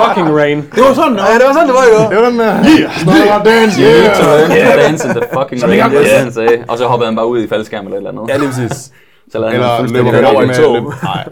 Fucking 0.00 0.28
rain. 0.36 0.56
det 0.74 0.82
var 0.82 0.94
sådan, 0.94 1.16
ja, 1.16 1.34
det 1.38 1.46
var 1.46 1.52
sådan, 1.52 1.68
det 1.68 1.74
var 1.74 1.84
jo. 1.94 2.10
Det 2.10 2.16
var 2.16 2.24
den 2.30 2.38
der, 2.38 2.54
yeah, 2.64 2.96
it's 2.96 3.04
not 3.06 3.28
about 3.28 3.44
dance, 3.46 3.80
You 3.80 3.86
need 3.86 4.04
yeah. 4.04 4.16
to 4.16 4.22
learn 4.22 4.50
to 4.50 4.76
dance 4.82 5.08
in 5.08 5.14
the 5.14 5.22
fucking 5.32 5.62
rain, 5.62 5.90
det 5.90 5.98
er 5.98 6.02
det, 6.02 6.10
han 6.10 6.32
sagde. 6.32 6.64
Og 6.68 6.78
så 6.78 6.86
hoppede 6.86 7.08
han 7.08 7.16
bare 7.16 7.26
ud 7.26 7.42
i 7.42 7.48
faldskærm 7.48 7.84
eller 7.84 7.96
et 7.96 8.00
eller 8.00 8.10
andet. 8.10 8.32
Ja, 8.32 8.36
lige 8.36 8.48
præcis. 8.48 8.90
Så 9.32 9.38
lavede 9.38 9.50
han 9.52 9.60
Eller 9.60 9.78
fuldstændig 9.78 10.12
løber 10.12 10.26
det 10.28 10.36
over 10.36 10.42
i 10.42 10.54
tog. 10.82 10.92
Nej. 11.02 11.24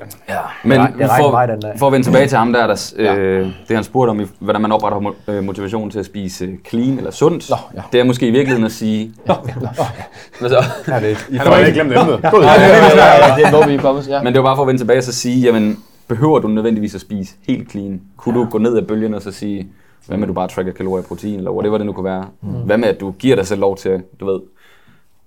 Men 0.65 0.73
Jeg- 0.81 0.93
jeg 0.99 1.09
regner 1.11 1.31
mig 1.31 1.49
den 1.49 1.63
for, 1.63 1.79
for 1.79 1.87
at 1.87 1.93
vende 1.93 2.07
tilbage 2.07 2.27
til 2.29 2.39
ham 2.39 2.53
der, 2.53 2.67
der 2.67 2.93
øh, 3.17 3.47
det 3.69 3.77
han 3.77 3.85
spurgte 3.85 4.11
om, 4.11 4.21
hvordan 4.39 4.63
man 4.63 4.73
opretholder 4.73 5.11
mo- 5.11 5.31
øh, 5.33 5.45
motivation 5.45 5.91
til 5.91 5.99
at 5.99 6.07
spise 6.07 6.49
clean 6.69 6.99
eller 6.99 7.11
sundt, 7.11 7.51
Nå, 7.51 7.57
ja. 7.75 7.81
det 7.93 8.01
er 8.01 8.05
måske 8.05 8.27
i 8.27 8.31
virkeligheden 8.31 8.65
at 8.65 8.73
sige... 8.73 9.13
Hvad 10.41 10.51
så? 10.51 10.65
Ja, 10.89 11.01
det. 11.01 11.27
I 11.31 11.37
Han 11.37 11.47
har 11.47 11.59
ikke 11.59 11.73
glemt 11.73 11.93
emnet. 11.99 12.21
God 12.31 12.43
idé. 12.43 12.47
Ja, 12.47 13.35
det 13.37 13.45
er 13.45 13.51
hvor 13.51 13.67
vi 13.67 13.75
er 13.75 14.17
ja. 14.17 14.23
Men 14.23 14.33
det 14.33 14.43
var 14.43 14.49
bare 14.49 14.57
for 14.57 14.63
at 14.63 14.67
vende 14.67 14.81
tilbage 14.81 14.99
og 14.99 15.05
så 15.05 15.13
sige, 15.13 15.41
jamen, 15.41 15.79
behøver 16.09 16.39
du 16.39 16.49
nødvendigvis 16.49 16.95
at 16.95 17.01
spise 17.01 17.35
helt 17.49 17.71
clean? 17.71 18.01
Kunne 18.17 18.39
du 18.41 18.45
gå 18.51 18.59
ned 18.59 18.77
ad 18.77 18.83
bølgen 18.83 19.15
og 19.15 19.23
så 19.23 19.33
sige, 19.33 19.69
hvad 20.07 20.17
med 20.17 20.25
at 20.25 20.29
du 20.29 20.35
bare 20.35 20.49
tracker 20.49 20.73
kalorier, 20.73 21.03
protein, 21.05 21.37
eller 21.39 21.51
whatever 21.51 21.79
det 21.79 21.87
nu 21.87 21.93
kunne 21.93 22.05
være? 22.05 22.25
Mm. 22.43 22.49
Hvad 22.49 22.79
med 22.79 22.89
at 22.89 23.01
du 23.01 23.11
giver 23.19 23.37
dig 23.37 23.47
selv 23.47 23.61
lov 23.61 23.77
til, 23.77 24.03
du 24.21 24.27
ved, 24.27 24.41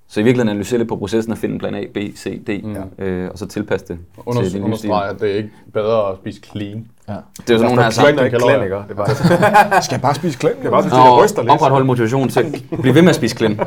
så 0.08 0.20
i 0.20 0.24
virkeligheden 0.24 0.50
analysere 0.50 0.78
lidt 0.78 0.90
på 0.90 0.96
processen 0.96 1.32
og 1.32 1.38
finde 1.38 1.60
plan 1.60 1.76
A, 1.76 1.84
B, 1.94 1.98
C, 2.18 2.46
D, 2.48 2.64
mm. 2.64 3.04
øh, 3.06 3.30
og 3.32 3.38
så 3.40 3.46
tilpasse 3.46 3.88
det 3.88 3.98
Under, 4.26 4.42
til 4.44 4.54
din 4.54 4.64
understrege, 4.64 5.10
at 5.10 5.20
det 5.20 5.32
er 5.32 5.36
ikke 5.36 5.50
bedre 5.74 6.10
at 6.12 6.18
spise 6.22 6.42
clean. 6.52 6.88
Ja. 7.08 7.14
Det 7.14 7.20
er 7.50 7.54
jo 7.54 7.58
sådan 7.58 7.62
nogen, 7.62 7.78
der 7.78 7.84
har 7.84 7.90
sagt, 7.92 8.10
Ikke 8.10 8.38
klæn, 8.38 8.64
ikke? 8.64 8.76
Det 8.88 8.96
bare, 8.96 9.82
Skal 9.84 9.96
jeg 9.96 10.02
bare 10.02 10.16
spise 10.16 10.38
klem? 10.40 10.56
det 10.58 10.66
er 10.66 10.70
bare 10.70 10.82
hvis 10.82 10.92
de 10.94 10.98
der 10.98 11.24
ryster 11.24 11.40
og 11.40 11.44
lidt. 11.46 11.52
opretholde 11.54 11.86
motivationen 11.86 12.30
til 12.30 12.40
at 12.40 12.46
blive 12.82 12.96
ved 12.96 13.02
med 13.02 13.10
at 13.10 13.16
spise 13.16 13.36
klem. 13.36 13.60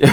Ja. 0.00 0.06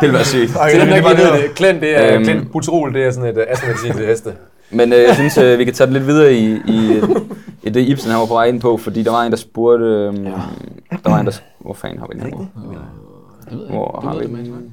det 0.00 0.08
vil 0.08 0.12
være 0.12 0.24
sygt. 0.24 0.50
Okay, 0.60 0.80
det, 0.80 0.86
det, 0.86 1.04
det, 1.04 1.42
det, 1.42 1.54
Klæn, 1.54 1.80
det 1.80 2.04
er, 2.04 2.14
Øhm. 2.14 2.24
klæn, 2.24 2.48
buterol, 2.52 2.94
det 2.94 3.04
er 3.06 3.10
sådan 3.10 3.28
et 3.30 3.36
uh, 3.36 3.42
astmamedicin 3.48 3.92
til 3.92 4.06
heste. 4.06 4.32
Men 4.70 4.92
øh, 4.92 4.98
jeg 4.98 5.14
synes, 5.14 5.38
øh, 5.38 5.58
vi 5.58 5.64
kan 5.64 5.74
tage 5.74 5.86
det 5.86 5.94
lidt 5.94 6.06
videre 6.06 6.34
i, 6.34 6.52
i, 6.66 7.00
i 7.62 7.70
det, 7.70 7.80
Ibsen 7.88 8.10
han 8.10 8.20
var 8.20 8.26
på 8.26 8.34
vej 8.34 8.44
ind 8.44 8.60
på, 8.60 8.76
fordi 8.76 9.02
der 9.02 9.10
var 9.10 9.22
en, 9.22 9.30
der 9.32 9.36
spurgte... 9.38 9.84
Øh, 9.86 10.12
der 11.04 11.10
var 11.10 11.18
en, 11.18 11.26
der... 11.26 11.32
Hvor 11.58 11.74
fanden 11.74 11.98
har 11.98 12.06
vi 12.12 12.20
den 12.20 12.26
her? 12.32 12.48
Hvor 13.50 14.00
har 14.04 14.18
vi 14.18 14.26
den? 14.26 14.72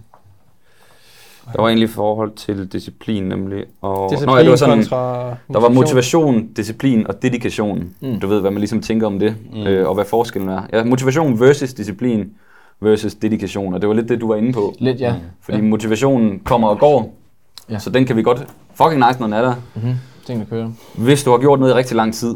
Der 1.53 1.61
var 1.61 1.67
egentlig 1.67 1.89
i 1.89 1.91
forhold 1.91 2.31
til 2.35 2.67
disciplin, 2.71 3.23
nemlig. 3.23 3.63
Og, 3.81 4.11
Disciplin 4.11 4.33
Nå, 4.33 4.37
ja, 4.37 4.43
det 4.43 4.49
var 4.49 4.55
sådan, 4.55 4.77
kontra 4.77 5.35
der 5.53 5.59
var 5.59 5.69
motivation, 5.69 6.47
disciplin 6.47 7.07
og 7.07 7.21
dedikation. 7.21 7.89
Mm. 8.01 8.19
Du 8.19 8.27
ved, 8.27 8.41
hvad 8.41 8.51
man 8.51 8.59
ligesom 8.59 8.81
tænker 8.81 9.07
om 9.07 9.19
det, 9.19 9.35
mm. 9.53 9.67
øh, 9.67 9.87
og 9.89 9.95
hvad 9.95 10.05
forskellen 10.05 10.49
er. 10.49 10.61
Ja, 10.73 10.83
motivation 10.83 11.39
versus 11.39 11.73
disciplin 11.73 12.31
versus 12.81 13.15
dedikation, 13.15 13.73
og 13.73 13.81
det 13.81 13.89
var 13.89 13.95
lidt 13.95 14.09
det, 14.09 14.21
du 14.21 14.27
var 14.27 14.35
inde 14.35 14.53
på. 14.53 14.73
Lidt, 14.79 14.99
ja. 14.99 15.13
Fordi 15.41 15.61
motivationen 15.61 16.39
kommer 16.39 16.67
og 16.67 16.79
går, 16.79 17.13
Ja. 17.69 17.79
så 17.79 17.89
den 17.89 18.05
kan 18.05 18.15
vi 18.15 18.23
godt... 18.23 18.47
Fucking 18.75 19.05
nice, 19.07 19.19
når 19.19 19.27
den 19.27 19.33
er 19.33 19.41
der. 19.41 19.55
Mm-hmm. 19.75 19.93
Tingene 20.25 20.45
kører. 20.49 20.69
Hvis 20.97 21.23
du 21.23 21.31
har 21.31 21.37
gjort 21.37 21.59
noget 21.59 21.71
i 21.73 21.75
rigtig 21.75 21.95
lang 21.95 22.13
tid, 22.13 22.35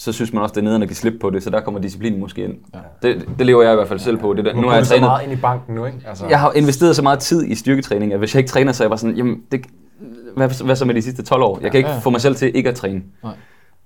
så 0.00 0.12
synes 0.12 0.32
man 0.32 0.42
også, 0.42 0.52
det 0.52 0.58
er 0.60 0.64
nederen 0.64 0.82
at 0.82 0.88
give 0.88 0.96
slip 0.96 1.14
på 1.20 1.30
det, 1.30 1.42
så 1.42 1.50
der 1.50 1.60
kommer 1.60 1.80
disciplinen 1.80 2.20
måske 2.20 2.44
ind. 2.44 2.54
Ja. 2.74 2.78
Det, 3.08 3.28
det 3.38 3.46
lever 3.46 3.62
jeg 3.62 3.72
i 3.72 3.74
hvert 3.74 3.88
fald 3.88 3.98
selv 3.98 4.16
på. 4.16 4.32
Det 4.34 4.44
der. 4.44 4.54
Nu 4.54 4.68
har 4.68 4.74
jeg 4.76 4.86
så 4.86 4.90
trænet. 4.92 5.06
meget 5.08 5.22
ind 5.24 5.32
i 5.32 5.36
banken 5.36 5.74
nu, 5.74 5.84
ikke? 5.84 5.98
Altså, 6.08 6.26
Jeg 6.26 6.40
har 6.40 6.52
investeret 6.56 6.96
så 6.96 7.02
meget 7.02 7.18
tid 7.18 7.44
i 7.46 7.54
styrketræning, 7.54 8.12
at 8.12 8.18
hvis 8.18 8.34
jeg 8.34 8.38
ikke 8.40 8.50
træner, 8.50 8.72
så 8.72 8.82
er 8.82 8.84
jeg 8.86 8.90
bare 8.90 8.98
sådan, 8.98 9.16
jamen, 9.16 9.36
det, 9.52 9.60
hvad, 10.36 10.64
hvad 10.64 10.76
så 10.76 10.84
med 10.84 10.94
de 10.94 11.02
sidste 11.02 11.22
12 11.22 11.42
år? 11.42 11.58
Jeg 11.62 11.70
kan 11.70 11.78
ikke 11.78 11.88
Ja, 11.90 11.94
ja. 11.94 12.00
få 12.00 12.10
mig 12.10 12.20
selv 12.20 12.36
til 12.36 12.50
ikke 12.56 12.68
at 12.68 12.74
træne. 12.74 13.02
Nej. 13.22 13.32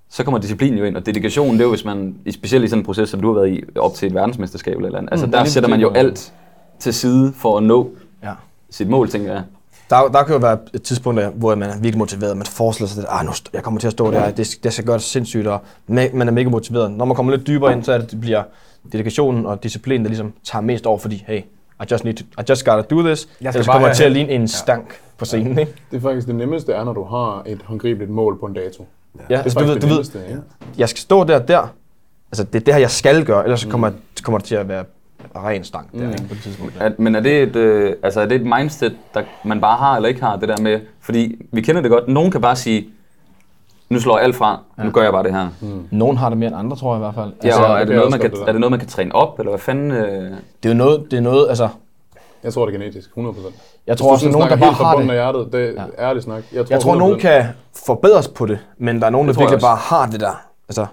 Så 0.09 0.23
kommer 0.23 0.39
disciplinen 0.39 0.79
jo 0.79 0.85
ind, 0.85 0.97
og 0.97 1.05
dedikation, 1.05 1.53
det 1.53 1.59
er 1.59 1.63
jo, 1.63 1.69
hvis 1.69 1.85
man, 1.85 2.15
i- 2.25 2.31
specielt 2.31 2.65
i 2.65 2.67
sådan 2.67 2.79
en 2.81 2.85
proces, 2.85 3.09
som 3.09 3.21
du 3.21 3.27
har 3.33 3.39
været 3.41 3.53
i, 3.53 3.63
op 3.75 3.93
til 3.93 4.07
et 4.07 4.13
verdensmesterskab 4.15 4.71
eller 4.75 4.81
et 4.83 4.85
eller 4.87 4.97
andet, 4.99 5.11
altså 5.11 5.25
Mm, 5.25 5.31
der 5.31 5.43
sætter 5.43 5.69
man 5.69 5.79
jo 5.81 5.89
alt 5.89 6.33
til 6.79 6.93
side 6.93 7.33
for 7.35 7.57
at 7.57 7.63
nå 7.63 7.91
Ja. 8.23 8.31
sit 8.69 8.89
mål, 8.89 9.09
tænker 9.09 9.33
jeg. 9.33 9.43
Der, 9.89 10.07
der 10.07 10.23
kan 10.23 10.33
jo 10.33 10.39
være 10.39 10.57
et 10.73 10.83
tidspunkt, 10.83 11.21
der, 11.21 11.29
hvor 11.29 11.55
man 11.55 11.69
er 11.69 11.73
virkelig 11.73 11.97
motiveret. 11.97 12.37
Man 12.37 12.45
forestiller 12.45 12.89
sig, 12.89 13.03
at 13.03 13.09
ah, 13.09 13.25
nu, 13.25 13.31
jeg 13.53 13.63
kommer 13.63 13.79
til 13.79 13.87
at 13.87 13.91
stå 13.93 14.11
der, 14.11 14.31
det, 14.31 14.57
det 14.63 14.73
skal 14.73 14.85
gøre 14.85 14.95
det 14.95 15.03
sindssygt, 15.03 15.47
og 15.47 15.61
ma- 15.89 16.15
man 16.15 16.27
er 16.27 16.31
mega 16.31 16.49
motiveret. 16.49 16.91
Når 16.91 17.05
man 17.05 17.15
kommer 17.15 17.31
lidt 17.35 17.47
dybere 17.47 17.71
ind, 17.73 17.83
så 17.83 17.91
er 17.93 17.97
det, 17.97 18.11
det 18.11 18.21
bliver 18.21 18.43
dedikationen 18.91 19.45
og 19.45 19.63
disciplinen, 19.63 20.05
der 20.05 20.09
ligesom 20.09 20.33
tager 20.43 20.61
mest 20.63 20.85
over, 20.85 20.97
fordi 20.97 21.23
hey, 21.27 21.39
I 21.81 21.85
just, 21.91 22.03
need 22.03 22.13
to, 22.15 22.23
I 22.39 22.43
just 22.49 22.65
gotta 22.65 22.95
do 22.95 23.01
this, 23.01 23.27
Jeg 23.41 23.49
ellers 23.49 23.65
kommer 23.67 23.87
jeg 23.87 23.95
til 23.97 24.03
at 24.03 24.11
ligne 24.11 24.31
en 24.31 24.47
stank 24.47 24.99
på 25.17 25.25
scenen, 25.25 25.59
ikke? 25.59 25.73
Det 25.91 25.97
er 25.97 26.01
faktisk 26.01 26.27
det 26.27 26.35
nemmeste 26.35 26.73
er, 26.73 26.83
når 26.83 26.93
du 26.93 27.03
har 27.03 27.43
et 27.45 27.61
håndgribeligt 27.65 28.11
mål 28.11 28.39
på 28.39 28.45
en 28.45 28.53
dato. 28.53 28.85
Ja, 29.15 29.23
Det 29.27 29.35
er 29.35 29.43
altså, 29.43 29.59
du 29.59 29.65
faktisk 29.65 29.67
ved, 29.67 29.73
det 29.75 29.81
du 29.81 29.87
ved, 29.87 29.93
nemmeste, 29.95 30.19
ja. 30.29 30.35
jeg 30.77 30.89
skal 30.89 30.99
stå 30.99 31.23
der 31.23 31.39
der, 31.39 31.67
altså 32.31 32.43
det 32.43 32.55
er 32.55 32.63
det 32.65 32.73
her, 32.73 32.81
jeg 32.81 32.91
skal 32.91 33.25
gøre, 33.25 33.43
ellers 33.43 33.59
så 33.61 33.69
kommer, 33.69 33.91
kommer 34.23 34.37
det 34.39 34.47
til 34.47 34.55
at 34.55 34.67
være 34.67 34.85
ren 35.35 35.63
stank 35.63 35.91
der, 35.91 36.09
ikke, 36.11 36.23
på 36.27 36.33
et 36.33 36.39
tidspunkt. 36.43 36.73
At, 36.79 36.99
men 36.99 37.15
er 37.15 37.19
det, 37.19 37.43
et, 37.43 37.55
øh, 37.55 37.93
altså 38.03 38.21
er 38.21 38.25
det 38.25 38.35
et 38.41 38.45
mindset, 38.59 38.95
der 39.13 39.21
man 39.43 39.61
bare 39.61 39.77
har 39.77 39.95
eller 39.95 40.09
ikke 40.09 40.21
har, 40.23 40.35
det 40.35 40.49
der 40.49 40.57
med, 40.61 40.79
fordi 41.01 41.35
vi 41.51 41.61
kender 41.61 41.81
det 41.81 41.91
godt, 41.91 42.07
nogen 42.07 42.31
kan 42.31 42.41
bare 42.41 42.55
sige, 42.55 42.87
nu 43.89 43.99
slår 43.99 44.17
jeg 44.17 44.23
alt 44.25 44.35
fra, 44.35 44.59
nu 44.83 44.91
gør 44.91 45.03
jeg 45.03 45.11
bare 45.11 45.23
det 45.23 45.33
her. 45.33 45.47
Nogen 45.91 46.17
har 46.17 46.29
det 46.29 46.37
mere 46.37 46.47
end 46.47 46.57
andre, 46.57 46.77
tror 46.77 46.93
jeg 46.93 46.97
i 46.99 47.03
hvert 47.03 47.15
fald. 47.15 47.33
Ja, 47.43 47.47
Altså, 47.47 47.63
og 47.63 47.73
er 47.73 47.79
det 47.79 47.87
det, 47.87 47.95
noget, 47.95 48.11
man 48.11 48.19
kan, 48.19 48.31
det 48.31 48.39
er 48.39 48.45
der. 48.45 48.51
det 48.51 48.59
noget, 48.61 48.71
man 48.71 48.79
kan 48.79 48.89
træne 48.89 49.15
op, 49.15 49.39
eller 49.39 49.51
hvad 49.51 49.59
fanden? 49.59 49.91
Øh? 49.91 49.97
det 50.03 50.35
er 50.63 50.69
jo 50.69 50.73
noget, 50.73 51.05
det 51.11 51.17
er 51.17 51.21
noget, 51.21 51.49
altså, 51.49 51.69
Jeg 52.43 52.53
tror, 52.53 52.65
det 52.65 52.75
er 52.75 52.79
genetisk, 52.79 53.09
100%. 53.17 53.51
jeg 53.87 53.97
tror 53.97 54.11
også, 54.11 54.25
at 54.25 54.31
nogen, 54.31 54.49
der 54.49 54.55
bare 54.57 54.71
har 54.71 54.95
det. 54.95 55.09
af 55.09 55.15
hjertet, 55.15 55.47
det 55.53 55.75
er 55.77 55.85
ærligt 55.99 56.23
snak. 56.23 56.43
Jeg 56.53 56.65
tror, 56.65 56.73
Jeg 56.75 56.81
tror, 56.81 56.95
nogen 56.95 57.15
100%. 57.15 57.19
kan 57.19 57.45
forbedres 57.85 58.27
på 58.27 58.45
det, 58.45 58.59
men 58.77 58.99
der 58.99 59.05
er 59.05 59.09
nogen, 59.09 59.27
der 59.27 59.33
Det 59.33 59.39
jeg 59.39 59.43
virkelig 59.49 59.61
bare 59.61 59.77
har 59.77 60.05
det 60.05 60.19
der. 60.19 60.41
Altså, 60.69 60.85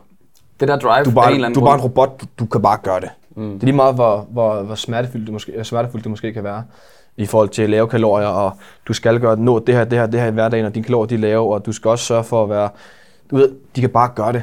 Det 0.61 0.69
der 0.69 0.79
drive 0.79 1.05
du 1.05 1.11
er 1.11 1.14
bare, 1.14 1.29
en 1.29 1.35
eller 1.35 1.47
anden 1.49 1.61
du 1.61 1.64
er 1.66 1.69
bare 1.71 1.75
en 1.79 1.85
robot, 1.85 2.21
du, 2.21 2.27
du 2.38 2.47
kan 2.47 2.62
bare 2.62 2.79
gøre 2.83 3.01
det. 3.01 3.09
Mm. 3.37 3.53
Det 3.53 3.61
er 3.62 3.64
lige 3.64 3.77
meget, 3.77 3.95
hvor, 3.95 4.27
hvor, 4.31 4.62
hvor 4.62 4.75
smertefuldt, 4.75 5.27
det 5.27 5.33
måske, 5.33 5.64
smertefuldt 5.64 6.05
det 6.05 6.11
måske 6.11 6.33
kan 6.33 6.45
være 6.45 6.62
i 7.16 7.27
forhold 7.27 7.49
til 7.49 7.71
lave 7.71 7.88
kalorier, 7.88 8.27
og 8.27 8.53
du 8.88 8.93
skal 8.93 9.21
gøre 9.21 9.37
nå 9.37 9.59
det 9.59 9.75
her, 9.75 9.85
det 9.85 9.99
her, 9.99 10.07
det 10.07 10.21
her 10.21 10.27
i 10.27 10.31
hverdagen, 10.31 10.66
og 10.66 10.75
dine 10.75 10.85
kalorier 10.85 11.07
de 11.09 11.14
er 11.14 11.19
lave, 11.19 11.55
og 11.55 11.66
du 11.66 11.73
skal 11.73 11.88
også 11.88 12.05
sørge 12.05 12.25
for 12.25 12.43
at 12.43 12.51
være, 12.51 12.69
du 13.31 13.37
ved, 13.37 13.51
de 13.77 13.81
kan 13.81 13.90
bare 13.90 14.11
gøre 14.14 14.33
det. 14.33 14.43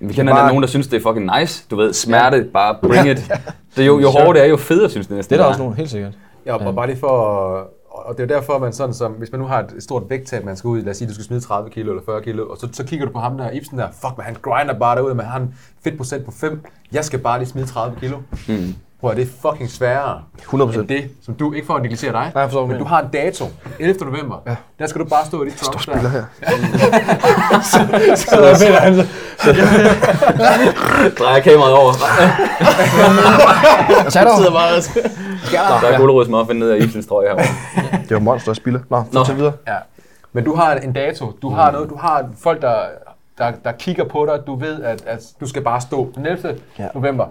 Vi 0.00 0.12
kender 0.14 0.34
bare- 0.34 0.48
nogen, 0.48 0.62
der 0.62 0.68
synes, 0.68 0.86
det 0.86 0.96
er 0.96 1.00
fucking 1.02 1.30
nice. 1.40 1.64
Du 1.70 1.76
ved, 1.76 1.92
smerte, 1.92 2.44
bare 2.52 2.76
bring 2.82 3.08
it. 3.12 3.30
Det 3.76 3.82
er 3.82 3.86
jo, 3.86 3.98
jo 4.00 4.08
hårdere 4.10 4.32
det 4.34 4.42
er, 4.42 4.46
jo 4.46 4.56
federe, 4.56 4.90
synes 4.90 5.06
det 5.06 5.16
næsten. 5.16 5.30
Det 5.34 5.36
er 5.38 5.42
der 5.42 5.44
er. 5.44 5.48
også 5.48 5.60
nogen, 5.62 5.76
helt 5.76 5.90
sikkert. 5.90 6.12
Ja, 6.46 6.66
og 6.66 6.74
bare 6.74 6.86
lige 6.86 6.96
for, 6.98 7.70
og 7.94 8.16
det 8.18 8.22
er 8.22 8.26
derfor, 8.26 8.58
man 8.58 8.72
sådan 8.72 8.94
som, 8.94 9.12
hvis 9.12 9.32
man 9.32 9.40
nu 9.40 9.46
har 9.46 9.58
et 9.58 9.74
stort 9.80 10.02
vægttab, 10.08 10.44
man 10.44 10.56
skal 10.56 10.68
ud, 10.68 10.82
lad 10.82 10.90
os 10.90 10.96
sige, 10.96 11.08
du 11.08 11.14
skal 11.14 11.24
smide 11.24 11.40
30 11.40 11.70
kilo 11.70 11.90
eller 11.90 12.02
40 12.04 12.22
kilo, 12.22 12.48
og 12.48 12.56
så, 12.56 12.68
så 12.72 12.84
kigger 12.84 13.06
du 13.06 13.12
på 13.12 13.18
ham 13.18 13.38
der, 13.38 13.50
Ibsen 13.50 13.78
der, 13.78 13.88
fuck 14.02 14.16
man, 14.16 14.26
han 14.26 14.36
grinder 14.42 14.78
bare 14.78 14.96
derude, 14.96 15.14
men 15.14 15.24
han 15.24 15.32
har 15.32 15.40
en 15.40 15.54
fedtprocent 15.84 16.24
på 16.24 16.30
5, 16.30 16.66
jeg 16.92 17.04
skal 17.04 17.18
bare 17.18 17.38
lige 17.38 17.48
smide 17.48 17.66
30 17.66 17.96
kilo. 18.00 18.16
Mm. 18.48 18.74
Prøv 19.00 19.10
at 19.10 19.16
det 19.16 19.22
er 19.22 19.50
fucking 19.50 19.70
sværere 19.70 20.22
100%. 20.40 20.78
end 20.78 20.88
det, 20.88 21.10
som 21.22 21.34
du, 21.34 21.52
ikke 21.52 21.66
for 21.66 21.74
at 21.74 21.82
negligere 21.82 22.12
dig, 22.12 22.30
hvad 22.32 22.66
men 22.66 22.78
du 22.78 22.84
har 22.84 23.02
en 23.02 23.08
dato, 23.12 23.44
11. 23.80 24.04
november, 24.04 24.36
ja. 24.46 24.56
der 24.78 24.86
skal 24.86 25.00
du 25.00 25.06
bare 25.06 25.26
stå 25.26 25.42
i 25.42 25.46
dit 25.46 25.54
trunks 25.54 25.86
der. 25.86 26.08
her. 26.08 26.24
Så 28.16 28.36
der 28.36 28.56
finder 28.58 28.80
han 28.80 28.94
så. 28.94 29.06
Drejer 31.18 31.40
kameraet 31.40 31.74
over. 31.74 31.92
Så 34.10 34.20
er 34.20 34.24
der 34.24 34.36
jo. 35.52 35.88
Der 35.88 35.94
er 35.94 35.98
gulerodsmuffin 35.98 36.56
ned 36.56 36.70
af 36.70 36.78
Ibsens 36.82 37.06
trøje 37.06 37.28
her. 37.28 37.36
Det 38.02 38.10
er 38.10 38.14
jo 38.14 38.18
monster 38.18 38.50
at 38.50 38.56
spille. 38.56 38.84
Nå, 38.90 38.96
Nå. 39.12 39.20
fortæl 39.20 39.36
videre. 39.36 39.52
Ja. 39.68 39.76
Men 40.32 40.44
du 40.44 40.54
har 40.54 40.74
en 40.74 40.92
dato, 40.92 41.32
du 41.42 41.50
har 41.50 41.72
noget, 41.72 41.90
du 41.90 41.96
har 41.96 42.28
folk, 42.38 42.62
der, 42.62 42.76
der, 43.38 43.52
der 43.64 43.72
kigger 43.72 44.04
på 44.04 44.26
dig, 44.26 44.46
du 44.46 44.54
ved, 44.54 44.82
at, 44.82 45.02
at 45.06 45.24
du 45.40 45.46
skal 45.46 45.62
bare 45.62 45.80
stå 45.80 46.12
den 46.14 46.26
11. 46.26 46.48
Ja. 46.78 46.82
Ja. 46.84 46.88
november. 46.94 47.26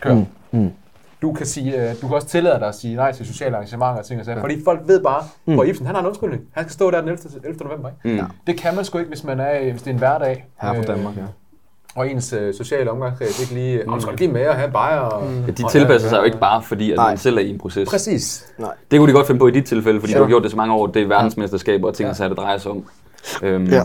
Kør. 0.00 0.14
Mm. 0.14 0.26
Mm. 0.50 0.72
Du 1.22 1.32
kan, 1.32 1.46
sige, 1.46 1.90
øh, 1.90 1.94
du 2.02 2.06
kan 2.06 2.14
også 2.14 2.28
tillade 2.28 2.58
dig 2.58 2.68
at 2.68 2.74
sige 2.74 2.96
nej 2.96 3.12
til 3.12 3.26
sociale 3.26 3.56
arrangementer 3.56 3.98
og 3.98 4.04
ting 4.04 4.20
og 4.20 4.26
sager, 4.26 4.38
ja. 4.38 4.42
fordi 4.44 4.64
folk 4.64 4.80
ved 4.86 5.02
bare, 5.02 5.22
mm. 5.46 5.54
hvor 5.54 5.64
Ibsen, 5.64 5.86
han 5.86 5.94
har 5.94 6.02
en 6.02 6.06
undskyldning. 6.08 6.42
Han 6.52 6.64
skal 6.64 6.72
stå 6.72 6.90
der 6.90 7.00
den 7.00 7.08
11. 7.08 7.18
11. 7.44 7.64
november. 7.64 7.90
Ikke? 8.04 8.22
Mm. 8.22 8.28
Det 8.46 8.56
kan 8.56 8.74
man 8.74 8.84
sgu 8.84 8.98
ikke, 8.98 9.08
hvis, 9.08 9.24
man 9.24 9.40
er, 9.40 9.70
hvis 9.70 9.82
det 9.82 9.90
er 9.90 9.92
en 9.92 9.98
hverdag. 9.98 10.46
Her 10.60 10.74
fra 10.74 10.82
Danmark, 10.82 11.16
ja. 11.16 11.22
Og 11.94 12.10
ens 12.10 12.32
øh, 12.32 12.54
sociale 12.54 12.90
omgangskreds 12.90 13.40
ikke 13.40 13.54
lige, 13.54 13.82
mm. 13.86 14.00
skal 14.00 14.16
give 14.16 14.32
med 14.32 14.46
og 14.46 14.54
have 14.54 14.70
bajer. 14.70 14.98
Og, 14.98 15.26
mm. 15.30 15.40
Ja, 15.46 15.50
de 15.50 15.64
tilpasser 15.70 16.08
sig 16.08 16.18
jo 16.18 16.22
ikke 16.22 16.38
bare, 16.38 16.62
fordi 16.62 16.92
at 16.92 16.96
man 16.98 17.18
selv 17.18 17.36
er 17.36 17.40
i 17.40 17.50
en 17.50 17.58
proces. 17.58 17.88
Præcis. 17.88 18.46
Det 18.90 18.98
kunne 18.98 19.08
de 19.08 19.12
godt 19.12 19.26
finde 19.26 19.38
på 19.38 19.46
i 19.46 19.50
dit 19.50 19.64
tilfælde, 19.64 20.00
fordi 20.00 20.12
Ja. 20.12 20.18
du 20.18 20.24
har 20.24 20.28
gjort 20.28 20.42
det 20.42 20.50
så 20.50 20.56
mange 20.56 20.74
år. 20.74 20.86
Det 20.86 21.02
er 21.02 21.06
verdensmesterskaber 21.06 21.88
og 21.88 21.94
ting, 21.94 22.12
ja. 22.20 22.28
det 22.28 22.36
drejer 22.36 22.58
sig 22.58 22.70
om. 22.70 22.84
Øhm, 23.42 23.64
Ja. 23.64 23.82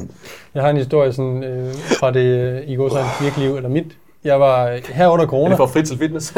Jeg 0.55 0.63
har 0.63 0.69
en 0.69 0.77
historie 0.77 1.13
sådan, 1.13 1.43
øh, 1.43 1.73
fra 1.99 2.11
det 2.11 2.19
øh, 2.25 2.61
i 2.69 2.75
går 2.75 2.89
sådan 2.89 3.05
virkelige 3.21 3.47
liv, 3.47 3.55
eller 3.55 3.69
mit. 3.69 3.85
Jeg 4.23 4.39
var 4.39 4.67
øh, 4.69 4.79
her 4.93 5.07
under 5.07 5.25
Er 5.25 5.29
corona. 5.29 5.49
det 5.49 5.57
for 5.57 5.65
frit 5.65 5.85
til 5.87 5.97
fitness? 5.97 6.35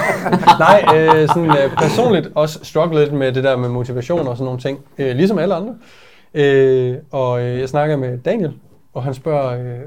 Nej, 0.58 0.84
øh, 0.94 1.28
sådan 1.28 1.50
øh, 1.50 1.76
personligt 1.78 2.28
også 2.34 2.58
struggle 2.62 3.00
lidt 3.00 3.12
med 3.12 3.32
det 3.32 3.44
der 3.44 3.56
med 3.56 3.68
motivation 3.68 4.28
og 4.28 4.36
sådan 4.36 4.44
nogle 4.44 4.60
ting, 4.60 4.78
øh, 4.98 5.16
ligesom 5.16 5.38
alle 5.38 5.54
andre. 5.54 5.74
Øh, 6.34 6.94
og 7.10 7.40
øh, 7.42 7.60
jeg 7.60 7.68
snakker 7.68 7.96
med 7.96 8.18
Daniel, 8.18 8.52
og 8.94 9.02
han 9.04 9.14
spørger, 9.14 9.60
øh, 9.60 9.80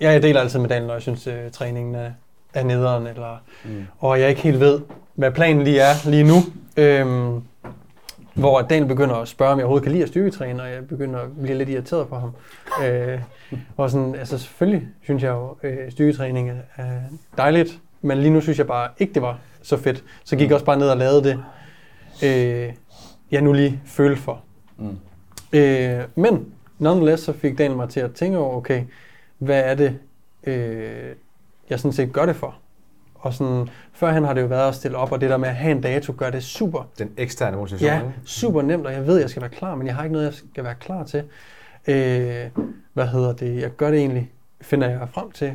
ja, 0.00 0.10
jeg 0.10 0.22
deler 0.22 0.40
altid 0.40 0.58
med 0.58 0.68
Daniel, 0.68 0.86
når 0.86 0.94
jeg 0.94 1.02
synes, 1.02 1.26
øh, 1.26 1.50
træningen 1.52 1.94
er, 1.94 2.10
er 2.54 2.64
nederen, 2.64 3.06
eller, 3.06 3.42
mm. 3.64 3.86
og 3.98 4.20
jeg 4.20 4.28
ikke 4.28 4.40
helt 4.40 4.60
ved, 4.60 4.80
hvad 5.14 5.30
planen 5.30 5.62
lige 5.62 5.80
er 5.80 6.10
lige 6.10 6.24
nu. 6.24 6.36
Øh, 6.76 7.40
hvor 8.34 8.60
Daniel 8.60 8.88
begynder 8.88 9.14
at 9.14 9.28
spørge, 9.28 9.52
om 9.52 9.58
jeg 9.58 9.64
overhovedet 9.64 9.82
kan 9.82 9.92
lide 9.92 10.02
at 10.02 10.08
styrketræne, 10.08 10.62
og 10.62 10.70
jeg 10.70 10.88
begynder 10.88 11.20
at 11.20 11.28
blive 11.42 11.58
lidt 11.58 11.68
irriteret 11.68 12.08
på 12.08 12.16
ham. 12.16 12.30
Øh, 12.84 13.20
og 13.76 13.90
sådan, 13.90 14.14
altså 14.14 14.38
selvfølgelig 14.38 14.88
synes 15.02 15.22
jeg 15.22 15.30
jo, 15.30 15.56
øh, 15.62 15.90
styrketræning 15.92 16.50
er, 16.50 16.54
er 16.76 17.00
dejligt, 17.36 17.78
men 18.02 18.18
lige 18.18 18.30
nu 18.30 18.40
synes 18.40 18.58
jeg 18.58 18.66
bare 18.66 18.88
ikke, 18.98 19.14
det 19.14 19.22
var 19.22 19.38
så 19.62 19.76
fedt. 19.76 20.04
Så 20.24 20.36
gik 20.36 20.48
jeg 20.48 20.54
også 20.54 20.66
bare 20.66 20.78
ned 20.78 20.88
og 20.88 20.96
lavede 20.96 21.24
det, 21.24 21.42
øh, 22.24 22.72
jeg 23.30 23.42
nu 23.42 23.52
lige 23.52 23.80
følte 23.86 24.22
for. 24.22 24.40
Mm. 24.78 24.98
Øh, 25.52 26.00
men 26.14 26.46
nonetheless, 26.80 27.22
så 27.22 27.32
fik 27.32 27.58
Daniel 27.58 27.76
mig 27.76 27.88
til 27.88 28.00
at 28.00 28.12
tænke 28.12 28.38
over, 28.38 28.56
okay, 28.56 28.82
hvad 29.38 29.60
er 29.64 29.74
det, 29.74 29.98
øh, 30.44 31.14
jeg 31.70 31.80
sådan 31.80 31.92
set 31.92 32.12
gør 32.12 32.26
det 32.26 32.36
for? 32.36 32.54
Og 33.14 33.34
sådan, 33.34 33.68
førhen 33.92 34.24
har 34.24 34.34
det 34.34 34.40
jo 34.40 34.46
været 34.46 34.68
at 34.68 34.74
stille 34.74 34.96
op, 34.96 35.12
og 35.12 35.20
det 35.20 35.30
der 35.30 35.36
med 35.36 35.48
at 35.48 35.54
have 35.54 35.72
en 35.72 35.80
dato, 35.80 36.14
gør 36.16 36.30
det 36.30 36.42
super 36.42 36.88
Den 36.98 37.10
eksterne 37.16 37.56
motivation. 37.56 37.90
Ja, 37.90 37.98
ikke? 37.98 38.12
super 38.24 38.62
nemt, 38.62 38.86
og 38.86 38.92
jeg 38.92 39.06
ved, 39.06 39.16
at 39.16 39.22
jeg 39.22 39.30
skal 39.30 39.42
være 39.42 39.50
klar, 39.50 39.74
men 39.74 39.86
jeg 39.86 39.94
har 39.94 40.02
ikke 40.02 40.12
noget, 40.12 40.26
jeg 40.26 40.34
skal 40.34 40.64
være 40.64 40.74
klar 40.74 41.04
til. 41.04 41.22
Øh, 41.88 42.46
hvad 42.92 43.06
hedder 43.06 43.32
det? 43.32 43.60
Jeg 43.60 43.70
gør 43.70 43.90
det 43.90 43.98
egentlig, 43.98 44.30
finder 44.60 44.88
jeg 44.88 45.08
frem 45.12 45.30
til, 45.30 45.54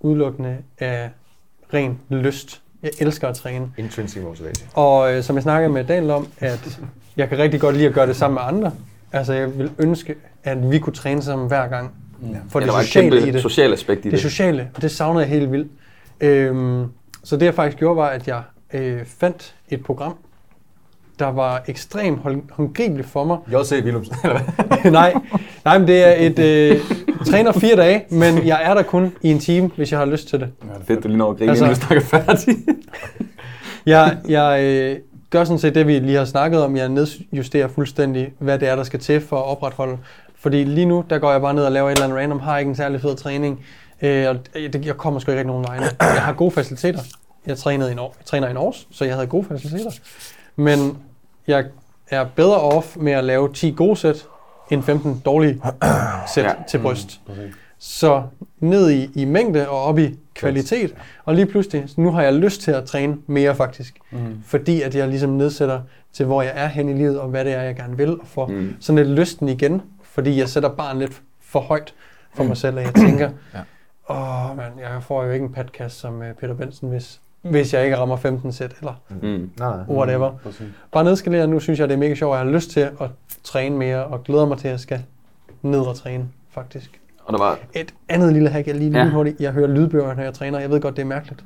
udelukkende 0.00 0.58
af 0.78 1.10
ren 1.74 2.00
lyst. 2.08 2.62
Jeg 2.82 2.90
elsker 3.00 3.28
at 3.28 3.36
træne. 3.36 3.72
Intrinsic 3.76 4.22
motivation. 4.22 4.68
Og 4.74 5.14
øh, 5.14 5.22
som 5.22 5.36
jeg 5.36 5.42
snakkede 5.42 5.72
med 5.72 5.84
Daniel 5.84 6.10
om, 6.10 6.28
at 6.38 6.80
jeg 7.16 7.28
kan 7.28 7.38
rigtig 7.38 7.60
godt 7.60 7.76
lide 7.76 7.88
at 7.88 7.94
gøre 7.94 8.06
det 8.06 8.16
sammen 8.16 8.34
med 8.34 8.42
andre. 8.44 8.72
Altså, 9.12 9.32
jeg 9.32 9.58
vil 9.58 9.70
ønske, 9.78 10.14
at 10.46 10.70
vi 10.70 10.78
kunne 10.78 10.92
træne 10.92 11.22
sammen 11.22 11.48
hver 11.48 11.68
gang. 11.68 11.90
For 12.20 12.58
Ja, 12.58 12.62
det 12.62 12.66
der 12.68 12.72
var 12.72 12.80
et 12.80 12.86
sociale 12.86 13.10
kæmpe 13.10 13.28
i 13.28 13.32
det. 13.32 13.42
socialt 13.42 13.72
aspekt 13.74 14.00
i 14.00 14.02
Det 14.04 14.12
det. 14.12 14.20
sociale, 14.20 14.68
og 14.74 14.82
det 14.82 14.90
savnede 14.90 15.24
jeg 15.24 15.30
helt 15.32 15.52
vildt. 15.52 15.68
Øhm, 16.20 16.84
så 17.24 17.36
det 17.36 17.46
jeg 17.46 17.54
faktisk 17.54 17.78
gjorde, 17.78 17.96
var, 17.96 18.06
at 18.08 18.28
jeg 18.28 18.42
øh, 18.74 19.00
fandt 19.20 19.54
et 19.68 19.84
program, 19.84 20.14
der 21.18 21.26
var 21.26 21.62
ekstremt 21.68 22.18
hånd- 22.18 22.50
håndgribeligt 22.52 23.08
for 23.08 23.24
mig. 23.24 23.38
J.C. 23.52 23.72
Willumsen, 23.84 24.14
eller 24.24 24.40
hvad? 24.82 24.92
nej, 24.92 25.14
nej, 25.64 25.78
men 25.78 25.88
det 25.88 26.04
er 26.08 26.26
et 26.26 26.38
øh, 26.38 26.80
træner 27.26 27.52
fire 27.52 27.76
dage, 27.76 28.04
men 28.10 28.46
jeg 28.46 28.60
er 28.64 28.74
der 28.74 28.82
kun 28.82 29.12
i 29.22 29.30
en 29.30 29.38
time, 29.38 29.70
hvis 29.76 29.90
jeg 29.92 29.98
har 29.98 30.06
lyst 30.06 30.28
til 30.28 30.40
det. 30.40 30.48
Fedt, 30.86 31.02
du 31.02 31.08
lige 31.08 31.18
når 31.18 31.30
at 31.30 31.36
grine, 31.38 31.50
Altså- 31.50 31.64
inden 31.64 31.76
vi 31.76 31.80
snakker 31.80 32.04
færdig. 32.04 32.56
Jeg, 33.86 34.16
jeg 34.28 34.62
øh, 34.64 34.96
gør 35.30 35.44
sådan 35.44 35.58
set 35.58 35.74
det, 35.74 35.86
vi 35.86 35.98
lige 35.98 36.16
har 36.18 36.24
snakket 36.24 36.64
om. 36.64 36.76
Jeg 36.76 36.88
nedjusterer 36.88 37.68
fuldstændig, 37.68 38.32
hvad 38.38 38.58
det 38.58 38.68
er, 38.68 38.76
der 38.76 38.82
skal 38.82 39.00
til 39.00 39.20
for 39.20 39.36
at 39.36 39.44
opretholde. 39.44 39.98
Fordi 40.46 40.64
lige 40.64 40.86
nu, 40.86 41.04
der 41.10 41.18
går 41.18 41.32
jeg 41.32 41.40
bare 41.40 41.54
ned 41.54 41.64
og 41.64 41.72
laver 41.72 41.88
et 41.90 41.92
eller 41.92 42.04
andet 42.04 42.18
random, 42.18 42.40
har 42.40 42.58
ikke 42.58 42.68
en 42.68 42.74
særlig 42.74 43.00
fed 43.00 43.16
træning. 43.16 43.64
Øh, 44.02 44.28
og 44.28 44.36
det, 44.54 44.86
jeg 44.86 44.94
kommer 44.96 45.20
sgu 45.20 45.30
ikke 45.30 45.38
rigtig 45.38 45.46
nogen 45.46 45.64
vegne. 45.68 45.86
Jeg 46.00 46.22
har 46.22 46.32
gode 46.32 46.50
faciliteter. 46.50 47.00
Jeg, 47.46 47.58
trænede 47.58 47.92
i 47.92 47.94
Nor- 47.94 48.14
jeg 48.18 48.24
træner 48.24 48.48
i 48.48 48.52
Norge, 48.52 48.72
så 48.90 49.04
jeg 49.04 49.14
havde 49.14 49.26
gode 49.26 49.44
faciliteter. 49.44 49.90
Men 50.56 50.98
jeg 51.46 51.64
er 52.10 52.26
bedre 52.36 52.56
off 52.60 52.96
med 52.96 53.12
at 53.12 53.24
lave 53.24 53.52
10 53.52 53.70
gode 53.76 53.96
sæt, 53.96 54.26
end 54.70 54.82
15 54.82 55.22
dårlige 55.24 55.60
sæt 56.34 56.44
Ja. 56.44 56.52
til 56.68 56.78
bryst. 56.78 57.20
Så 57.78 58.22
ned 58.60 58.90
i, 58.90 59.10
i 59.14 59.24
mængde 59.24 59.68
og 59.68 59.82
op 59.82 59.98
i 59.98 60.14
kvalitet. 60.34 60.94
Og 61.24 61.34
lige 61.34 61.46
pludselig, 61.46 61.86
nu 61.96 62.10
har 62.10 62.22
jeg 62.22 62.34
lyst 62.34 62.60
til 62.60 62.70
at 62.70 62.84
træne 62.84 63.16
mere 63.26 63.54
faktisk. 63.54 63.98
Mm. 64.10 64.18
Fordi 64.46 64.82
at 64.82 64.94
jeg 64.94 65.08
ligesom 65.08 65.30
nedsætter 65.30 65.80
til, 66.12 66.26
hvor 66.26 66.42
jeg 66.42 66.52
er 66.54 66.66
hen 66.66 66.88
i 66.88 66.92
livet, 66.92 67.20
og 67.20 67.28
hvad 67.28 67.44
det 67.44 67.52
er, 67.52 67.62
jeg 67.62 67.76
gerne 67.76 67.96
vil. 67.96 68.10
Og 68.20 68.26
får 68.26 68.46
Mm. 68.46 68.54
mm. 68.54 68.74
sådan 68.80 69.04
lidt 69.06 69.18
lysten 69.18 69.48
igen. 69.48 69.82
Fordi 70.16 70.38
jeg 70.38 70.48
sætter 70.48 70.68
barn 70.68 70.98
lidt 70.98 71.22
for 71.42 71.60
højt 71.60 71.94
for 72.34 72.44
mig 72.44 72.56
selv, 72.56 72.78
at 72.78 72.84
jeg 72.84 72.94
tænker, 72.94 73.30
Ja. 73.54 73.58
åh 74.10 74.50
oh, 74.50 74.56
man, 74.56 74.66
jeg 74.80 75.02
får 75.02 75.24
jo 75.24 75.30
ikke 75.30 75.44
en 75.44 75.52
podcast 75.52 75.98
som 76.00 76.18
uh, 76.20 76.24
Peter 76.40 76.54
Benson, 76.54 76.88
hvis, 76.90 77.20
hvis 77.42 77.74
jeg 77.74 77.84
ikke 77.84 77.96
rammer 77.96 78.16
15 78.16 78.52
sæt, 78.52 78.74
eller 78.78 78.92
Mm. 79.08 79.18
Nej, 79.22 79.50
nej. 79.58 79.96
whatever. 79.96 80.32
Præcis. 80.42 80.66
Bare 80.92 81.04
nedskalere, 81.04 81.46
nu 81.46 81.60
synes 81.60 81.80
jeg, 81.80 81.88
det 81.88 81.94
er 81.94 81.98
mega 81.98 82.14
sjovt, 82.14 82.30
og 82.32 82.38
jeg 82.38 82.46
har 82.46 82.52
lyst 82.52 82.70
til 82.70 82.80
at 82.80 83.10
træne 83.44 83.76
mere, 83.76 84.04
og 84.04 84.24
glæder 84.24 84.46
mig 84.46 84.58
til, 84.58 84.68
at 84.68 84.72
jeg 84.72 84.80
skal 84.80 85.02
ned 85.62 85.80
og 85.80 85.96
træne, 85.96 86.28
faktisk. 86.50 87.00
Og 87.24 87.32
der 87.32 87.38
var, 87.38 87.58
Et 87.74 87.94
andet 88.08 88.32
lille 88.32 88.48
hack, 88.48 88.66
jeg 88.66 88.74
lige 88.74 88.90
Ja. 88.90 88.98
ja. 89.04 89.10
hurtigt. 89.10 89.40
Jeg 89.40 89.52
hører 89.52 89.68
lydbøger, 89.68 90.14
når 90.14 90.22
jeg 90.22 90.34
træner. 90.34 90.60
Jeg 90.60 90.70
ved 90.70 90.80
godt, 90.80 90.96
det 90.96 91.02
er 91.02 91.06
mærkeligt. 91.06 91.44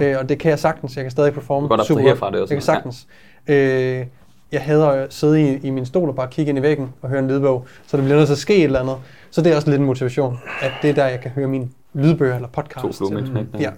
Øh, 0.00 0.16
og 0.20 0.28
det 0.28 0.38
kan 0.38 0.50
jeg 0.50 0.58
sagtens. 0.58 0.96
Jeg 0.96 1.04
kan 1.04 1.10
stadig 1.10 1.32
performe 1.32 1.64
Du 1.64 1.68
kan 1.68 1.76
godt 1.76 1.86
super 1.86 2.00
abstrahere 2.00 2.16
fra 2.18 2.30
det 2.30 2.40
også. 2.40 2.54
Jeg 2.54 2.56
kan 2.60 2.64
sagtens. 2.64 3.06
Øh, 3.46 4.06
jeg 4.52 4.60
hader 4.60 4.88
at 4.88 5.14
sidde 5.14 5.42
i, 5.42 5.58
i 5.66 5.70
min 5.70 5.86
stol 5.86 6.08
og 6.08 6.14
bare 6.16 6.28
kigge 6.30 6.50
ind 6.50 6.58
i 6.58 6.62
væggen 6.62 6.92
og 7.02 7.08
høre 7.08 7.18
en 7.18 7.28
lydbog. 7.28 7.66
Så 7.86 7.96
det 7.96 8.04
bliver 8.04 8.16
nødt 8.16 8.26
til 8.28 8.34
at 8.34 8.38
ske 8.38 8.56
et 8.56 8.64
eller 8.64 8.80
andet. 8.80 8.96
Så 9.30 9.42
det 9.42 9.52
er 9.52 9.56
også 9.56 9.70
lidt 9.70 9.80
en 9.80 9.86
motivation, 9.86 10.38
at 10.62 10.72
det 10.82 10.90
er 10.90 10.94
der, 10.94 11.06
jeg 11.06 11.20
kan 11.20 11.30
høre 11.30 11.46
mine 11.48 11.68
lydbøger 11.94 12.34
eller 12.34 12.48
podcast. 12.48 12.82
to 12.84 12.92
fluer 12.92 13.10
med 13.10 13.22
et 13.22 13.28
smæk. 13.28 13.44
Ja. 13.60 13.70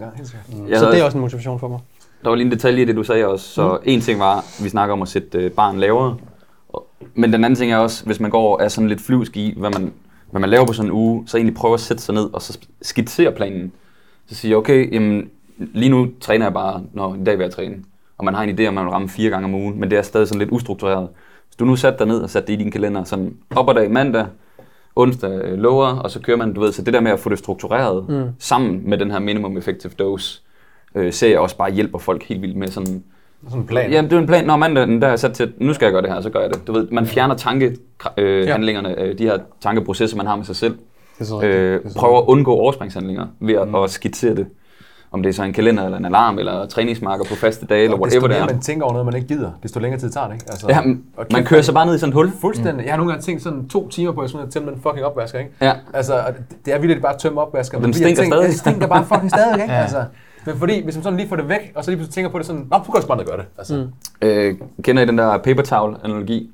Jeg 0.68 0.78
Så 0.78 0.90
det 0.90 1.00
er 1.00 1.04
også 1.04 1.18
en 1.18 1.20
motivation 1.22 1.58
for 1.60 1.68
mig. 1.68 1.78
Der 2.22 2.28
var 2.28 2.36
lige 2.36 2.46
en 2.46 2.52
detalje 2.52 2.82
i 2.82 2.84
det, 2.84 2.96
du 2.96 3.02
sagde 3.02 3.26
også. 3.28 3.48
Så 3.48 3.68
Mm. 3.72 3.78
en 3.84 4.00
ting 4.00 4.20
var, 4.20 4.62
vi 4.62 4.68
snakker 4.68 4.92
om 4.92 5.02
at 5.02 5.08
sætte 5.08 5.38
øh, 5.38 5.50
barn 5.50 5.78
lavere. 5.78 6.16
Men 7.14 7.32
den 7.32 7.44
anden 7.44 7.56
ting 7.56 7.72
er 7.72 7.76
også, 7.76 8.04
hvis 8.04 8.20
man 8.20 8.30
går 8.30 8.56
og 8.56 8.64
er 8.64 8.68
sådan 8.68 8.88
lidt 8.88 9.00
flyvsk 9.00 9.36
i, 9.36 9.54
hvad 9.56 9.70
man, 9.70 9.92
hvad 10.30 10.40
man 10.40 10.50
laver 10.50 10.66
på 10.66 10.72
sådan 10.72 10.88
en 10.90 10.92
uge, 10.92 11.22
så 11.26 11.36
egentlig 11.36 11.54
prøve 11.56 11.74
at 11.74 11.80
sætte 11.80 12.02
sig 12.02 12.14
ned 12.14 12.30
og 12.32 12.42
så 12.42 12.58
skitsere 12.82 13.32
planen. 13.32 13.72
Så 14.26 14.34
sige, 14.34 14.56
okay, 14.56 14.94
jamen, 14.94 15.30
lige 15.58 15.88
nu 15.90 16.08
træner 16.20 16.44
jeg 16.46 16.52
bare, 16.52 16.82
når 16.92 17.14
i 17.14 17.24
dag 17.24 17.38
vil 17.38 17.44
jeg 17.44 17.52
træne. 17.52 17.74
Og 18.18 18.24
man 18.24 18.34
har 18.34 18.42
en 18.42 18.58
idé 18.58 18.62
om, 18.62 18.68
at 18.68 18.74
man 18.74 18.84
vil 18.84 18.90
ramme 18.90 19.08
fire 19.08 19.30
gange 19.30 19.44
om 19.44 19.54
ugen, 19.54 19.80
men 19.80 19.90
det 19.90 19.98
er 19.98 20.02
stadig 20.02 20.28
sådan 20.28 20.38
lidt 20.38 20.50
ustruktureret. 20.50 21.08
Hvis 21.48 21.56
du 21.56 21.64
nu 21.64 21.76
satte 21.76 21.98
dig 21.98 22.06
ned 22.06 22.18
og 22.20 22.30
satte 22.30 22.46
det 22.46 22.52
i 22.52 22.56
din 22.62 22.70
kalender, 22.70 23.04
sådan 23.04 23.34
op 23.56 23.68
og 23.68 23.74
dag 23.74 23.90
mandag, 23.90 24.26
onsdag 24.96 25.30
øh, 25.44 25.58
lower, 25.58 25.86
og 25.86 26.10
så 26.10 26.20
kører 26.20 26.36
man, 26.36 26.52
du 26.52 26.60
ved, 26.60 26.72
så 26.72 26.82
det 26.82 26.94
der 26.94 27.00
med 27.00 27.10
at 27.10 27.20
få 27.20 27.28
det 27.28 27.38
struktureret 27.38 28.08
mm. 28.08 28.22
sammen 28.38 28.80
med 28.90 28.98
den 28.98 29.10
her 29.10 29.18
minimum 29.18 29.56
effective 29.56 29.92
dose, 29.98 30.40
øh, 30.94 31.12
ser 31.12 31.28
jeg 31.28 31.38
også 31.38 31.56
bare 31.56 31.70
hjælper 31.72 31.98
folk 31.98 32.22
helt 32.22 32.42
vildt 32.42 32.56
med 32.56 32.68
sådan, 32.68 33.04
Sådan 33.44 33.60
en 33.60 33.66
plan. 33.66 33.90
Jamen, 33.90 34.10
det 34.10 34.16
er 34.16 34.20
en 34.20 34.26
plan. 34.26 34.44
Når 34.44 34.56
mandag, 34.56 34.86
der 34.88 35.06
er 35.06 35.08
jeg 35.10 35.18
sat 35.18 35.32
til, 35.32 35.52
nu 35.58 35.72
skal 35.74 35.86
jeg 35.86 35.92
gøre 35.92 36.02
det 36.02 36.10
her, 36.12 36.20
så 36.20 36.30
gør 36.30 36.40
jeg 36.40 36.50
det. 36.50 36.66
Du 36.66 36.72
ved, 36.72 36.88
man 36.90 37.06
fjerner 37.06 37.34
tankehandlingerne, 37.34 38.90
øh, 38.92 38.98
Ja. 38.98 39.06
øh, 39.06 39.18
de 39.18 39.24
her 39.24 39.38
tankeprocesser, 39.60 40.16
man 40.16 40.26
har 40.26 40.36
med 40.36 40.44
sig 40.44 40.56
selv. 40.56 40.72
Det 41.18 41.20
er 41.20 41.24
så 41.24 41.40
rigtigt. 41.40 41.54
Øh, 41.54 41.80
er 41.84 41.90
prøver 41.96 42.18
at 42.18 42.24
undgå 42.26 42.52
overspringshandlinger 42.52 43.26
ved 43.40 43.54
at, 43.54 43.68
mm. 43.68 43.74
at 43.74 43.90
skitsere 43.90 44.34
det. 44.34 44.46
Om 45.12 45.22
det 45.22 45.28
er 45.30 45.34
så 45.34 45.42
en 45.42 45.52
kalender, 45.52 45.84
eller 45.84 45.98
en 45.98 46.04
alarm, 46.04 46.38
eller 46.38 46.66
træningsmarker 46.66 47.24
på 47.24 47.34
faste 47.34 47.66
dage, 47.66 47.84
eller 47.84 47.96
whatever 47.98 48.28
det 48.28 48.38
er. 48.38 48.46
man 48.46 48.60
tænker 48.60 48.84
over 48.84 48.92
noget, 48.92 49.06
man 49.06 49.14
ikke 49.14 49.28
gider, 49.28 49.50
desto 49.62 49.80
længere 49.80 50.00
tid 50.00 50.10
tager 50.10 50.26
det, 50.26 50.34
ikke? 50.34 50.46
Altså, 50.48 50.66
Ja, 50.68 50.80
man, 51.32 51.44
kører 51.44 51.62
sig 51.62 51.74
bare 51.74 51.86
ned 51.86 51.94
i 51.94 51.98
sådan 51.98 52.08
et 52.10 52.14
hul. 52.14 52.30
Fuldstændig. 52.40 52.84
Jeg 52.84 52.92
har 52.92 52.96
nogle 52.96 53.12
gange 53.12 53.22
tænkt 53.22 53.42
sådan 53.42 53.68
to 53.68 53.88
timer 53.88 54.12
på, 54.12 54.20
at 54.20 54.24
jeg 54.24 54.30
sådan 54.30 54.50
til 54.50 54.60
den 54.60 54.80
fucking 54.82 55.04
opvasker, 55.04 55.38
ikke? 55.38 55.50
Ja. 55.60 55.72
Altså, 55.94 56.22
det- 56.64 56.74
er 56.74 56.78
vildt 56.78 57.02
bare 57.02 57.14
at 57.14 57.20
tømme 57.20 57.40
opvaskeren. 57.40 57.84
Den 57.84 57.92
stinker 57.92 58.22
tænker, 58.22 58.36
stadig. 58.36 58.42
ja, 58.46 58.50
Det 58.50 58.58
stinker 58.58 58.86
bare 58.86 59.04
fucking 59.04 59.30
stadig, 59.30 59.62
ikke? 59.62 59.74
Ja. 59.74 59.80
Altså, 59.80 60.04
men 60.46 60.56
fordi, 60.56 60.84
hvis 60.84 60.96
man 60.96 61.02
sådan 61.02 61.16
lige 61.16 61.28
får 61.28 61.36
det 61.36 61.48
væk, 61.48 61.72
og 61.74 61.84
så 61.84 61.90
lige 61.90 61.96
pludselig 61.98 62.14
tænker 62.14 62.30
på 62.30 62.38
det 62.38 62.46
sådan, 62.46 62.66
nå, 62.70 62.78
så 62.86 62.92
kan 62.92 63.00
jeg 63.00 63.08
bare 63.08 63.24
gøre 63.24 63.36
det. 63.36 63.46
Altså, 63.58 63.74
mm. 64.22 64.28
Øh, 64.28 64.54
kender 64.82 65.02
I 65.02 65.06
den 65.06 65.18
der 65.18 65.38
paper 65.38 65.62
towel 65.62 65.96
analogi? 66.04 66.50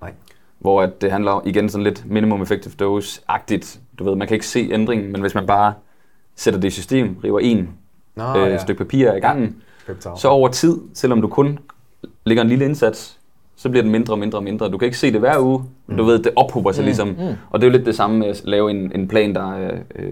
Nej. 0.00 0.10
Hvor 0.58 0.82
at 0.82 1.02
det 1.02 1.10
handler 1.12 1.42
igen 1.44 1.68
sådan 1.68 1.84
lidt 1.84 2.04
minimum 2.10 2.42
effective 2.42 2.74
dose-agtigt. 2.80 3.78
Du 3.98 4.04
ved, 4.04 4.14
man 4.16 4.28
kan 4.28 4.34
ikke 4.34 4.46
se 4.46 4.68
ændringen, 4.72 5.12
men 5.12 5.20
hvis 5.20 5.34
man 5.34 5.46
bare 5.46 5.72
sætter 6.36 6.60
det 6.60 6.68
i 6.68 6.70
system, 6.70 7.16
river 7.24 7.40
en 7.40 7.68
Nå, 8.16 8.24
øh, 8.36 8.50
ja. 8.50 8.58
stykke 8.58 8.78
papir 8.84 9.10
af 9.12 9.20
gangen, 9.20 9.56
talk. 10.00 10.20
så 10.20 10.28
over 10.28 10.48
tid, 10.48 10.78
selvom 10.94 11.20
du 11.20 11.28
kun 11.28 11.58
lægger 12.24 12.42
en 12.42 12.48
lille 12.48 12.64
indsats, 12.64 13.18
så 13.56 13.68
bliver 13.68 13.82
den 13.82 13.92
mindre 13.92 14.14
og 14.14 14.18
mindre 14.18 14.38
og 14.38 14.42
mindre. 14.44 14.68
Du 14.70 14.78
kan 14.78 14.86
ikke 14.86 14.98
se 14.98 15.12
det 15.12 15.20
hver 15.20 15.38
uge, 15.38 15.64
men 15.86 15.96
du 15.98 16.04
ved, 16.04 16.18
det 16.18 16.32
ophober 16.36 16.72
sig 16.72 16.84
ligesom. 16.84 17.16
Og 17.50 17.60
det 17.60 17.66
er 17.66 17.70
jo 17.70 17.76
lidt 17.76 17.86
det 17.86 17.94
samme 17.96 18.18
med 18.18 18.26
at 18.26 18.42
lave 18.44 18.70
en, 18.70 18.92
en 18.94 19.08
plan, 19.08 19.34
der 19.34 19.54
er, 19.54 19.74
øh, 19.96 20.10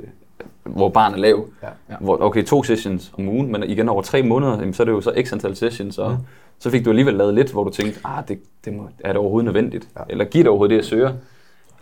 hvor 0.65 0.89
barnet 0.89 1.17
er 1.17 1.21
lav. 1.21 1.45
Ja. 1.63 1.69
Ja. 1.91 1.95
Hvor, 2.01 2.19
okay, 2.23 2.45
to 2.45 2.63
sessions 2.63 3.13
om 3.19 3.29
ugen, 3.29 3.53
men 3.53 3.63
igen 3.63 3.89
over 3.89 4.03
tre 4.03 4.23
måneder, 4.23 4.59
jamen, 4.59 4.75
så 4.75 4.83
er 4.83 4.85
det 4.85 4.93
jo 4.93 5.01
så 5.01 5.13
x 5.25 5.33
antal 5.33 5.57
sessions, 5.57 5.99
og 5.99 6.19
så 6.59 6.71
fik 6.71 6.85
du 6.85 6.91
alligevel 6.91 7.15
lavet 7.15 7.35
lidt, 7.35 7.53
hvor 7.53 7.65
du 7.65 7.71
tænkte, 7.71 8.01
ah, 8.05 8.23
det, 8.29 8.39
det 8.65 8.73
må, 8.77 8.89
er 9.01 9.09
det 9.09 9.17
overhovedet 9.17 9.45
nødvendigt? 9.45 9.89
Ja. 9.97 10.01
Ja. 10.01 10.05
Eller 10.11 10.25
giver 10.25 10.43
det 10.45 10.49
overhovedet 10.49 10.71
det, 10.71 10.77
jeg 10.77 10.85
søger? 10.85 11.13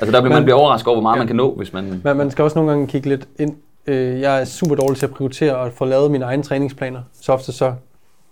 Altså 0.00 0.12
der 0.12 0.20
bliver 0.20 0.22
man 0.22 0.32
Men- 0.32 0.44
bliver 0.44 0.56
overrasket 0.58 0.88
over, 0.88 0.96
hvor 0.96 1.02
meget 1.02 1.16
Ja. 1.16 1.20
man 1.20 1.26
kan 1.26 1.36
nå, 1.36 1.54
hvis 1.54 1.72
man... 1.72 2.00
Men 2.04 2.16
man 2.16 2.30
skal 2.30 2.42
også 2.42 2.58
nogle 2.58 2.70
gange 2.70 2.86
kigge 2.86 3.08
lidt 3.08 3.28
ind. 3.38 3.54
Øh, 3.86 4.20
jeg 4.20 4.40
er 4.40 4.44
super 4.44 4.74
dårlig 4.74 4.98
til 4.98 5.06
at 5.06 5.12
prioritere 5.12 5.56
og 5.56 5.72
få 5.72 5.84
lavet 5.84 6.10
mine 6.10 6.24
egne 6.24 6.42
træningsplaner. 6.42 7.02
Så 7.20 7.32
ofte 7.32 7.52
så 7.52 7.72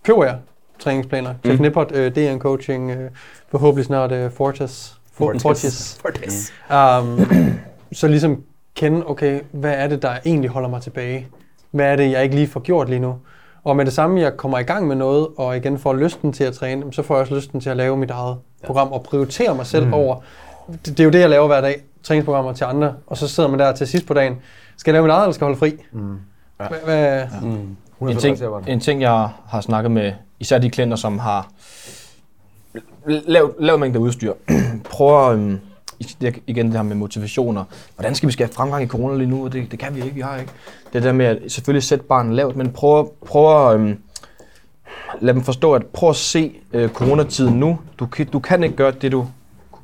køber 0.03 0.23
jeg 0.25 0.35
træningsplaner. 0.79 1.33
Jeff 1.45 1.59
Mm. 1.59 1.61
Nippert, 1.61 1.91
øh, 1.91 2.15
DN 2.15 2.39
Coaching, 2.39 2.91
øh, 2.91 3.09
forhåbentlig 3.51 3.85
snart 3.85 4.11
øh, 4.11 4.31
Fortis. 4.31 4.93
For- 5.13 5.35
Fortis. 5.41 5.97
Fortis. 6.01 6.53
Um, 6.69 7.27
så 7.93 8.07
ligesom 8.07 8.43
kende, 8.75 9.03
okay, 9.09 9.39
hvad 9.51 9.73
er 9.73 9.87
det, 9.87 10.01
der 10.01 10.11
egentlig 10.25 10.49
holder 10.49 10.69
mig 10.69 10.81
tilbage? 10.81 11.27
Hvad 11.71 11.85
er 11.85 11.95
det, 11.95 12.11
jeg 12.11 12.23
ikke 12.23 12.35
lige 12.35 12.47
får 12.47 12.59
gjort 12.59 12.89
lige 12.89 12.99
nu? 12.99 13.15
Og 13.63 13.75
med 13.75 13.85
det 13.85 13.93
samme, 13.93 14.21
jeg 14.21 14.37
kommer 14.37 14.59
i 14.59 14.63
gang 14.63 14.87
med 14.87 14.95
noget, 14.95 15.27
og 15.37 15.57
igen 15.57 15.79
får 15.79 15.93
lysten 15.93 16.33
til 16.33 16.43
at 16.43 16.53
træne, 16.53 16.93
så 16.93 17.03
får 17.03 17.15
jeg 17.15 17.21
også 17.21 17.35
lysten 17.35 17.61
til 17.61 17.69
at 17.69 17.77
lave 17.77 17.97
mit 17.97 18.11
eget 18.11 18.37
program 18.65 18.87
og 18.91 19.03
prioritere 19.03 19.55
mig 19.55 19.65
selv 19.65 19.85
mm. 19.85 19.93
over. 19.93 20.15
Det, 20.71 20.85
det 20.85 20.99
er 20.99 21.03
jo 21.03 21.09
det, 21.09 21.19
jeg 21.19 21.29
laver 21.29 21.47
hver 21.47 21.61
dag, 21.61 21.81
træningsprogrammer 22.03 22.53
til 22.53 22.63
andre, 22.63 22.93
og 23.07 23.17
så 23.17 23.27
sidder 23.27 23.49
man 23.49 23.59
der 23.59 23.71
til 23.73 23.87
sidst 23.87 24.05
på 24.07 24.13
dagen. 24.13 24.35
Skal 24.79 24.91
jeg 24.91 24.93
lave 24.93 25.03
mit 25.03 25.11
eget, 25.11 25.23
eller 25.23 25.33
skal 25.33 25.45
jeg 25.45 25.47
holde 25.47 25.59
fri? 25.59 25.83
Mm. 25.91 26.17
Ja. 26.59 26.67
Hvad, 26.67 26.79
hvad, 26.85 27.23
En 28.01 28.17
ting, 28.21 28.37
en 28.67 28.79
ting, 28.79 29.01
jeg 29.01 29.29
har 29.47 29.61
snakket 29.61 29.91
med 29.91 30.13
især 30.39 30.57
de 30.57 30.69
klienter, 30.69 30.97
som 30.97 31.19
har 31.19 31.47
lavet, 33.05 33.51
lavet 33.59 33.79
mængder 33.79 33.99
udstyr, 33.99 34.33
prøver 34.91 35.21
øhm, 35.29 35.59
igen 36.47 36.65
det 36.65 36.75
her 36.75 36.81
med 36.83 36.95
motivationer. 36.95 37.63
Hvordan 37.95 38.15
skal 38.15 38.27
vi 38.27 38.33
skabe 38.33 38.53
fremgang 38.53 38.83
i 38.83 38.87
corona 38.87 39.17
lige 39.17 39.29
nu? 39.29 39.47
Det, 39.47 39.71
det 39.71 39.79
kan 39.79 39.95
vi 39.95 40.01
ikke, 40.01 40.15
vi 40.15 40.21
har 40.21 40.37
ikke. 40.37 40.51
Det 40.93 41.03
der 41.03 41.11
med 41.11 41.25
at 41.25 41.39
selvfølgelig 41.47 41.83
sætte 41.83 42.05
barnet 42.05 42.35
lavt, 42.35 42.55
men 42.55 42.71
prøv, 42.71 43.13
prøv 43.25 43.69
at 43.69 43.79
øhm, 43.79 43.97
lad 45.21 45.33
dem 45.33 45.43
forstå, 45.43 45.73
at 45.73 45.85
prøv 45.85 46.09
at 46.09 46.15
se 46.15 46.53
øh, 46.73 46.89
coronatiden 46.89 47.59
nu. 47.59 47.79
Du, 47.99 48.05
kan- 48.05 48.25
du 48.27 48.39
kan 48.39 48.63
ikke 48.63 48.75
gøre 48.75 48.91
det, 48.91 49.11
du 49.11 49.27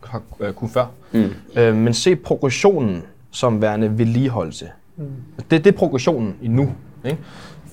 har 0.05 0.21
øh, 0.39 0.53
kunne 0.53 0.69
før. 0.69 0.85
Mm. 1.11 1.29
Øh, 1.55 1.75
men 1.75 1.93
se 1.93 2.15
progressionen 2.15 3.03
som 3.31 3.61
værende 3.61 3.97
vedligeholdelse. 3.97 4.69
Mm. 4.97 5.05
Det, 5.51 5.63
det 5.63 5.67
er 5.73 5.77
progressionen 5.77 6.35
i 6.41 6.47
nu. 6.47 6.69
Ikke? 7.05 7.17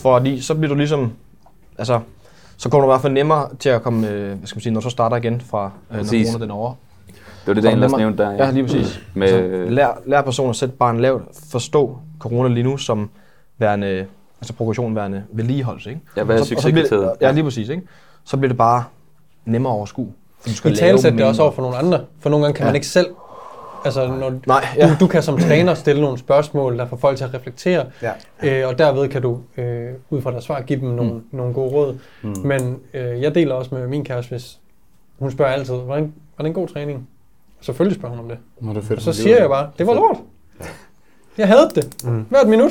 Fordi 0.00 0.40
så 0.40 0.54
bliver 0.54 0.68
du 0.68 0.74
ligesom, 0.74 1.12
altså, 1.78 2.00
så 2.56 2.68
kommer 2.68 2.86
du 2.86 2.90
i 2.90 2.92
hvert 2.92 3.02
fald 3.02 3.12
nemmere 3.12 3.48
til 3.58 3.68
at 3.68 3.82
komme, 3.82 4.08
øh, 4.10 4.26
hvad 4.38 4.46
skal 4.46 4.56
man 4.56 4.62
sige, 4.62 4.72
når 4.72 4.80
du 4.80 4.84
så 4.84 4.90
starter 4.90 5.16
igen 5.16 5.40
fra, 5.40 5.70
øh, 5.90 5.96
når 5.96 6.04
corona 6.04 6.38
den 6.44 6.50
er 6.50 6.54
over. 6.54 6.74
Det 7.08 7.16
var 7.46 7.54
det, 7.54 7.62
Daniel 7.62 7.84
også 7.84 7.96
nævnte 7.96 8.22
der. 8.22 8.30
Ja, 8.30 8.50
lige 8.50 8.64
præcis. 8.64 9.00
Med, 9.14 9.28
Så 9.28 9.70
lær, 9.70 9.98
lær 10.06 10.22
personen 10.22 10.50
at 10.50 10.56
sætte 10.56 10.74
barnet 10.74 11.00
lavt, 11.02 11.22
forstå 11.50 11.98
corona 12.18 12.48
lige 12.48 12.64
nu 12.64 12.76
som 12.76 13.10
værende, 13.58 14.06
altså 14.40 14.52
progression 14.54 14.96
værende 14.96 15.22
vedligeholdelse. 15.32 15.90
Ikke? 15.90 16.00
Ja, 16.16 16.22
hvad 16.22 16.34
er 16.36 16.38
det- 16.40 16.48
succeskriteriet? 16.48 17.12
Ja, 17.20 17.32
lige 17.32 17.44
præcis. 17.44 17.68
Ikke? 17.68 17.82
Så 18.24 18.36
bliver 18.36 18.48
det 18.48 18.56
bare 18.58 18.84
nemmere 19.44 19.72
at 19.72 19.76
overskue. 19.76 20.08
Du 20.46 20.54
skal 20.54 20.72
I 20.72 20.76
talesæt 20.76 21.04
det 21.08 21.14
mindre. 21.14 21.28
også 21.28 21.42
over 21.42 21.52
for 21.52 21.62
nogle 21.62 21.76
andre, 21.76 22.00
for 22.20 22.30
nogle 22.30 22.44
gange 22.44 22.56
kan 22.56 22.62
Ja. 22.64 22.68
man 22.68 22.74
ikke 22.74 22.86
selv, 22.86 23.06
altså 23.84 24.06
når 24.06 24.32
Nej, 24.46 24.64
ja. 24.76 24.88
du, 24.88 24.94
du 25.00 25.06
kan 25.06 25.22
som 25.22 25.38
træner 25.38 25.74
stille 25.74 26.00
nogle 26.02 26.18
spørgsmål, 26.18 26.78
der 26.78 26.86
får 26.86 26.96
folk 26.96 27.16
til 27.16 27.24
at 27.24 27.34
reflektere, 27.34 27.86
Ja. 28.02 28.12
øh, 28.62 28.68
og 28.68 28.78
derved 28.78 29.08
kan 29.08 29.22
du 29.22 29.38
øh, 29.56 29.88
ud 30.10 30.22
fra 30.22 30.30
deres 30.30 30.44
svar 30.44 30.60
give 30.60 30.80
dem 30.80 30.88
nogle, 30.88 31.12
mm. 31.12 31.24
nogle 31.32 31.54
gode 31.54 31.70
råd. 31.72 31.98
Mm. 32.22 32.34
Men 32.44 32.78
øh, 32.94 33.22
jeg 33.22 33.34
deler 33.34 33.54
også 33.54 33.74
med 33.74 33.86
min 33.88 34.04
kæreste, 34.04 34.30
hvis 34.30 34.58
hun 35.18 35.30
spørger 35.30 35.52
altid, 35.52 35.74
hvordan 35.74 36.14
var 36.38 36.42
det 36.42 36.48
en 36.48 36.54
god 36.54 36.68
træning? 36.68 37.08
Selvfølgelig 37.60 37.98
spørger 37.98 38.16
hun 38.16 38.24
om 38.24 38.28
det. 38.28 38.38
Nå, 38.60 38.72
det 38.74 38.84
fedt. 38.84 38.98
Og 38.98 39.02
så 39.02 39.12
siger 39.12 39.38
jeg 39.40 39.48
bare, 39.48 39.70
det 39.78 39.86
var 39.86 39.94
lort. 39.94 40.16
Jeg 41.38 41.48
havde 41.48 41.70
det. 41.74 42.04
Hvert 42.28 42.48
minut. 42.48 42.70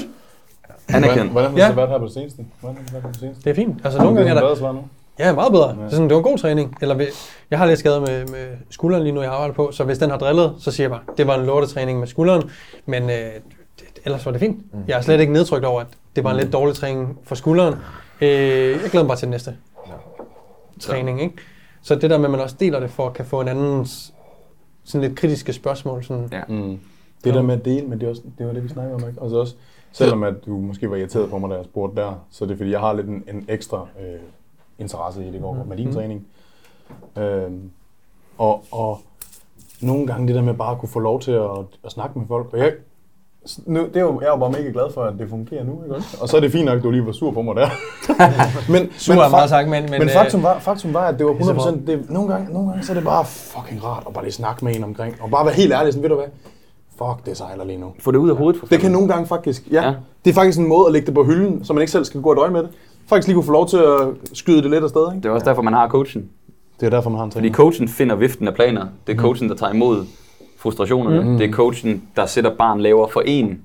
Hvordan, 0.89 1.03
Anerkendt. 1.03 1.31
hvordan 1.31 1.51
har 1.51 1.57
Ja. 1.57 1.63
det 1.63 1.69
så 1.71 1.75
været 1.75 1.89
her 1.89 1.97
på 1.97 2.05
det 2.05 2.13
seneste? 2.13 2.45
Hvordan 2.61 2.77
på 3.01 3.07
det 3.07 3.19
seneste? 3.19 3.43
Det 3.43 3.49
er 3.49 3.55
fint. 3.55 3.81
Altså 3.83 3.99
nogle 3.99 4.17
gange 4.17 4.29
er 4.31 4.55
der... 4.55 4.83
Ja, 5.27 5.33
meget 5.35 5.51
bedre. 5.51 5.69
Det, 5.75 5.83
er 5.85 5.89
sådan, 5.89 6.03
det 6.03 6.11
var 6.11 6.17
en 6.19 6.23
god 6.23 6.37
træning. 6.37 6.77
Eller 6.81 6.95
vi- 6.95 7.05
jeg 7.51 7.59
har 7.59 7.65
lidt 7.65 7.79
skade 7.79 7.99
med, 8.01 8.25
med 8.27 8.47
skulderen 8.69 9.03
lige 9.03 9.13
nu, 9.13 9.21
jeg 9.21 9.31
arbejder 9.31 9.53
på, 9.53 9.71
så 9.71 9.83
hvis 9.83 9.97
den 9.97 10.09
har 10.09 10.17
drillet, 10.17 10.55
så 10.59 10.71
siger 10.71 10.83
jeg 10.89 10.91
bare, 10.91 11.15
det 11.17 11.27
var 11.27 11.39
en 11.39 11.45
lortetræning 11.45 11.99
med 11.99 12.07
skulderen, 12.07 12.49
men 12.85 13.03
øh, 13.03 13.09
det, 13.09 13.85
ellers 14.05 14.25
var 14.25 14.31
det 14.31 14.39
fint. 14.41 14.57
Jeg 14.87 14.97
er 14.97 15.01
slet 15.01 15.19
ikke 15.19 15.33
nedtrykt 15.33 15.65
over, 15.65 15.81
at 15.81 15.87
det 16.15 16.23
var 16.23 16.31
en 16.31 16.37
lidt 16.37 16.53
dårlig 16.53 16.75
træning 16.75 17.19
for 17.23 17.35
skulderen. 17.35 17.73
Øh, 18.21 18.29
jeg 18.29 18.79
glæder 18.91 19.03
mig 19.03 19.07
bare 19.07 19.17
til 19.17 19.25
den 19.25 19.31
næste 19.31 19.55
træning. 20.79 21.21
Ikke? 21.21 21.35
Så 21.81 21.95
det 21.95 22.09
der 22.09 22.17
med, 22.17 22.25
at 22.25 22.31
man 22.31 22.39
også 22.39 22.55
deler 22.59 22.79
det 22.79 22.89
for 22.89 23.07
at 23.07 23.13
kan 23.13 23.25
få 23.25 23.41
en 23.41 23.47
andens 23.47 24.13
sådan 24.83 25.07
lidt 25.07 25.19
kritiske 25.19 25.53
spørgsmål. 25.53 26.03
Sådan, 26.03 26.29
Ja. 26.31 26.41
Mm. 26.47 26.79
Det 27.23 27.33
der 27.33 27.41
med 27.41 27.55
at 27.55 27.65
dele, 27.65 27.87
men 27.87 27.99
det, 27.99 28.05
er 28.05 28.09
også, 28.09 28.21
det 28.37 28.47
var 28.47 28.53
det, 28.53 28.63
vi 28.63 28.69
snakkede 28.69 28.95
om, 28.95 29.07
ikke? 29.09 29.21
Altså 29.21 29.37
også, 29.37 29.55
selvom 29.91 30.23
at 30.23 30.33
du 30.45 30.57
måske 30.57 30.89
var 30.89 30.95
irriteret 30.95 31.29
på 31.29 31.37
mig, 31.37 31.49
da 31.49 31.55
jeg 31.55 31.65
spurgte 31.65 32.01
der, 32.01 32.25
så 32.31 32.43
er 32.43 32.47
det 32.47 32.57
fordi, 32.57 32.71
jeg 32.71 32.79
har 32.79 32.93
lidt 32.93 33.07
en, 33.07 33.23
en 33.27 33.45
ekstra 33.49 33.87
øh, 34.01 34.19
interesse 34.81 35.27
i 35.27 35.31
det 35.31 35.41
går 35.41 35.65
med 35.67 35.77
din 35.77 35.93
træning. 35.93 36.27
Øhm, 37.17 37.71
og, 38.37 38.63
og 38.71 38.99
nogle 39.81 40.07
gange 40.07 40.27
det 40.27 40.35
der 40.35 40.41
med 40.41 40.53
bare 40.53 40.71
at 40.71 40.77
kunne 40.77 40.89
få 40.89 40.99
lov 40.99 41.19
til 41.19 41.31
at, 41.31 41.49
at 41.83 41.91
snakke 41.91 42.19
med 42.19 42.27
folk, 42.27 42.47
og 42.53 42.59
jeg, 42.59 42.73
nu, 43.65 43.79
det 43.79 43.95
er 43.95 44.01
jo, 44.01 44.19
jeg 44.19 44.27
er 44.27 44.31
jo 44.31 44.37
bare 44.37 44.51
mega 44.51 44.69
glad 44.73 44.93
for, 44.93 45.03
at 45.03 45.13
det 45.19 45.29
fungerer 45.29 45.63
nu, 45.63 45.83
ikke 45.83 45.95
også? 45.95 46.17
Og 46.21 46.29
så 46.29 46.37
er 46.37 46.41
det 46.41 46.51
fint 46.51 46.65
nok, 46.65 46.77
at 46.77 46.83
du 46.83 46.91
lige 46.91 47.05
var 47.05 47.11
sur 47.11 47.31
på 47.31 47.41
mig 47.41 47.55
der. 47.55 47.69
men, 48.73 48.89
Sur 48.97 49.13
er 49.13 49.29
meget 49.29 49.49
sagt, 49.49 49.69
men... 49.69 49.81
men, 49.81 49.91
men, 49.91 49.99
men 49.99 50.09
øh, 50.09 50.13
faktum, 50.13 50.43
var, 50.43 50.59
faktum 50.59 50.93
var, 50.93 51.07
at 51.07 51.19
det 51.19 51.25
var 51.25 51.35
så 51.43 51.51
100%, 51.51 51.87
det, 51.87 52.09
nogle, 52.09 52.33
gange, 52.33 52.53
nogle 52.53 52.69
gange 52.69 52.85
så 52.85 52.91
er 52.91 52.95
det 52.95 53.03
bare 53.03 53.25
fucking 53.25 53.83
rart 53.83 54.03
at 54.07 54.13
bare 54.13 54.23
lige 54.23 54.33
snakke 54.33 54.65
med 54.65 54.75
en 54.75 54.83
omkring, 54.83 55.15
og 55.21 55.29
bare 55.29 55.45
være 55.45 55.55
helt 55.55 55.73
ærlig, 55.73 55.93
sådan, 55.93 56.03
ved 56.03 56.09
du 56.09 56.15
hvad, 56.15 56.27
fuck, 56.97 57.25
det 57.25 57.37
sejler 57.37 57.63
lige 57.65 57.79
nu. 57.79 57.93
Få 57.99 58.11
det 58.11 58.17
ud 58.17 58.29
af 58.29 58.35
hovedet 58.35 58.59
for 58.59 58.67
Det 58.67 58.79
kan 58.79 58.91
nogle 58.91 59.07
gange 59.07 59.27
faktisk, 59.27 59.67
ja, 59.71 59.81
Ja. 59.81 59.87
ja. 59.87 59.95
Det 60.25 60.29
er 60.29 60.33
faktisk 60.33 60.59
en 60.59 60.67
måde 60.67 60.85
at 60.87 60.93
lægge 60.93 61.05
det 61.05 61.13
på 61.13 61.23
hylden, 61.23 61.65
så 61.65 61.73
man 61.73 61.81
ikke 61.81 61.91
selv 61.91 62.05
skal 62.05 62.21
gå 62.21 62.29
og 62.29 62.35
døje 62.35 62.51
med 62.51 62.63
det. 62.63 62.69
Faktisk 63.11 63.27
lige 63.27 63.35
kunne 63.35 63.45
få 63.45 63.51
lov 63.51 63.67
til 63.67 63.77
at 63.77 64.07
skyde 64.33 64.61
det 64.61 64.71
lidt 64.71 64.83
afsted, 64.83 65.01
ikke? 65.11 65.23
Det 65.23 65.25
er 65.25 65.33
også 65.33 65.45
derfor, 65.45 65.61
man 65.61 65.73
har 65.73 65.87
coachen. 65.87 66.29
Det 66.79 66.85
er 66.85 66.89
derfor, 66.89 67.09
man 67.09 67.17
har 67.17 67.25
en 67.25 67.31
Fordi 67.31 67.49
træner. 67.49 67.55
coachen 67.55 67.87
finder 67.87 68.15
viften 68.15 68.47
af 68.47 68.53
planer. 68.53 68.85
Det 69.07 69.13
er 69.13 69.17
coachen, 69.17 69.49
der 69.49 69.55
tager 69.55 69.73
imod 69.73 70.05
frustrationerne. 70.57 71.21
Mm. 71.21 71.37
Det 71.37 71.49
er 71.49 71.51
coachen, 71.51 72.03
der 72.15 72.25
sætter 72.25 72.55
barn 72.55 72.79
lavere 72.79 73.09
for 73.09 73.23
en. 73.25 73.61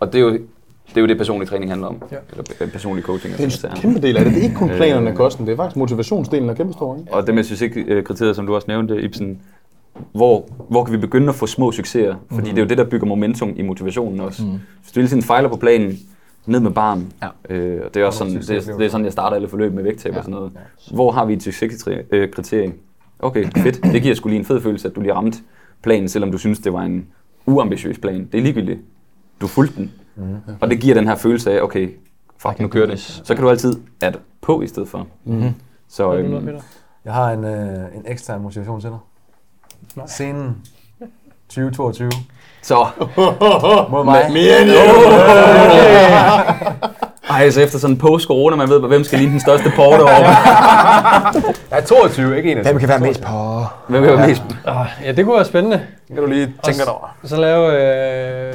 Og 0.00 0.12
det 0.12 0.18
er 0.18 0.22
jo 0.22 0.30
det, 0.32 0.96
er 0.96 1.00
jo 1.00 1.06
det 1.06 1.16
personlig 1.18 1.48
træning 1.48 1.70
handler 1.70 1.86
om. 1.86 2.02
Ja. 2.12 2.16
Eller 2.30 2.44
øh, 2.60 2.72
personlig 2.72 3.04
coaching. 3.04 3.32
Det 3.32 3.40
er 3.40 3.44
altså, 3.44 3.66
en 3.66 3.76
kæmpe 3.76 4.00
del 4.00 4.16
af 4.16 4.24
det. 4.24 4.34
Det 4.34 4.40
er 4.40 4.44
ikke 4.44 4.56
kun 4.56 4.68
planerne 4.68 5.10
af 5.10 5.16
kosten, 5.16 5.46
det 5.46 5.52
er 5.52 5.56
faktisk 5.56 5.76
motivationsdelen 5.76 6.50
af 6.50 6.56
kæmpe 6.56 6.72
stor, 6.72 6.96
ikke? 6.96 7.14
Og 7.14 7.26
det 7.26 7.34
med 7.34 7.44
succeskriteriet, 7.44 8.36
som 8.36 8.46
du 8.46 8.54
også 8.54 8.64
nævnte, 8.68 9.02
Ibsen, 9.02 9.40
hvor, 10.12 10.48
hvor 10.68 10.84
kan 10.84 10.92
vi 10.92 10.98
begynde 10.98 11.28
at 11.28 11.34
få 11.34 11.46
små 11.46 11.72
succeser? 11.72 12.14
Fordi 12.30 12.50
det 12.50 12.58
er 12.58 12.62
jo 12.62 12.68
det, 12.68 12.78
der 12.78 12.84
bygger 12.84 13.06
momentum 13.06 13.52
i 13.56 13.62
motivationen 13.62 14.20
også. 14.20 14.42
Mm. 14.42 14.50
Hvis 14.82 14.92
du 14.92 15.00
hele 15.00 15.08
tiden 15.08 15.22
fejler 15.22 15.48
på 15.48 15.56
planen, 15.56 15.98
ned 16.46 16.60
med 16.60 16.70
barn. 16.70 17.12
Ja. 17.22 17.54
Øh, 17.54 17.82
og 17.84 17.94
det 17.94 18.02
er 18.02 18.06
også 18.06 18.18
sådan, 18.18 18.34
det, 18.34 18.50
er- 18.50 18.76
det 18.76 18.86
er 18.86 18.90
sådan, 18.90 19.04
jeg 19.04 19.12
starter 19.12 19.36
alle 19.36 19.48
forløb 19.48 19.72
med 19.72 19.82
vægttab 19.82 20.12
ja. 20.12 20.18
og 20.18 20.24
sådan 20.24 20.34
noget. 20.34 20.52
Hvor 20.94 21.12
har 21.12 21.24
vi 21.24 21.32
et 21.32 21.42
succeskriterie? 21.42 22.72
Okay, 23.18 23.44
fedt. 23.56 23.82
Det 23.82 24.02
giver 24.02 24.14
sgu 24.14 24.28
lige 24.28 24.38
en 24.38 24.44
fed 24.44 24.60
følelse, 24.60 24.88
at 24.88 24.94
du 24.96 25.00
lige 25.00 25.14
ramte 25.14 25.38
planen, 25.82 26.08
selvom 26.08 26.32
du 26.32 26.38
synes, 26.38 26.58
det 26.58 26.72
var 26.72 26.82
en 26.82 27.06
uambitiøs 27.46 27.98
plan. 27.98 28.28
Det 28.32 28.38
er 28.38 28.42
ligegyldigt. 28.42 28.80
Du 29.40 29.46
fulgte 29.46 29.76
den. 29.76 29.92
Mm. 30.16 30.36
Og 30.60 30.70
det 30.70 30.80
giver 30.80 30.94
den 30.94 31.08
her 31.08 31.14
følelse 31.16 31.52
af, 31.52 31.62
okay, 31.62 31.88
fuck, 32.38 32.60
nu 32.60 32.68
kører 32.68 32.86
det. 32.86 32.98
Så 33.00 33.34
kan 33.34 33.44
du 33.44 33.50
altid 33.50 33.74
adde 34.02 34.18
på 34.40 34.62
i 34.62 34.66
stedet 34.66 34.88
for. 34.88 35.06
Mm. 35.24 35.42
Så, 35.88 36.14
øhm? 36.14 36.48
Jeg 37.04 37.12
har 37.12 37.30
en, 37.32 37.44
øh, 37.44 37.96
en 37.96 38.02
ekstern 38.06 38.42
motivation 38.42 38.80
til 38.80 38.90
dig. 38.90 38.98
Nej. 39.96 40.06
Scenen 40.06 40.56
2022 41.54 42.10
så 42.62 42.74
mod 43.92 44.04
mig. 44.04 44.26
Mere 44.32 44.62
end 44.62 44.70
Ej, 47.30 47.50
så 47.50 47.60
efter 47.60 47.78
sådan 47.78 47.96
en 47.96 48.00
post-corona, 48.00 48.56
man 48.56 48.68
ved, 48.68 48.80
hvem 48.80 49.04
skal 49.04 49.18
ligne 49.18 49.32
den 49.32 49.40
største 49.40 49.72
porte 49.76 50.02
over. 50.02 50.12
Jeg 51.70 51.78
er 51.78 51.80
22, 51.80 52.36
ikke 52.36 52.50
21. 52.50 52.72
Hvem 52.72 52.80
kan 52.80 52.88
være 52.88 52.98
mest 52.98 53.22
på? 53.22 53.64
Hvem 53.88 54.04
kan 54.04 54.18
være 54.18 54.28
mest? 54.28 54.42
Ah, 54.66 54.86
ja, 55.04 55.12
det 55.12 55.24
kunne 55.24 55.36
være 55.36 55.44
spændende. 55.44 55.80
kan 56.08 56.16
du 56.16 56.26
lige 56.26 56.54
tænke 56.64 56.80
dig 56.80 56.88
over. 56.92 57.16
Så 57.24 57.36
lave 57.36 57.82
øh, 57.82 58.54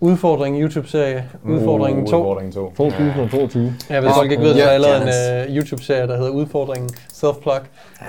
udfordring 0.00 0.60
YouTube-serie. 0.62 1.24
Udfordringen 1.44 2.06
2. 2.06 2.16
Udfordringen 2.16 2.52
2. 2.52 2.72
2022. 2.76 3.74
Ja, 3.90 4.00
hvis 4.00 4.10
folk 4.16 4.30
ikke 4.30 4.42
ved 4.42 4.50
det, 4.50 4.58
så 4.58 4.64
har 4.64 4.70
jeg 4.72 4.80
lavet 4.80 5.02
Yes. 5.06 5.48
en 5.48 5.50
uh, 5.50 5.56
YouTube-serie, 5.56 6.06
der 6.06 6.16
hedder 6.16 6.30
Udfordringen 6.30 6.90
Self-Plug. 7.12 7.60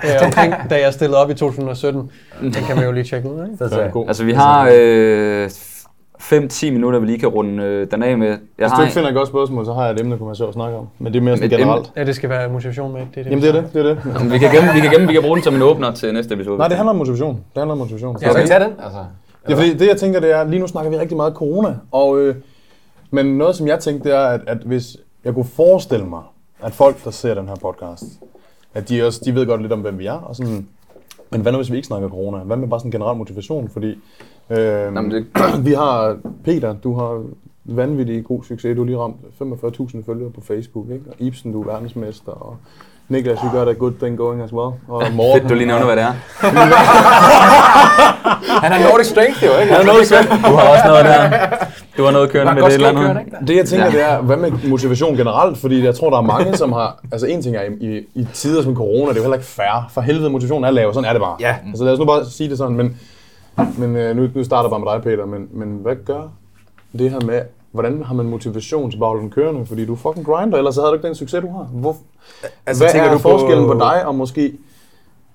Øh, 0.04 0.26
omkring, 0.26 0.54
da 0.70 0.80
jeg 0.82 0.94
stillede 0.94 1.18
op 1.24 1.30
i 1.30 1.34
2017. 1.34 2.12
Den 2.42 2.52
kan 2.54 2.76
man 2.76 2.86
jo 2.86 2.92
lige 2.92 3.04
tjekke 3.04 3.30
ud, 3.32 3.44
ikke? 3.52 3.64
Det 3.66 3.74
er 3.86 3.90
god. 3.92 4.08
Altså, 4.08 4.24
vi 4.24 4.32
har 4.34 4.70
øh, 4.74 5.50
5-10 6.22 6.72
minutter, 6.72 7.00
vi 7.00 7.06
lige 7.06 7.20
kan 7.20 7.30
runde 7.30 7.64
øh, 7.64 7.88
den 7.92 8.04
af 8.04 8.18
med. 8.18 8.28
Jeg 8.28 8.38
Hvis 8.58 8.72
du 8.78 8.82
ikke 8.82 8.94
finder 8.94 9.10
et 9.10 9.16
godt 9.16 9.28
spørgsmål, 9.28 9.66
så 9.66 9.74
har 9.74 9.84
jeg 9.84 9.92
et 9.94 10.00
emne, 10.00 10.12
der 10.12 10.18
kunne 10.18 10.28
være 10.28 10.36
sjovt 10.36 10.48
at 10.48 10.54
snakke 10.54 10.78
om. 10.78 10.88
Men 11.00 11.14
det 11.14 11.20
er 11.20 11.24
mere 11.24 11.38
sådan 11.38 11.52
Et 11.52 11.54
emne? 11.54 11.66
generelt. 11.66 11.92
Ja, 11.98 12.04
det 12.04 12.16
skal 12.16 12.30
være 12.30 12.50
motivation 12.50 12.94
med. 12.94 13.02
Det 13.02 13.08
er 13.20 13.24
det, 13.24 13.30
Jamen 13.32 13.42
det 13.44 13.50
er 13.56 13.62
det, 13.62 13.74
det 13.74 13.80
er 13.80 13.84
det. 13.84 13.98
Jamen, 14.20 14.32
vi 14.32 14.38
kan 14.38 14.52
gemme, 14.52 14.70
vi 14.74 14.80
kan 14.80 14.92
gemme, 14.92 15.08
vi 15.08 15.14
kan 15.14 15.22
bruge 15.22 15.36
den 15.36 15.44
som 15.44 15.56
en 15.56 15.62
åbner 15.62 15.92
til 15.92 16.14
næste 16.14 16.34
episode. 16.34 16.58
Nej, 16.58 16.68
det 16.68 16.78
handler 16.78 16.90
om 16.90 16.96
motivation. 16.98 17.34
Det 17.36 17.58
handler 17.58 17.72
om 17.72 17.78
motivation. 17.78 18.18
Ja, 18.22 18.30
Skal 18.32 18.44
vi 18.44 18.48
tage 18.48 18.60
den? 18.64 18.72
Altså, 18.84 19.00
Det 19.46 19.52
er 19.52 19.56
fordi, 19.56 19.74
det 19.74 19.88
jeg 19.88 19.98
tænker, 19.98 20.20
det 20.20 20.32
er, 20.32 20.44
lige 20.44 20.60
nu 20.60 20.68
snakker 20.68 20.92
vi 20.92 20.98
rigtig 20.98 21.18
meget 21.18 21.34
corona, 21.34 21.78
og, 21.92 22.20
øh, 22.20 22.36
men 23.12 23.38
noget 23.38 23.56
som 23.56 23.68
jeg 23.68 23.80
tænkte, 23.80 24.10
det 24.10 24.18
er, 24.18 24.22
at, 24.26 24.42
at 24.48 24.58
hvis 24.58 24.98
jeg 25.24 25.34
kunne 25.34 25.46
forestille 25.46 26.06
mig, 26.06 26.22
at 26.60 26.74
folk, 26.74 27.04
der 27.04 27.12
ser 27.12 27.34
den 27.34 27.48
her 27.48 27.56
podcast, 27.56 28.04
at 28.74 28.90
de 28.90 29.04
også, 29.08 29.22
de 29.26 29.36
ved 29.36 29.46
godt 29.46 29.62
lidt 29.62 29.74
om, 29.74 29.80
hvem 29.82 30.00
vi 30.00 30.06
er, 30.06 30.14
og 30.14 30.36
sådan, 30.36 30.68
men 31.32 31.42
hvad 31.42 31.52
nu, 31.52 31.58
hvis 31.58 31.72
vi 31.72 31.76
ikke 31.76 31.88
snakker 31.88 32.10
corona? 32.10 32.38
Hvad 32.38 32.58
med 32.58 32.68
bare 32.68 32.80
sådan 32.80 32.88
en 32.88 32.92
generel 32.92 33.18
motivation? 33.18 33.70
Fordi 33.70 33.88
øh, 34.50 34.58
Jamen, 34.58 35.12
det- 35.12 35.26
vi 35.68 35.74
har 35.74 36.18
Peter, 36.44 36.76
du 36.84 36.94
har 36.96 37.24
vanvittig 37.66 38.24
god 38.26 38.44
succes. 38.44 38.76
Du 38.76 38.82
har 38.82 38.86
lige 38.86 38.98
ramt 38.98 39.16
45.000 40.02 40.06
følgere 40.06 40.30
på 40.32 40.42
Facebook, 40.42 40.90
ikke? 40.90 41.06
Og 41.10 41.16
Ibsen, 41.20 41.52
du 41.52 41.62
er 41.62 41.66
verdensmester, 41.66 42.32
og 42.32 42.58
Niklas, 43.12 43.40
you 43.44 43.52
got 43.52 43.68
a 43.68 43.74
good 43.74 43.94
thing 44.00 44.18
going 44.18 44.42
as 44.42 44.54
well. 44.54 44.72
Og 44.88 45.04
Morten, 45.14 45.42
Fedt, 45.42 45.50
du 45.50 45.54
lige 45.56 45.68
nævner, 45.68 45.86
hvad 45.86 45.96
det 45.96 46.04
er. 46.04 46.12
han 48.64 48.72
er 48.74 48.90
Nordic 48.90 49.08
Strength 49.08 49.44
jo, 49.44 49.50
ikke? 49.62 49.74
Han 49.74 49.82
er 49.82 49.86
noget 49.86 50.08
selv. 50.08 50.28
Du 50.30 50.56
har 50.58 50.70
også 50.74 50.88
noget 50.88 51.06
der. 51.06 51.30
Du 51.98 52.04
har 52.04 52.12
noget 52.12 52.30
kørende 52.30 52.54
med 52.54 52.64
det 52.64 52.74
eller 52.74 52.90
andet. 52.90 53.18
Det 53.48 53.56
jeg 53.56 53.66
tænker, 53.66 53.92
det 53.92 54.02
er, 54.02 54.22
hvad 54.22 54.38
med 54.38 54.52
motivation 54.70 55.18
generelt? 55.18 55.58
Fordi 55.58 55.86
jeg 55.86 55.96
tror, 55.96 56.10
der 56.10 56.18
er 56.18 56.22
mange, 56.22 56.58
som 56.58 56.72
har... 56.72 57.00
Altså 57.12 57.28
en 57.28 57.42
ting 57.42 57.56
er, 57.56 57.62
i, 57.62 57.98
i, 57.98 58.02
i 58.16 58.28
tider 58.34 58.64
som 58.64 58.76
corona, 58.76 59.10
det 59.10 59.12
er 59.12 59.16
jo 59.16 59.22
heller 59.22 59.38
ikke 59.38 59.48
fair. 59.48 59.90
For 59.94 60.02
helvede, 60.02 60.30
motivation 60.30 60.64
er 60.64 60.72
lav, 60.72 60.94
sådan 60.94 61.10
er 61.10 61.14
det 61.14 61.22
bare. 61.22 61.36
Ja. 61.40 61.56
Altså 61.68 61.84
lad 61.84 61.94
os 61.94 62.00
nu 62.00 62.06
bare 62.06 62.26
sige 62.26 62.50
det 62.50 62.58
sådan, 62.58 62.76
men, 62.76 62.98
men 63.78 63.96
øh, 63.96 64.16
nu, 64.16 64.28
nu 64.36 64.44
starter 64.44 64.64
jeg 64.64 64.70
bare 64.70 64.80
med 64.80 64.88
dig, 64.94 65.02
Peter, 65.04 65.26
men, 65.26 65.48
men 65.52 65.78
hvad 65.82 65.96
gør 66.06 66.22
det 67.00 67.12
her 67.12 67.20
med, 67.20 67.42
hvordan 67.72 68.04
har 68.04 68.14
man 68.14 68.26
motivation 68.26 68.92
til 68.92 68.98
bare 68.98 69.08
at 69.08 69.12
holde 69.12 69.22
den 69.22 69.30
kørende? 69.32 69.66
Fordi 69.66 69.86
du 69.86 69.94
er 69.94 69.98
fucking 69.98 70.26
grinder, 70.26 70.58
ellers 70.58 70.76
så 70.76 70.82
havde 70.82 70.90
du 70.92 70.96
ikke 70.96 71.08
den 71.08 71.16
succes, 71.16 71.42
du 71.42 71.52
har. 71.52 71.68
Hvor, 71.74 71.96
altså, 72.66 72.84
hvad 72.84 72.92
tænker 72.92 73.08
er 73.08 73.12
du 73.14 73.18
på- 73.20 73.30
forskellen 73.30 73.66
på 73.68 73.74
dig 73.74 74.06
og 74.06 74.16
måske 74.16 74.54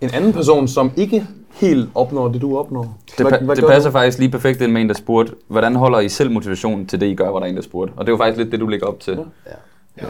en 0.00 0.10
anden 0.14 0.32
person, 0.32 0.68
som 0.68 0.90
ikke 0.96 1.26
helt 1.54 1.88
opnår 1.94 2.28
det, 2.28 2.40
du 2.40 2.58
opnår? 2.58 2.96
Det, 3.18 3.26
Hvad- 3.26 3.38
pa- 3.38 3.44
hvad 3.44 3.56
det 3.56 3.64
passer 3.66 3.90
du? 3.90 3.92
faktisk 3.92 4.18
lige 4.18 4.30
perfekt 4.30 4.60
ind 4.60 4.72
med 4.72 4.80
en, 4.82 4.88
der 4.88 4.94
spurgte, 4.94 5.32
hvordan 5.48 5.76
holder 5.76 5.98
I 6.00 6.08
selv 6.08 6.30
motivation 6.30 6.86
til 6.86 7.00
det, 7.00 7.06
I 7.06 7.14
gør, 7.14 7.28
var 7.30 7.38
der 7.40 7.46
en, 7.46 7.56
der 7.56 7.62
spurgte. 7.62 7.92
Og 7.96 8.06
det 8.06 8.12
er 8.12 8.12
jo 8.12 8.18
faktisk 8.18 8.38
lidt 8.38 8.52
det, 8.52 8.60
du 8.60 8.66
lægger 8.66 8.86
op 8.86 9.00
til. 9.00 9.18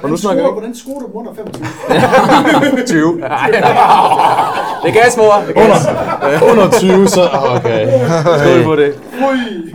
Og 0.03 0.11
nu 0.11 0.17
snakker 0.17 0.43
vi 0.43 0.49
Hvordan 0.53 0.75
skruer 0.75 1.01
du 1.01 1.07
under 1.15 1.33
25? 1.35 2.87
20. 2.87 3.13
det 4.83 4.91
er 4.91 5.03
gas, 5.03 5.17
mor. 5.17 5.33
Det 5.49 5.57
er 5.57 5.67
gas. 5.67 6.43
under 6.53 6.71
20, 6.71 7.09
så 7.09 7.21
okay. 7.57 8.01
Skål 8.41 8.65
på 8.65 8.77
det. 8.77 8.95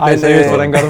Ej, 0.00 0.16
seriøst, 0.16 0.44
øh, 0.44 0.48
hvordan 0.48 0.72
gør 0.72 0.78
du? 0.80 0.86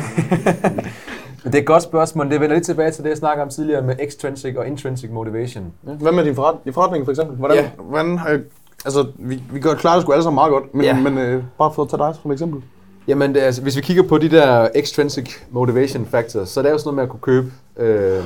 Det 1.45 1.55
er 1.55 1.59
et 1.59 1.67
godt 1.67 1.83
spørgsmål. 1.83 2.31
Det 2.31 2.41
vender 2.41 2.57
lidt 2.57 2.67
tilbage 2.67 2.91
til 2.91 3.05
det, 3.05 3.11
jeg 3.11 3.17
snakker 3.19 3.45
om 3.45 3.51
tidligere 3.51 3.83
med 3.83 3.97
extrinsic 4.01 4.57
og 4.57 4.67
intrinsic 4.67 5.11
motivation. 5.11 5.73
Hvad 5.83 6.13
med 6.13 6.25
din 6.25 6.35
forret, 6.35 6.57
din 6.65 6.73
forretning 6.73 7.05
for 7.05 7.13
eksempel? 7.13 7.37
Hvordan, 7.37 7.57
Ja. 7.57 7.63
ja. 7.63 7.71
hvordan 7.83 8.21
jeg, 8.29 8.41
altså, 8.85 9.07
vi, 9.19 9.43
vi 9.53 9.61
gør 9.61 9.75
klarer 9.75 9.95
det 9.97 10.03
sgu 10.03 10.13
alle 10.13 10.23
sammen 10.23 10.35
meget 10.35 10.51
godt, 10.53 10.75
men, 10.75 10.85
Ja. 10.85 10.97
ja. 10.97 11.03
men 11.03 11.19
øh, 11.19 11.45
bare 11.59 11.73
for 11.75 11.83
at 11.83 11.89
tage 11.89 11.99
dig 12.03 12.15
som 12.23 12.33
eksempel. 12.33 12.63
Jamen, 13.09 13.35
det 13.35 13.41
altså, 13.41 13.63
hvis 13.63 13.77
vi 13.77 13.81
kigger 13.81 14.03
på 14.09 14.19
de 14.19 14.29
der 14.31 14.69
extrinsic 14.75 15.31
motivation 15.51 16.07
factors, 16.07 16.49
så 16.49 16.61
er 16.61 16.65
det 16.65 16.71
jo 16.71 16.79
sådan 16.79 16.87
noget 16.87 16.97
med 16.97 17.03
at 17.03 17.09
kunne 17.09 17.21
købe 17.21 17.53
øh, 17.77 18.25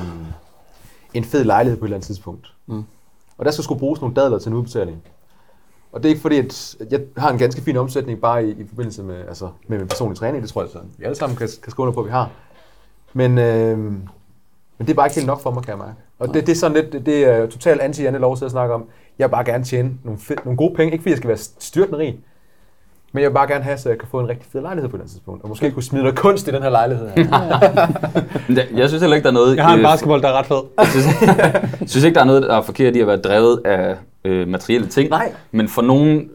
en 1.13 1.23
fed 1.23 1.43
lejlighed 1.43 1.77
på 1.79 1.85
et 1.85 1.87
eller 1.87 1.97
andet 1.97 2.07
tidspunkt. 2.07 2.53
Mm. 2.67 2.83
Og 3.37 3.45
der 3.45 3.51
skal 3.51 3.63
sgu 3.63 3.75
bruges 3.75 4.01
nogle 4.01 4.15
dadler 4.15 4.39
til 4.39 4.49
en 4.49 4.55
udbetaling. 4.55 5.01
Og 5.91 6.03
det 6.03 6.09
er 6.09 6.09
ikke 6.09 6.21
fordi, 6.21 6.37
at 6.37 6.75
jeg 6.91 6.99
har 7.17 7.29
en 7.31 7.37
ganske 7.37 7.61
fin 7.61 7.77
omsætning 7.77 8.21
bare 8.21 8.45
i, 8.45 8.49
i 8.49 8.65
forbindelse 8.69 9.03
med, 9.03 9.15
altså, 9.27 9.49
med 9.67 9.77
min 9.77 9.87
personlige 9.87 10.17
træning. 10.19 10.43
Det 10.43 10.51
tror 10.51 10.61
jeg, 10.61 10.69
så 10.71 10.79
vi 10.97 11.03
alle 11.05 11.15
sammen 11.15 11.37
kan, 11.37 11.47
kan 11.63 11.71
skrive 11.71 11.83
under 11.87 11.93
på, 11.93 11.99
at 11.99 12.05
vi 12.05 12.11
har. 12.11 12.29
Men, 13.17 13.37
øh, 13.37 13.77
men 13.77 14.01
det 14.79 14.89
er 14.89 14.93
bare 14.93 15.05
ikke 15.07 15.15
helt 15.15 15.27
nok 15.27 15.41
for 15.41 15.51
mig, 15.51 15.63
kan 15.63 15.69
jeg 15.69 15.77
mærke. 15.77 15.93
Og 16.19 16.33
det, 16.33 16.47
det 16.47 16.51
er 16.51 16.55
sådan 16.55 16.77
lidt, 16.77 17.05
det, 17.05 17.23
er 17.23 17.45
totalt 17.45 17.81
anti 17.81 18.03
Janne 18.03 18.19
lov 18.19 18.37
til 18.37 18.45
at 18.45 18.51
snakke 18.51 18.73
om. 18.73 18.85
Jeg 19.19 19.27
vil 19.27 19.31
bare 19.31 19.45
gerne 19.45 19.63
tjene 19.63 19.91
nogle, 20.03 20.19
fed, 20.19 20.35
nogle 20.45 20.57
gode 20.57 20.75
penge. 20.75 20.91
Ikke 20.91 21.01
fordi 21.01 21.09
jeg 21.09 21.17
skal 21.17 21.27
være 21.27 21.37
styrtende 21.59 21.99
rig, 21.99 22.19
men 23.11 23.21
jeg 23.21 23.29
vil 23.29 23.33
bare 23.33 23.47
gerne 23.47 23.63
have, 23.63 23.77
så 23.77 23.89
jeg 23.89 23.97
kan 23.97 24.07
få 24.11 24.19
en 24.19 24.29
rigtig 24.29 24.47
fed 24.51 24.61
lejlighed 24.61 24.89
på 24.89 24.95
et 24.95 24.99
andet 24.99 25.11
tidspunkt. 25.11 25.43
Og 25.43 25.49
måske 25.49 25.71
kunne 25.71 25.83
smide 25.83 26.03
noget 26.03 26.19
kunst 26.19 26.47
i 26.47 26.51
den 26.51 26.63
her 26.63 26.69
lejlighed 26.69 27.09
her. 27.09 27.25
Jeg 28.75 28.89
synes 28.89 29.01
heller 29.01 29.15
ikke, 29.15 29.23
der 29.23 29.29
er 29.29 29.33
noget... 29.33 29.55
Jeg 29.55 29.65
har 29.65 29.75
en 29.75 29.83
basketball, 29.83 30.21
der 30.21 30.27
er 30.27 30.33
ret 30.33 30.45
fed. 30.45 30.61
Jeg 30.77 30.87
synes, 30.87 31.05
jeg 31.81 31.89
synes 31.89 32.03
ikke, 32.03 32.15
der 32.15 32.21
er 32.21 32.25
noget, 32.25 32.43
der 32.43 32.57
er 32.57 32.61
forkert 32.61 32.95
i 32.95 32.99
at 32.99 33.07
være 33.07 33.17
drevet 33.17 33.61
af 33.65 33.95
øh, 34.25 34.47
materielle 34.47 34.87
ting. 34.87 35.09
Nej. 35.09 35.33
Men 35.51 35.67
for 35.69 35.81
nogen 35.81 36.29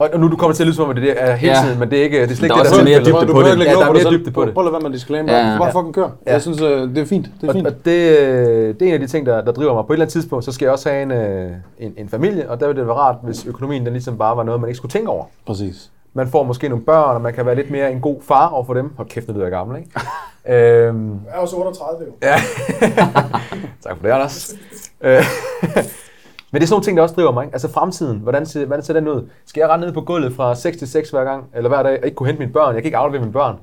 Og, 0.00 0.08
og 0.14 0.20
nu 0.20 0.28
du 0.30 0.36
kommer 0.36 0.54
til 0.54 0.62
at 0.62 0.66
lyde 0.66 0.76
som 0.76 0.84
om, 0.84 0.90
at 0.90 0.96
det 0.96 1.14
er 1.22 1.34
hele 1.36 1.52
Ja. 1.52 1.62
tiden, 1.64 1.78
men 1.78 1.90
det 1.90 1.98
er 1.98 2.02
ikke, 2.02 2.22
det 2.22 2.30
er 2.30 2.34
slet 2.34 2.50
Der 2.50 2.56
ikke 2.56 2.60
er 2.60 2.62
det, 2.62 2.72
også 2.72 2.84
mere 2.84 2.98
tilfældet. 2.98 3.20
dybde 3.22 3.26
du 3.26 3.32
på 3.32 3.40
det. 3.42 3.48
Ja, 3.48 3.72
der 3.72 3.86
er 3.86 3.92
mere 3.92 4.10
dybde 4.18 4.30
på 4.30 4.44
det. 4.44 4.54
Prøv 4.54 4.62
at 4.62 4.64
lade 4.66 4.72
være 4.72 4.80
med 4.80 4.90
at 4.90 4.94
disclaimer. 4.94 5.32
Ja. 5.32 5.58
Bare 5.58 5.72
fucking 5.72 5.94
kør. 5.94 6.08
Ja. 6.26 6.32
Jeg 6.32 6.42
synes, 6.42 6.60
øh, 6.60 6.88
det 6.88 6.98
er 6.98 7.04
fint. 7.04 7.26
Det 7.40 7.44
er 7.44 7.48
Og, 7.48 7.54
fint. 7.54 7.66
og 7.66 7.72
det, 7.84 8.18
øh, 8.18 8.74
det 8.74 8.82
er 8.82 8.86
en 8.86 8.92
af 8.94 9.00
de 9.00 9.06
ting, 9.06 9.26
der, 9.26 9.40
der 9.44 9.52
driver 9.52 9.74
mig. 9.74 9.84
På 9.86 9.92
et 9.92 9.96
eller 9.96 10.04
andet 10.04 10.12
tidspunkt, 10.12 10.44
så 10.44 10.52
skal 10.52 10.66
jeg 10.66 10.72
også 10.72 10.88
have 10.90 11.02
en, 11.02 11.10
øh, 11.10 11.50
en, 11.78 11.94
en 11.96 12.08
familie, 12.08 12.50
og 12.50 12.60
der 12.60 12.66
vil 12.66 12.76
det 12.76 12.86
være 12.86 12.96
rart, 12.96 13.16
hvis 13.22 13.46
økonomien 13.46 13.84
den 13.84 13.92
ligesom 13.92 14.18
bare 14.18 14.36
var 14.36 14.42
noget, 14.42 14.60
man 14.60 14.68
ikke 14.68 14.76
skulle 14.76 14.92
tænke 14.92 15.10
over. 15.10 15.24
Præcis. 15.46 15.90
Man 16.14 16.28
får 16.28 16.42
måske 16.42 16.68
nogle 16.68 16.84
børn, 16.84 17.14
og 17.14 17.20
man 17.20 17.32
kan 17.34 17.46
være 17.46 17.54
lidt 17.54 17.70
mere 17.70 17.92
en 17.92 18.00
god 18.00 18.16
far 18.22 18.48
over 18.48 18.64
for 18.64 18.74
dem. 18.74 18.90
Hold 18.96 19.08
kæft, 19.08 19.28
nu 19.28 19.34
lyder 19.34 19.44
jeg 19.44 19.52
gammel, 19.52 19.76
ikke? 19.78 19.90
øhm, 20.88 21.10
Jeg 21.10 21.34
er 21.34 21.38
også 21.38 21.56
38 21.56 22.04
jo. 22.06 22.12
Ja. 22.22 22.34
tak 23.84 23.96
for 23.96 24.02
det, 24.02 24.10
Anders. 24.10 24.54
Øh, 26.50 26.52
Men 26.52 26.60
det 26.60 26.66
er 26.66 26.68
sådan 26.68 26.74
nogle 26.74 26.84
ting, 26.84 26.96
der 26.96 27.02
også 27.02 27.14
driver 27.14 27.32
mig. 27.32 27.44
Ikke? 27.44 27.54
Altså 27.54 27.70
fremtiden, 27.72 28.18
hvordan 28.18 28.46
ser, 28.46 28.66
hvordan 28.66 28.84
ser 28.84 28.94
den 28.94 29.08
ud? 29.08 29.28
Skal 29.46 29.60
jeg 29.60 29.68
rende 29.70 29.86
ned 29.86 29.94
på 29.94 30.00
gulvet 30.00 30.32
fra 30.36 30.54
6 30.54 30.76
til 30.76 30.88
6 30.88 31.10
hver 31.10 31.24
gang, 31.24 31.44
eller 31.54 31.68
hver 31.68 31.82
dag, 31.82 31.98
og 32.00 32.04
ikke 32.04 32.14
kunne 32.16 32.26
hente 32.26 32.38
mine 32.40 32.52
børn? 32.52 32.74
Jeg 32.74 32.82
kan 32.82 32.88
ikke 32.88 32.96
aflevere 32.98 33.20
mine 33.20 33.32
børn. 33.32 33.56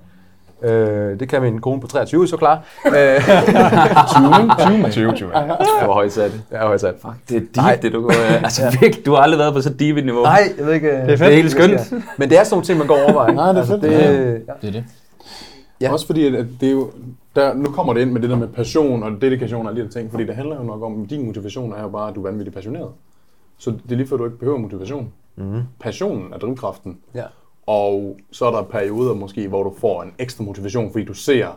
Øh, 0.63 1.19
det 1.19 1.29
kan 1.29 1.41
min 1.41 1.61
kone 1.61 1.81
på 1.81 1.87
23 1.87 2.27
så 2.27 2.37
klar. 2.37 2.59
Øh, 2.85 2.93
20, 2.93 2.99
ikke? 3.01 4.55
20, 4.67 4.77
mand. 4.77 4.91
20, 4.91 5.13
20. 5.13 5.29
Det 5.29 5.87
var 5.87 5.93
højt 5.93 6.13
sat. 6.13 6.31
Jeg 6.51 6.59
har 6.59 6.67
højt 6.67 6.81
sat. 6.81 6.93
Fuck, 7.01 7.13
det 7.29 7.35
er 7.35 7.39
deep, 7.39 7.55
Nej. 7.55 7.79
det 7.81 7.93
du 7.93 8.01
går... 8.01 8.11
Altså 8.43 8.77
virkelig, 8.81 9.05
du 9.05 9.13
har 9.13 9.21
aldrig 9.21 9.39
været 9.39 9.53
på 9.53 9.61
så 9.61 9.69
deep 9.69 9.97
et 9.97 10.05
niveau. 10.05 10.23
Nej, 10.23 10.41
jeg 10.57 10.65
ved 10.65 10.73
ikke. 10.73 10.87
Det 10.91 10.97
er 10.97 11.07
fedt. 11.07 11.19
Det 11.19 11.27
er 11.27 11.35
helt 11.35 11.51
skønt. 11.51 11.93
Men 12.17 12.29
det 12.29 12.39
er 12.39 12.43
sådan 12.43 12.53
nogle 12.55 12.65
ting, 12.65 12.77
man 12.77 12.87
går 12.87 12.97
over. 13.13 13.31
Nej, 13.31 13.51
det 13.51 13.61
er 13.61 13.65
fedt. 13.65 13.81
Det, 13.81 13.91
Ja. 13.91 14.11
ja. 14.11 14.37
Det 14.61 14.67
er 14.67 14.71
det. 14.71 14.83
Ja. 15.81 15.91
Også 15.93 16.05
fordi, 16.05 16.25
at 16.35 16.45
det 16.61 16.67
er 16.67 16.71
jo, 16.73 16.91
der, 17.35 17.53
nu 17.53 17.65
kommer 17.71 17.93
det 17.93 18.01
ind 18.01 18.11
med 18.11 18.21
det 18.21 18.29
der 18.29 18.35
med 18.35 18.47
passion 18.47 19.03
og 19.03 19.21
dedikation 19.21 19.65
og 19.65 19.71
alle 19.71 19.81
de 19.81 19.85
der 19.87 19.91
ting, 19.93 20.11
fordi 20.11 20.25
det 20.25 20.35
handler 20.35 20.55
jo 20.57 20.63
nok 20.63 20.81
om, 20.83 21.03
at 21.03 21.09
din 21.09 21.25
motivation 21.25 21.73
er 21.73 21.81
jo 21.81 21.89
bare, 21.89 22.09
at 22.09 22.15
du 22.15 22.21
er 22.25 22.29
vanvittigt 22.29 22.53
passioneret. 22.55 22.89
Så 23.57 23.71
det 23.71 23.91
er 23.91 23.95
lige 23.95 24.07
før, 24.07 24.17
du 24.17 24.25
ikke 24.25 24.37
behøver 24.37 24.57
motivation. 24.57 25.13
Mm. 25.35 25.61
Passionen 25.79 26.33
er 26.33 26.37
drivkraften. 26.37 26.97
Ja. 27.15 27.23
Og 27.67 28.17
så 28.31 28.45
er 28.45 28.51
der 28.51 28.61
perioder 28.63 29.13
måske, 29.13 29.47
hvor 29.47 29.63
du 29.63 29.73
får 29.77 30.03
en 30.03 30.13
ekstra 30.19 30.43
motivation, 30.43 30.91
fordi 30.91 31.05
du 31.05 31.13
ser, 31.13 31.47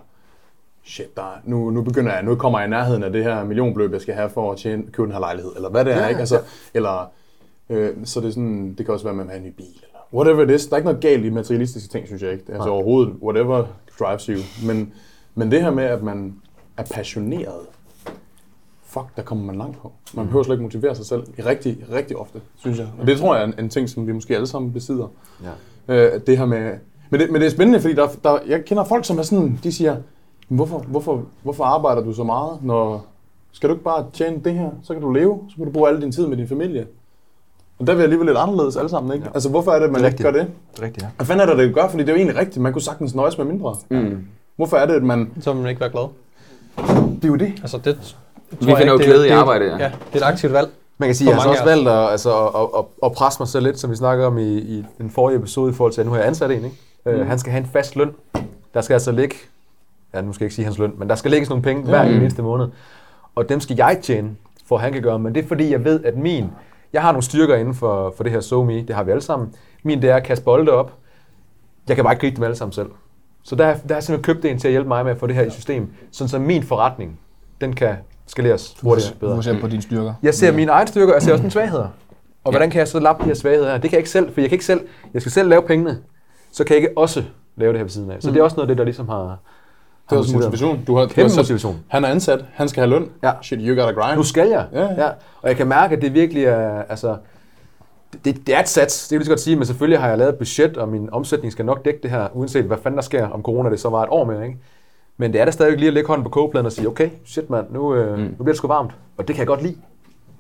shit, 0.85 1.17
der, 1.17 1.23
er- 1.23 1.41
nu, 1.45 1.71
nu 1.71 1.83
begynder 1.83 2.13
jeg, 2.13 2.23
nu 2.23 2.35
kommer 2.35 2.59
jeg 2.59 2.67
i 2.69 2.71
nærheden 2.71 3.03
af 3.03 3.13
det 3.13 3.25
her 3.25 3.45
millionbeløb, 3.45 3.93
jeg 3.93 4.01
skal 4.01 4.15
have 4.15 4.31
for 4.31 4.53
at 4.53 4.59
tjene, 4.59 4.83
købe 4.93 5.07
den 5.07 5.13
her 5.13 5.21
lejlighed, 5.21 5.53
eller 5.57 5.71
hvad 5.71 5.85
det 5.85 5.93
er, 5.95 5.99
Ja, 6.03 6.07
ikke? 6.09 6.21
Altså, 6.21 6.41
eller, 6.75 7.11
øh, 7.71 7.91
så 8.05 8.21
det 8.21 8.27
er 8.27 8.31
sådan, 8.31 8.75
det 8.79 8.87
kan 8.87 8.95
også 8.95 9.05
være, 9.05 9.13
at 9.13 9.17
man 9.17 9.27
vil 9.27 9.31
have 9.33 9.41
en 9.43 9.47
ny 9.49 9.53
bil, 9.57 9.85
whatever 10.13 10.43
it 10.43 10.51
is. 10.51 10.67
Der 10.67 10.73
er 10.73 10.77
ikke 10.77 10.87
noget 10.87 11.03
galt 11.03 11.25
i 11.25 11.31
materialistiske 11.31 11.89
ting, 11.89 12.07
synes 12.07 12.23
jeg 12.23 12.33
ikke. 12.33 12.45
Det 12.47 12.51
er 12.51 12.55
altså 12.55 12.71
overhovedet, 12.71 13.15
whatever 13.23 13.65
drives 14.01 14.27
you. 14.27 14.39
Men, 14.67 14.93
men 15.35 15.51
det 15.51 15.63
her 15.63 15.71
med, 15.71 15.85
at 15.85 16.03
man 16.03 16.35
er 16.77 16.85
passioneret, 16.85 17.61
fuck, 18.85 19.07
der 19.17 19.23
kommer 19.23 19.45
man 19.45 19.57
langt 19.57 19.79
på. 19.79 19.93
Man 20.15 20.27
behøver 20.27 20.43
slet 20.43 20.55
ikke 20.55 20.63
motivere 20.63 20.95
sig 20.95 21.07
selv 21.07 21.23
i 21.39 21.43
rigtig, 21.43 21.85
rigtig 21.93 22.17
ofte, 22.17 22.41
synes 22.57 22.79
jeg. 22.79 22.89
Og 23.01 23.07
det 23.07 23.19
tror 23.19 23.35
jeg 23.35 23.43
er 23.43 23.47
en, 23.47 23.55
en 23.59 23.69
ting, 23.69 23.89
som 23.89 24.07
vi 24.07 24.13
måske 24.13 24.35
alle 24.35 24.47
sammen 24.47 24.73
besidder. 24.73 25.09
Ja. 25.89 25.95
Øh, 25.95 26.21
det 26.27 26.39
her 26.39 26.47
med... 26.47 26.73
Men 27.11 27.21
det, 27.21 27.31
men 27.31 27.41
det 27.41 27.47
er 27.47 27.51
spændende, 27.51 27.81
fordi 27.81 27.95
der, 27.95 28.09
der, 28.25 28.39
jeg 28.47 28.65
kender 28.65 28.85
folk, 28.85 29.05
som 29.05 29.19
er 29.19 29.23
sådan, 29.23 29.61
de 29.63 29.73
siger, 29.73 29.97
hvorfor, 30.49 30.79
hvorfor, 30.79 31.25
hvorfor 31.43 31.65
arbejder 31.65 32.03
du 32.03 32.13
så 32.13 32.25
meget, 32.25 32.59
når... 32.63 33.07
Skal 33.53 33.69
du 33.69 33.75
ikke 33.75 33.85
bare 33.85 34.07
tjene 34.13 34.41
det 34.45 34.55
her, 34.55 34.71
så 34.83 34.93
kan 34.93 35.03
du 35.03 35.11
leve, 35.11 35.39
så 35.49 35.57
kan 35.57 35.65
du 35.65 35.71
bruge 35.71 35.89
al 35.89 36.03
din 36.03 36.13
tid 36.13 36.27
med 36.27 36.37
din 36.37 36.49
familie. 36.49 36.87
Og 37.81 37.87
der 37.87 37.93
er 37.93 37.97
vi 37.97 38.03
alligevel 38.03 38.27
lidt 38.27 38.39
anderledes 38.39 38.77
alle 38.77 38.89
sammen, 38.91 39.13
ikke? 39.15 39.25
Ja. 39.27 39.31
Altså, 39.35 39.49
hvorfor 39.49 39.71
er 39.73 39.79
det, 39.79 39.87
at 39.87 39.93
man 39.93 40.01
Det 40.03 40.09
ikke 40.13 40.23
gør 40.23 40.31
det? 40.31 40.47
Det 40.73 40.81
er 40.81 40.83
rigtigt, 40.87 41.03
ja. 41.03 41.09
Hvad 41.17 41.27
fanden 41.27 41.49
er 41.49 41.55
det, 41.55 41.59
det 41.67 41.75
gør? 41.75 41.89
Fordi 41.89 42.03
det 42.03 42.09
er 42.09 42.13
jo 42.13 42.17
egentlig 42.17 42.37
rigtigt. 42.39 42.63
Man 42.63 42.73
kunne 42.73 42.83
sagtens 42.83 43.15
nøjes 43.15 43.39
med 43.39 43.47
mindre. 43.47 43.77
Mm. 43.91 44.25
Hvorfor 44.57 44.77
er 44.77 44.87
det, 44.87 44.95
at 44.95 45.03
man... 45.03 45.31
Så 45.41 45.53
vil 45.53 45.61
man 45.63 45.69
ikke 45.71 45.81
være 45.81 45.91
glad. 45.91 46.07
Det 47.17 47.25
er 47.25 47.29
jo 47.29 47.37
det. 47.37 47.53
Altså, 47.63 47.79
det, 47.79 47.97
tror 47.97 48.17
Vi 48.61 48.71
jeg 48.71 48.79
finder 48.79 48.93
jo 48.93 48.99
glæde 48.99 49.19
i 49.19 49.23
det 49.23 49.33
er- 49.33 49.37
arbejde, 49.39 49.65
ja. 49.65 49.77
Ja, 49.79 49.91
det 50.13 50.23
er 50.23 50.27
et 50.27 50.33
aktivt 50.33 50.53
valg. 50.53 50.69
Man 50.99 51.09
kan 51.09 51.15
sige, 51.17 51.29
at 51.29 51.31
jeg 51.31 51.37
har 51.37 51.43
så 51.43 51.51
også 51.51 51.65
valgt 51.65 51.89
at, 51.89 52.11
altså, 52.11 52.47
at, 52.47 52.69
at, 52.79 52.85
at 53.05 53.13
presse 53.13 53.41
mig 53.41 53.49
selv 53.49 53.65
lidt, 53.67 53.79
som 53.79 53.91
vi 53.91 53.97
snakkede 53.97 54.27
om 54.27 54.39
i, 54.39 54.59
i 54.59 54.85
den 54.99 55.11
forrige 55.11 55.39
episode, 55.39 55.71
i 55.71 55.75
forhold 55.75 55.93
til, 55.93 56.01
at 56.01 56.07
nu 56.07 56.13
har 56.13 56.19
jeg 56.19 56.27
ansat 56.29 56.51
en. 56.51 56.57
Ikke? 56.65 56.77
Mm. 57.07 57.13
Uh, 57.21 57.27
han 57.27 57.39
skal 57.39 57.53
have 57.53 57.61
en 57.65 57.69
fast 57.73 57.97
løn. 57.97 58.11
Der 58.75 58.81
skal 58.81 58.95
altså 58.95 59.13
ligge, 59.13 59.35
ja, 60.15 60.21
nu 60.21 60.33
skal 60.33 60.45
jeg 60.45 60.47
ikke 60.47 60.55
sige 60.55 60.65
hans 60.65 60.79
løn, 60.79 60.93
men 60.99 61.09
der 61.09 61.15
skal 61.15 61.31
lægges 61.31 61.49
nogle 61.49 61.63
penge 61.63 61.83
hver 61.83 62.05
Mm. 62.09 62.15
eneste 62.15 62.43
måned. 62.43 62.67
Og 63.35 63.49
dem 63.49 63.61
skal 63.61 63.77
jeg 63.77 63.99
tjene, 64.03 64.31
for 64.69 64.77
at 64.77 64.83
han 64.83 64.93
kan 64.93 65.03
gøre. 65.03 65.19
Men 65.19 65.35
det 65.35 65.45
er 65.45 65.49
fordi, 65.49 65.73
jeg 65.73 65.85
ved, 65.85 66.05
at 66.05 66.17
min, 66.17 66.45
jeg 66.93 67.03
har 67.03 67.13
nogle 67.13 67.23
styrker 67.23 67.57
inden 67.57 67.75
for, 67.75 68.15
for 68.17 68.25
det 68.25 68.33
her 68.33 68.41
SoMe, 68.41 68.83
det 68.83 68.97
har 68.97 69.03
vi 69.03 69.11
alle 69.11 69.23
sammen. 69.23 69.55
Min, 69.83 70.03
det 70.03 70.11
er 70.11 70.17
at 70.17 70.23
kaste 70.23 70.45
bolde 70.45 70.73
op. 70.73 70.93
Jeg 71.89 71.97
kan 71.97 72.05
bare 72.05 72.15
ikke 72.15 72.21
gribe 72.21 72.37
dem 72.37 72.45
alle 72.45 72.57
sammen 72.57 72.73
selv. 72.73 72.91
Så 73.43 73.57
der, 73.57 73.65
der 73.65 73.71
har 73.71 73.79
jeg 73.89 74.03
simpelthen 74.03 74.35
købt 74.35 74.45
en 74.45 74.59
til 74.59 74.69
at 74.69 74.73
hjælpe 74.73 74.89
mig 74.89 75.05
med 75.05 75.13
at 75.13 75.19
få 75.19 75.27
det 75.27 75.35
her 75.35 75.43
i 75.43 75.51
system, 75.51 75.93
sådan 76.11 76.29
så 76.29 76.39
min 76.39 76.63
forretning, 76.63 77.21
den 77.61 77.73
kan 77.73 77.97
skaleres 78.27 78.77
hurtigere, 78.83 79.15
bedre. 79.21 79.33
Fokuser 79.33 79.61
på 79.61 79.69
dine 79.69 79.83
styrker. 79.83 80.15
Jeg 80.23 80.35
ser 80.35 80.53
mine 80.53 80.73
egne 80.73 80.89
styrker, 80.89 81.13
og 81.13 81.15
jeg 81.15 81.23
ser 81.23 81.33
også 81.33 81.43
mine 81.43 81.51
svagheder. 81.59 81.89
Og 82.45 82.53
hvordan 82.53 82.71
kan 82.71 82.79
jeg 82.79 82.89
så 82.89 83.01
lappe 83.01 83.23
de 83.23 83.29
her 83.29 83.35
svagheder 83.35 83.71
her? 83.71 83.79
Det 83.79 83.91
kan 83.91 83.93
jeg 83.93 83.99
ikke 83.99 84.11
selv, 84.11 84.33
for 84.35 84.41
jeg 84.41 84.51
kan 84.51 84.55
ikke 84.55 84.65
selv, 84.65 84.81
jeg 85.15 85.23
skal 85.23 85.33
selv 85.33 85.49
lave 85.49 85.63
pengene, 85.63 85.99
så 86.53 86.65
kan 86.65 86.75
jeg 86.75 86.83
ikke 86.83 86.99
også 86.99 87.25
lave 87.57 87.73
det 87.73 87.79
her 87.79 87.85
ved 87.85 87.91
siden 87.91 88.11
af. 88.11 88.23
Så 88.23 88.31
det 88.31 88.37
er 88.37 88.43
også 88.43 88.57
noget 88.57 88.65
af 88.65 88.69
det, 88.69 88.79
der 88.79 88.85
ligesom 88.85 89.09
har, 89.09 89.39
Det 90.11 90.17
er 90.29 90.33
mig. 90.33 90.35
motivation. 90.35 90.85
Du 90.87 90.95
har, 90.95 91.03
du 91.03 91.07
har 91.09 91.15
Kæmpe 91.15 91.31
sat- 91.31 91.39
motivation. 91.39 91.77
Han 91.89 92.05
er 92.05 92.09
ansat. 92.09 92.45
Han 92.55 92.69
skal 92.69 92.81
have 92.81 92.91
løn. 92.91 93.09
Ja. 93.23 93.33
Shit, 93.43 93.59
you 93.63 93.77
gotta 93.83 94.01
grind. 94.01 94.17
Nu 94.17 94.23
skal 94.23 94.49
jeg. 94.49 94.67
Ja, 94.73 94.83
ja. 95.05 95.09
Og 95.43 95.49
jeg 95.49 95.57
kan 95.57 95.67
mærke, 95.67 95.97
at 95.97 96.03
det 96.03 96.15
virkelig 96.15 96.45
er, 96.45 96.83
altså, 96.89 97.17
det, 98.25 98.47
det 98.47 98.55
er 98.55 98.61
et 98.61 98.69
sats, 98.69 99.03
det 99.03 99.09
kan 99.09 99.15
jeg 99.15 99.19
lige 99.19 99.25
så 99.27 99.31
godt 99.31 99.41
sige, 99.41 99.57
men 99.57 99.67
selvfølgelig 99.67 100.01
har 100.01 100.09
jeg 100.09 100.19
lavet 100.19 100.33
et 100.33 100.39
budget, 100.39 100.77
og 100.77 100.89
min 100.89 101.09
omsætning 101.13 101.53
skal 101.53 101.65
nok 101.65 101.85
dække 101.85 102.01
det 102.03 102.11
her, 102.11 102.29
uanset 102.35 102.65
hvad 102.65 102.77
fanden 102.83 102.97
der 102.97 103.03
sker, 103.03 103.29
om 103.29 103.43
corona 103.43 103.71
det 103.71 103.81
så 103.81 103.89
var 103.89 104.03
et 104.03 104.09
år 104.11 104.25
med, 104.25 104.43
ikke? 104.43 104.57
Men 105.17 105.33
det 105.33 105.41
er 105.41 105.45
da 105.45 105.51
stadig 105.51 105.77
lige 105.79 105.89
at 105.89 105.95
lægge 105.95 106.07
hånden 106.09 106.25
på 106.25 106.31
kogepladen 106.31 106.67
og 106.67 106.73
sige, 106.73 106.89
okay, 106.89 107.09
shit 107.27 107.51
mand, 107.51 107.67
nu, 107.71 107.95
øh, 107.95 108.19
Mm. 108.19 108.23
nu 108.25 108.29
bliver 108.37 108.47
det 108.49 108.57
sgu 108.57 108.69
varmt. 108.69 108.91
Og 109.19 109.29
det 109.29 109.37
kan 109.37 109.41
jeg 109.41 109.47
godt 109.47 109.63
lide. 109.63 109.75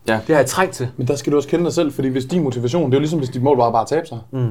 Ja. 0.09 0.12
Det 0.27 0.35
har 0.35 0.41
jeg 0.41 0.47
trængt 0.47 0.75
til. 0.75 0.89
Men 0.97 1.07
der 1.09 1.16
skal 1.16 1.33
du 1.33 1.37
også 1.37 1.49
kende 1.49 1.64
dig 1.64 1.73
selv, 1.73 1.93
fordi 1.93 2.09
hvis 2.09 2.25
din 2.25 2.43
motivation, 2.43 2.85
det 2.91 2.95
er 2.95 2.99
jo 2.99 3.01
ligesom 3.01 3.18
hvis 3.18 3.31
dit 3.31 3.43
mål 3.43 3.57
var 3.57 3.71
bare 3.71 3.83
at 3.83 3.89
tabe 3.89 4.07
sig, 4.07 4.18
Mm. 4.31 4.51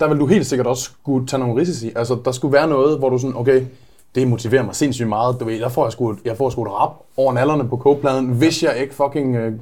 der 0.00 0.08
vil 0.08 0.18
du 0.18 0.26
helt 0.26 0.46
sikkert 0.46 0.66
også 0.66 0.82
skulle 0.84 1.26
tage 1.26 1.40
nogle 1.40 1.60
risici. 1.60 1.92
Altså, 1.96 2.18
der 2.24 2.32
skulle 2.32 2.52
være 2.52 2.68
noget, 2.68 2.98
hvor 2.98 3.08
du 3.08 3.18
sådan, 3.18 3.36
okay, 3.36 3.62
det 4.16 4.28
motiverer 4.28 4.62
mig 4.62 4.74
sindssygt 4.74 5.08
meget. 5.08 5.40
Du 5.40 5.44
ved, 5.44 5.54
jeg 5.54 5.72
får 5.72 5.90
sgu, 5.90 6.16
jeg 6.24 6.36
får 6.36 6.50
sgu 6.50 6.62
et 6.62 6.72
rap 6.72 6.90
over 7.16 7.32
nallerne 7.32 7.68
på 7.68 7.76
kogepladen, 7.76 8.26
hvis 8.26 8.62
jeg 8.62 8.76
ikke 8.76 8.94
fucking 8.94 9.46
uh, 9.46 9.52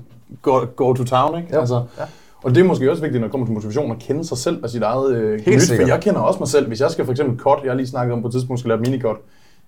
go, 0.42 0.60
go 0.76 0.92
to 0.92 1.04
town, 1.04 1.38
ikke? 1.38 1.54
Jo, 1.54 1.60
Altså, 1.60 1.74
ja. 1.98 2.04
Og 2.42 2.54
det 2.54 2.60
er 2.60 2.64
måske 2.64 2.90
også 2.90 3.02
vigtigt, 3.02 3.20
når 3.20 3.26
det 3.26 3.30
kommer 3.30 3.46
til 3.46 3.54
motivation, 3.54 3.92
at 3.92 3.98
kende 3.98 4.24
sig 4.24 4.38
selv 4.38 4.62
og 4.62 4.70
sit 4.70 4.82
eget 4.82 5.14
øh, 5.14 5.40
Helt. 5.44 5.60
For 5.60 5.66
sikkert. 5.66 5.88
jeg 5.88 6.00
kender 6.00 6.20
også 6.20 6.38
mig 6.38 6.48
selv. 6.48 6.68
Hvis 6.68 6.80
jeg 6.80 6.90
skal 6.90 7.04
for 7.04 7.12
eksempel 7.12 7.38
cut, 7.38 7.58
jeg 7.62 7.70
har 7.70 7.76
lige 7.76 7.86
snakket 7.86 8.12
om 8.12 8.20
på 8.20 8.28
et 8.28 8.32
tidspunkt, 8.32 8.60
skal 8.60 8.68
lave 8.68 8.80
et 8.80 8.88
minicut, 8.88 9.16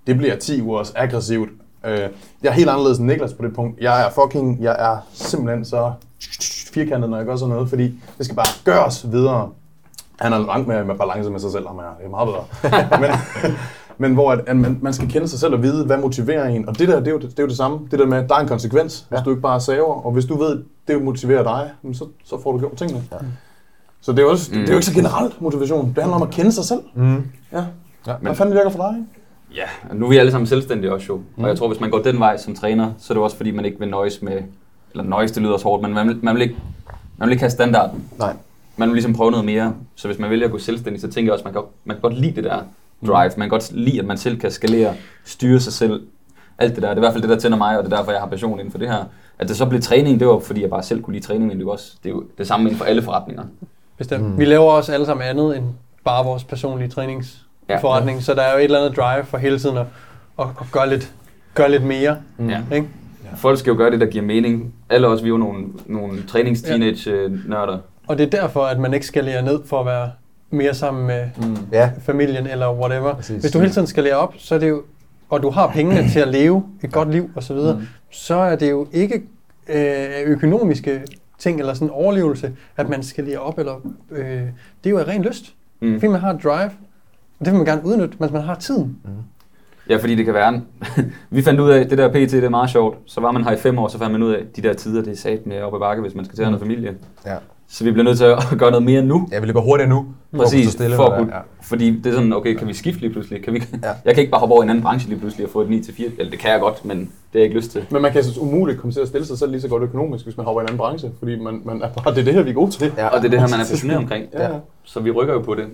det 0.06 0.16
bliver 0.16 0.36
10 0.36 0.62
ugers 0.62 0.92
aggressivt. 0.96 1.48
Øh, 1.86 1.98
jeg 2.42 2.48
er 2.48 2.52
helt 2.52 2.68
anderledes 2.68 2.98
end 2.98 3.06
Niklas 3.06 3.32
på 3.32 3.44
det 3.44 3.54
punkt. 3.54 3.80
Jeg 3.80 4.06
er 4.06 4.10
fucking, 4.10 4.62
jeg 4.62 4.76
er 4.78 4.96
simpelthen 5.12 5.64
så 5.64 5.92
firkantet, 6.72 7.10
når 7.10 7.16
jeg 7.16 7.26
gør 7.26 7.36
sådan 7.36 7.54
noget, 7.54 7.68
fordi 7.68 7.84
det 8.18 8.24
skal 8.26 8.36
bare 8.36 8.46
gøres 8.64 9.12
videre. 9.12 9.50
Han 10.20 10.32
er 10.32 10.38
langt 10.38 10.68
med, 10.68 10.84
med 10.84 10.94
balance 10.94 11.30
med 11.30 11.40
sig 11.40 11.52
selv, 11.52 11.66
ham 11.66 11.78
her. 11.78 11.94
Det 11.98 12.06
er 12.06 12.10
meget 12.10 12.28
bedre. 12.28 13.00
men, 13.02 13.10
men 13.98 14.14
hvor 14.14 14.30
at, 14.32 14.40
at 14.46 14.56
man, 14.56 14.78
man 14.82 14.92
skal 14.92 15.08
kende 15.08 15.28
sig 15.28 15.38
selv 15.38 15.54
og 15.54 15.62
vide, 15.62 15.84
hvad 15.84 15.98
motiverer 15.98 16.48
en. 16.48 16.68
Og 16.68 16.78
det 16.78 16.88
der, 16.88 16.98
det 16.98 17.06
er 17.08 17.12
jo 17.12 17.18
det, 17.18 17.30
det, 17.30 17.38
er 17.38 17.42
jo 17.42 17.48
det 17.48 17.56
samme. 17.56 17.78
Det 17.90 17.98
der 17.98 18.06
med, 18.06 18.18
at 18.18 18.28
der 18.28 18.34
er 18.34 18.38
en 18.40 18.48
konsekvens, 18.48 19.06
hvis 19.08 19.18
Ja. 19.18 19.24
du 19.24 19.30
ikke 19.30 19.42
bare 19.42 19.60
saver. 19.60 20.06
Og 20.06 20.12
hvis 20.12 20.24
du 20.24 20.38
ved, 20.38 20.62
det 20.88 21.02
motiverer 21.02 21.42
dig, 21.42 21.70
så, 21.94 22.06
så 22.24 22.42
får 22.42 22.52
du 22.52 22.58
gjort 22.58 22.72
tingene. 22.76 23.02
Ja. 23.12 23.16
Så 24.00 24.12
det 24.12 24.18
er, 24.18 24.22
jo 24.22 24.30
også, 24.30 24.50
det 24.52 24.62
er 24.62 24.66
jo 24.66 24.72
ikke 24.74 24.86
så 24.86 24.94
generelt 24.94 25.40
motivation. 25.40 25.88
Det 25.94 26.02
handler 26.02 26.16
om 26.16 26.22
at 26.22 26.30
kende 26.30 26.52
sig 26.52 26.64
selv. 26.64 26.80
Mm. 26.94 27.22
Ja. 27.52 27.64
Ja, 28.06 28.14
Hvad 28.20 28.34
fanden 28.34 28.54
virker 28.54 28.70
for 28.70 28.78
dig? 28.78 28.98
Ikke? 28.98 29.08
Ja, 29.54 29.94
nu 29.94 30.04
er 30.04 30.08
vi 30.10 30.16
alle 30.16 30.30
sammen 30.32 30.46
selvstændige 30.46 30.92
også 30.92 31.06
jo. 31.08 31.20
Og 31.36 31.48
jeg 31.48 31.58
tror, 31.58 31.68
hvis 31.68 31.80
man 31.80 31.90
går 31.90 31.98
den 31.98 32.18
vej 32.18 32.36
som 32.36 32.54
træner, 32.54 32.92
så 32.98 33.12
er 33.12 33.14
det 33.14 33.22
også 33.24 33.36
fordi, 33.36 33.50
man 33.50 33.64
ikke 33.64 33.78
vil 33.78 33.88
nøjes 33.88 34.22
med... 34.22 34.38
Eller 34.92 35.04
nøjes, 35.04 35.32
det 35.32 35.42
lyder 35.42 35.52
også 35.52 35.64
hårdt, 35.64 35.82
men 35.82 35.94
man 35.94 36.08
vil, 36.08 36.18
man 36.22 36.34
vil, 36.34 36.42
ikke, 36.42 36.56
man 37.18 37.26
vil 37.26 37.32
ikke 37.32 37.42
have 37.42 37.50
standarden. 37.50 38.04
Nej. 38.18 38.32
Man 38.76 38.88
vil 38.88 38.94
ligesom 38.94 39.12
prøve 39.14 39.30
noget 39.30 39.46
mere. 39.46 39.74
Så 39.94 40.08
hvis 40.08 40.18
man 40.18 40.30
vælger 40.30 40.44
at 40.46 40.52
gå 40.52 40.58
selvstændig, 40.58 41.00
så 41.00 41.08
tænker 41.10 41.26
jeg 41.28 41.32
også, 41.32 41.42
at 41.48 41.54
man 41.54 41.62
kan, 41.62 41.62
man 41.84 41.96
kan 41.96 42.02
godt 42.02 42.14
lide 42.20 42.36
det 42.36 42.44
der 42.44 42.58
drive. 43.06 43.30
Man 43.36 43.44
kan 43.44 43.48
godt 43.48 43.72
lide, 43.72 43.98
at 43.98 44.04
man 44.04 44.16
selv 44.16 44.40
kan 44.40 44.50
skalere, 44.50 44.94
styre 45.24 45.60
sig 45.60 45.72
selv. 45.72 46.02
Alt 46.58 46.74
det 46.74 46.82
der. 46.82 46.88
Det 46.88 46.96
er 46.96 46.96
i 46.96 47.00
hvert 47.00 47.12
fald 47.12 47.22
det, 47.22 47.30
der 47.30 47.38
tænder 47.38 47.58
mig, 47.58 47.78
og 47.78 47.84
det 47.84 47.92
er 47.92 47.96
derfor, 47.96 48.12
jeg 48.12 48.20
har 48.20 48.28
passion 48.28 48.58
inden 48.58 48.70
for 48.70 48.78
det 48.78 48.88
her. 48.88 49.04
At 49.38 49.48
det 49.48 49.56
så 49.56 49.66
blev 49.66 49.80
træning, 49.80 50.20
det 50.20 50.28
var 50.28 50.38
fordi, 50.38 50.62
jeg 50.62 50.70
bare 50.70 50.82
selv 50.82 51.02
kunne 51.02 51.14
lide 51.14 51.26
træning, 51.26 51.46
men 51.46 51.58
det 51.58 51.66
er 51.66 51.70
også 51.70 51.92
det, 52.02 52.10
er 52.10 52.14
jo 52.14 52.24
det 52.38 52.46
samme 52.46 52.64
inden 52.64 52.78
for 52.78 52.84
alle 52.84 53.02
forretninger. 53.02 53.44
Bestemt. 53.98 54.24
Mm. 54.24 54.38
Vi 54.38 54.44
laver 54.44 54.72
også 54.72 54.92
alle 54.92 55.06
sammen 55.06 55.26
andet 55.26 55.56
end 55.56 55.64
bare 56.04 56.24
vores 56.24 56.44
personlige 56.44 56.88
træningsforretning, 56.88 58.18
ja. 58.18 58.22
så 58.22 58.34
der 58.34 58.42
er 58.42 58.52
jo 58.52 58.58
et 58.58 58.64
eller 58.64 58.80
andet 58.80 58.96
drive 58.96 59.24
for 59.24 59.38
hele 59.38 59.58
tiden 59.58 59.76
at, 59.76 59.86
at, 60.38 60.46
at 60.60 60.66
gøre, 60.72 60.88
lidt, 60.88 61.12
gøre 61.54 61.70
lidt 61.70 61.84
mere. 61.84 62.16
Mm. 62.36 62.48
Ja. 62.48 62.62
Ikke? 62.72 62.88
Folk 63.36 63.58
skal 63.58 63.70
jo 63.70 63.76
gøre 63.76 63.90
det, 63.90 64.00
der 64.00 64.06
giver 64.06 64.24
mening. 64.24 64.74
Alle 64.90 65.08
os, 65.08 65.22
vi 65.22 65.28
er 65.28 65.30
jo 65.30 65.36
nogle, 65.36 65.64
nogle 65.86 66.22
trænings-teenage-nørder. 66.28 67.78
Og 68.06 68.18
det 68.18 68.34
er 68.34 68.40
derfor, 68.40 68.64
at 68.64 68.78
man 68.78 68.94
ikke 68.94 69.06
skal 69.06 69.24
lære 69.24 69.42
ned 69.42 69.60
for 69.66 69.80
at 69.80 69.86
være 69.86 70.10
mere 70.50 70.74
sammen 70.74 71.06
med 71.06 71.24
Mm. 71.36 71.56
Familien 72.00 72.46
eller 72.46 72.74
whatever. 72.74 73.14
Præcis. 73.14 73.40
Hvis 73.42 73.52
du 73.52 73.58
hele 73.58 73.72
tiden 73.72 73.86
skal 73.86 74.04
lære 74.04 74.16
op, 74.16 74.34
så 74.38 74.54
er 74.54 74.58
det 74.58 74.68
jo, 74.68 74.82
og 75.28 75.42
du 75.42 75.50
har 75.50 75.66
pengene 75.72 76.08
til 76.08 76.20
at 76.20 76.28
leve 76.28 76.64
et 76.84 76.92
godt 76.92 77.10
liv 77.10 77.30
osv., 77.36 77.56
mm. 77.56 77.86
så 78.10 78.34
er 78.34 78.56
det 78.56 78.70
jo 78.70 78.86
ikke 78.92 79.22
øh, 79.68 80.06
økonomiske 80.24 81.02
ting 81.38 81.60
eller 81.60 81.74
sådan 81.74 81.88
en 81.88 81.92
overlevelse, 81.94 82.52
at 82.76 82.88
man 82.88 83.02
skal 83.02 83.24
lære 83.24 83.38
op. 83.38 83.58
Eller, 83.58 83.74
øh, 84.10 84.26
det 84.28 84.46
er 84.84 84.90
jo 84.90 84.98
af 84.98 85.08
ren 85.08 85.22
lyst. 85.22 85.54
Mm. 85.80 85.94
Fordi 86.00 86.06
man 86.12 86.20
har 86.20 86.32
et 86.32 86.40
drive, 86.44 86.70
og 87.40 87.44
det 87.44 87.46
vil 87.46 87.54
man 87.54 87.64
gerne 87.64 87.84
udnytte, 87.84 88.16
mens 88.20 88.32
man 88.32 88.42
har 88.42 88.54
tiden. 88.54 88.96
Ja, 89.88 89.96
fordi 89.96 90.14
det 90.14 90.24
kan 90.24 90.34
være. 90.34 90.48
en- 90.48 90.64
vi 91.30 91.42
fandt 91.42 91.60
ud 91.60 91.70
af, 91.70 91.80
at 91.80 91.90
det 91.90 91.98
der 91.98 92.08
PT, 92.08 92.14
det 92.32 92.44
er 92.44 92.48
meget 92.48 92.70
sjovt. 92.70 92.98
Så 93.06 93.20
var 93.20 93.32
man 93.32 93.44
her 93.44 93.52
i 93.52 93.56
fem 93.56 93.78
år, 93.78 93.88
så 93.88 93.98
fandt 93.98 94.12
man 94.12 94.22
ud 94.22 94.32
af, 94.32 94.38
at 94.40 94.56
de 94.56 94.62
der 94.62 94.72
tider, 94.72 95.02
det 95.02 95.12
er 95.12 95.16
sat 95.16 95.46
med 95.46 95.60
op 95.60 95.74
ad 95.74 95.78
bakke, 95.78 96.02
hvis 96.02 96.14
man 96.14 96.24
skal 96.24 96.36
til 96.36 96.42
at 96.42 96.46
have 96.46 96.50
noget 96.58 96.62
familie. 96.66 96.94
Ja. 97.26 97.36
Så 97.68 97.84
vi 97.84 97.90
bliver 97.90 98.04
nødt 98.04 98.18
til 98.18 98.24
at 98.24 98.38
gøre 98.58 98.70
noget 98.70 98.84
mere 98.84 99.02
nu. 99.02 99.28
Ja, 99.32 99.40
vi 99.40 99.46
løber 99.46 99.60
hurtigt 99.60 99.88
nu. 99.88 100.06
for 100.34 100.42
at 100.42 100.44
Præcis, 100.44 100.68
stå 100.68 100.76
stille, 100.76 100.96
for 100.96 101.04
at 101.04 101.18
kunne, 101.18 101.34
ja. 101.34 101.40
fordi 101.62 101.90
det 101.90 102.06
er 102.06 102.12
sådan, 102.12 102.32
okay, 102.32 102.54
kan 102.54 102.68
vi 102.68 102.74
skifte 102.74 103.00
lige 103.00 103.10
pludselig? 103.12 103.44
Kan 103.44 103.54
vi, 103.54 103.62
Ja. 103.82 103.88
Jeg 104.04 104.14
kan 104.14 104.20
ikke 104.20 104.30
bare 104.30 104.38
hoppe 104.38 104.52
over 104.52 104.62
i 104.62 104.64
en 104.64 104.70
anden 104.70 104.82
branche 104.84 105.08
lige 105.08 105.18
pludselig 105.18 105.46
og 105.46 105.52
få 105.52 105.60
et 105.60 105.66
9-4, 105.66 106.02
eller 106.18 106.30
det 106.30 106.38
kan 106.38 106.50
jeg 106.50 106.60
godt, 106.60 106.84
men 106.84 106.98
det 106.98 107.08
har 107.32 107.38
jeg 107.38 107.44
ikke 107.44 107.56
lyst 107.56 107.70
til. 107.70 107.84
Men 107.90 108.02
man 108.02 108.12
kan 108.12 108.24
så 108.24 108.40
umuligt 108.40 108.78
komme 108.78 108.92
til 108.92 109.00
at 109.00 109.08
stille 109.08 109.26
sig 109.26 109.38
selv 109.38 109.50
lige 109.50 109.60
så 109.60 109.68
godt 109.68 109.82
økonomisk, 109.82 110.24
hvis 110.24 110.36
man 110.36 110.46
hopper 110.46 110.60
i 110.60 110.64
en 110.64 110.68
anden 110.68 110.78
branche, 110.78 111.10
fordi 111.18 111.38
man, 111.38 111.62
man 111.64 111.82
er 111.82 111.88
bare, 111.88 112.10
det 112.14 112.20
er 112.20 112.24
det 112.24 112.34
her, 112.34 112.42
vi 112.42 112.50
er 112.50 112.54
gode 112.54 112.70
til. 112.70 112.92
Ja. 112.96 113.06
Og 113.08 113.18
det 113.18 113.26
er 113.26 113.30
det 113.30 113.40
her, 113.40 113.48
man 113.48 113.60
er 113.60 113.64
passioneret 113.70 113.98
omkring. 113.98 114.26
Ja, 114.32 114.52
ja. 114.52 114.58
Så 114.84 115.00
vi 115.00 115.10
rykker 115.10 115.34
jo 115.34 115.40
på 115.40 115.54
det. 115.54 115.64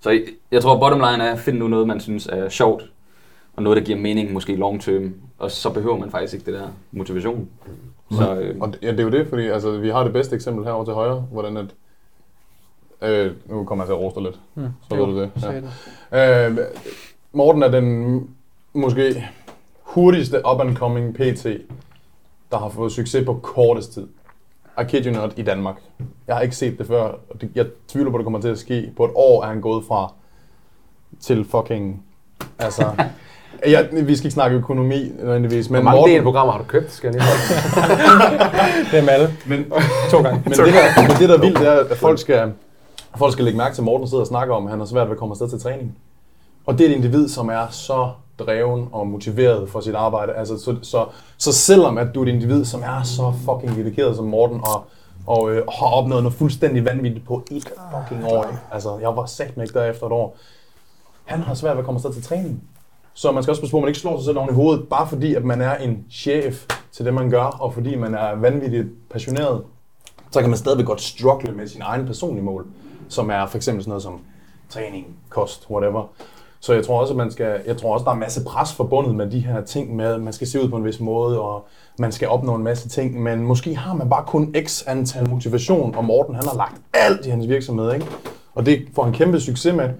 Så 0.00 0.10
jeg, 0.10 0.20
jeg 0.52 0.62
tror, 0.62 0.78
bottom 0.78 0.98
line 0.98 1.24
er 1.24 1.32
at 1.32 1.38
finde 1.38 1.58
nu 1.58 1.68
noget, 1.68 1.86
man 1.86 2.00
synes 2.00 2.26
er 2.26 2.48
sjovt, 2.48 2.82
og 3.56 3.62
noget, 3.62 3.76
der 3.76 3.82
giver 3.84 3.98
mening, 3.98 4.32
måske 4.32 4.56
long 4.56 4.80
term. 4.82 5.12
Og 5.38 5.50
så 5.50 5.70
behøver 5.70 5.98
man 5.98 6.10
faktisk 6.10 6.34
ikke 6.34 6.46
det 6.46 6.54
der 6.54 6.66
motivation. 6.92 7.48
Så 8.10 8.34
øh, 8.40 8.56
Og 8.60 8.68
det- 8.72 8.78
ja, 8.82 8.90
det 8.90 9.00
er 9.00 9.04
jo 9.04 9.10
det, 9.10 9.26
fordi 9.28 9.46
altså, 9.46 9.78
vi 9.78 9.88
har 9.88 10.04
det 10.04 10.12
bedste 10.12 10.34
eksempel 10.36 10.64
herovre 10.64 10.84
til 10.86 10.94
højre, 10.94 11.20
hvordan 11.20 11.56
at... 11.56 11.74
Øh, 13.02 13.32
nu 13.46 13.64
kommer 13.64 13.84
jeg 13.84 13.88
til 13.88 13.92
at 13.94 14.00
roste 14.00 14.20
lidt, 14.22 14.40
Mm. 14.54 14.66
så 14.88 14.96
Jo, 14.96 15.04
ved 15.04 15.14
du 15.14 15.20
det. 15.20 15.30
det. 16.12 16.50
Øh, 16.50 16.58
Morten 17.32 17.62
er 17.62 17.68
den 17.68 18.30
måske 18.72 19.24
hurtigste 19.82 20.36
up-and-coming 20.46 21.12
PT, 21.12 21.44
der 22.50 22.58
har 22.58 22.68
fået 22.68 22.92
succes 22.92 23.24
på 23.26 23.34
kortest 23.42 23.92
tid. 23.92 24.06
I 24.80 24.84
kid 24.88 25.06
you 25.06 25.12
not, 25.12 25.32
i 25.38 25.42
Danmark. 25.42 25.76
Jeg 26.26 26.34
har 26.36 26.42
ikke 26.42 26.56
set 26.56 26.78
det 26.78 26.86
før, 26.86 27.02
og 27.02 27.40
det, 27.40 27.50
jeg 27.54 27.66
tvivler 27.88 28.10
på, 28.10 28.16
at 28.16 28.18
det 28.20 28.24
kommer 28.24 28.40
til 28.40 28.48
at 28.48 28.58
ske. 28.58 28.92
På 28.96 29.04
et 29.04 29.10
år 29.14 29.42
er 29.42 29.46
han 29.48 29.60
gået 29.60 29.84
fra 29.84 30.12
til 31.20 31.44
fucking... 31.44 32.04
Altså... 32.58 32.84
Jeg, 33.66 33.88
vi 33.92 34.16
skal 34.16 34.26
ikke 34.26 34.34
snakke 34.34 34.56
økonomi 34.56 35.12
nødvendigvis, 35.18 35.66
Hvor 35.66 35.76
men 35.76 35.84
mange 35.84 36.00
Morten, 36.00 36.18
DN-programmer 36.18 36.52
har 36.52 36.58
du 36.58 36.64
købt, 36.64 36.92
skal 36.92 37.14
jeg 37.14 37.22
lige 38.92 38.98
er 38.98 39.04
Malle. 39.04 39.34
men, 39.46 39.72
To 40.10 40.22
gange. 40.22 40.42
men, 40.44 40.52
det 40.52 40.58
der, 40.58 41.02
men 41.02 41.10
det 41.20 41.28
der 41.28 41.36
er 41.36 41.40
vildt, 41.40 41.58
det 41.58 41.68
er, 41.68 41.80
at 41.90 41.96
folk 41.96 42.18
skal, 42.18 42.52
folk 43.16 43.32
skal 43.32 43.44
lægge 43.44 43.58
mærke 43.58 43.74
til, 43.74 43.80
at 43.80 43.84
Morten 43.84 44.08
sidder 44.08 44.20
og 44.20 44.26
snakker 44.26 44.54
om, 44.54 44.64
at 44.64 44.70
han 44.70 44.78
har 44.78 44.86
svært 44.86 45.06
ved 45.06 45.12
at 45.12 45.18
komme 45.18 45.32
afsted 45.32 45.48
til 45.48 45.60
træning. 45.60 45.96
Og 46.66 46.78
det 46.78 46.86
er 46.86 46.90
et 46.90 46.94
individ, 46.94 47.28
som 47.28 47.48
er 47.48 47.66
så 47.70 48.10
dreven 48.38 48.88
og 48.92 49.06
motiveret 49.06 49.68
for 49.68 49.80
sit 49.80 49.94
arbejde. 49.94 50.32
Altså, 50.32 50.58
så, 50.58 50.76
så, 50.82 51.04
så 51.38 51.52
selvom 51.52 51.98
at 51.98 52.06
du 52.14 52.22
er 52.22 52.26
et 52.26 52.32
individ, 52.32 52.64
som 52.64 52.82
er 52.82 53.02
så 53.02 53.32
fucking 53.44 53.76
dedikeret 53.76 54.16
som 54.16 54.24
Morten, 54.24 54.60
og, 54.74 54.84
og 55.26 55.50
øh, 55.50 55.62
har 55.78 55.86
opnået 55.86 56.22
noget 56.22 56.38
fuldstændig 56.38 56.84
vanvittigt 56.84 57.26
på 57.26 57.42
et 57.50 57.68
fucking 57.92 58.24
år. 58.32 58.44
Ikke? 58.44 58.58
Altså, 58.72 58.98
jeg 59.00 59.16
var 59.16 59.26
sat 59.26 59.56
med 59.56 59.64
ikke 59.64 59.78
der 59.78 59.84
efter 59.84 60.06
et 60.06 60.12
år. 60.12 60.36
Han 61.24 61.40
har 61.40 61.54
svært 61.54 61.72
ved 61.72 61.78
at 61.78 61.84
komme 61.84 61.96
afsted 61.96 62.12
til 62.12 62.22
træning. 62.22 62.62
Så 63.18 63.32
man 63.32 63.42
skal 63.42 63.50
også 63.52 63.62
passe 63.62 63.70
på, 63.70 63.76
at 63.76 63.82
man 63.82 63.88
ikke 63.88 64.00
slår 64.00 64.16
sig 64.16 64.24
selv 64.24 64.38
oven 64.38 64.50
i 64.50 64.54
hovedet, 64.54 64.88
bare 64.88 65.08
fordi, 65.08 65.34
at 65.34 65.44
man 65.44 65.60
er 65.60 65.76
en 65.76 66.04
chef 66.10 66.66
til 66.92 67.04
det, 67.04 67.14
man 67.14 67.30
gør, 67.30 67.42
og 67.42 67.74
fordi 67.74 67.96
man 67.96 68.14
er 68.14 68.34
vanvittigt 68.34 68.88
passioneret, 69.10 69.62
så 70.30 70.40
kan 70.40 70.50
man 70.50 70.58
stadigvæk 70.58 70.86
godt 70.86 71.00
struggle 71.00 71.52
med 71.52 71.66
sin 71.66 71.82
egne 71.82 72.06
personlige 72.06 72.44
mål, 72.44 72.66
som 73.08 73.30
er 73.30 73.46
for 73.46 73.56
eksempel 73.56 73.82
sådan 73.82 73.90
noget 73.90 74.02
som 74.02 74.20
træning, 74.70 75.06
kost, 75.28 75.66
whatever. 75.70 76.06
Så 76.60 76.74
jeg 76.74 76.86
tror 76.86 77.00
også, 77.00 77.12
at 77.12 77.16
man 77.16 77.30
skal, 77.30 77.60
jeg 77.66 77.76
tror 77.76 77.94
også, 77.94 78.04
der 78.04 78.10
er 78.10 78.14
en 78.14 78.20
masse 78.20 78.44
pres 78.44 78.72
forbundet 78.72 79.14
med 79.14 79.30
de 79.30 79.38
her 79.38 79.64
ting 79.64 79.96
med, 79.96 80.06
at 80.06 80.20
man 80.20 80.32
skal 80.32 80.46
se 80.46 80.62
ud 80.62 80.68
på 80.68 80.76
en 80.76 80.84
vis 80.84 81.00
måde, 81.00 81.40
og 81.40 81.66
man 81.98 82.12
skal 82.12 82.28
opnå 82.28 82.54
en 82.54 82.62
masse 82.62 82.88
ting, 82.88 83.22
men 83.22 83.44
måske 83.44 83.76
har 83.76 83.94
man 83.94 84.08
bare 84.08 84.24
kun 84.26 84.54
x 84.66 84.84
antal 84.86 85.30
motivation, 85.30 85.94
og 85.94 86.04
Morten 86.04 86.34
han 86.34 86.44
har 86.44 86.56
lagt 86.56 86.80
alt 86.94 87.26
i 87.26 87.30
hans 87.30 87.48
virksomhed, 87.48 87.94
ikke? 87.94 88.06
Og 88.54 88.66
det 88.66 88.88
får 88.94 89.04
han 89.04 89.12
kæmpe 89.12 89.40
succes 89.40 89.74
med. 89.74 89.90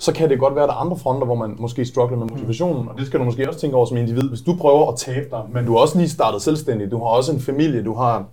Så 0.00 0.12
kan 0.12 0.30
det 0.30 0.38
godt 0.38 0.54
være, 0.54 0.64
at 0.64 0.68
der 0.68 0.74
er 0.74 0.78
andre 0.78 0.96
fronter, 0.98 1.26
hvor 1.26 1.34
man 1.34 1.56
måske 1.58 1.84
struggler 1.84 2.18
med 2.18 2.26
motivationen, 2.26 2.88
og 2.88 2.98
det 2.98 3.06
skal 3.06 3.20
du 3.20 3.24
måske 3.24 3.48
også 3.48 3.60
tænke 3.60 3.76
over 3.76 3.86
som 3.86 3.96
individ. 3.96 4.28
Hvis 4.28 4.40
du 4.40 4.56
prøver 4.56 4.92
at 4.92 4.98
tabe 4.98 5.26
dig, 5.30 5.42
men 5.52 5.66
du 5.66 5.72
har 5.72 5.78
også 5.78 5.98
lige 5.98 6.08
startet 6.08 6.42
selvstændig, 6.42 6.90
du 6.90 6.98
har 6.98 7.04
også 7.04 7.32
en 7.32 7.40
familie, 7.40 7.84
du 7.84 7.94
har 7.94 8.24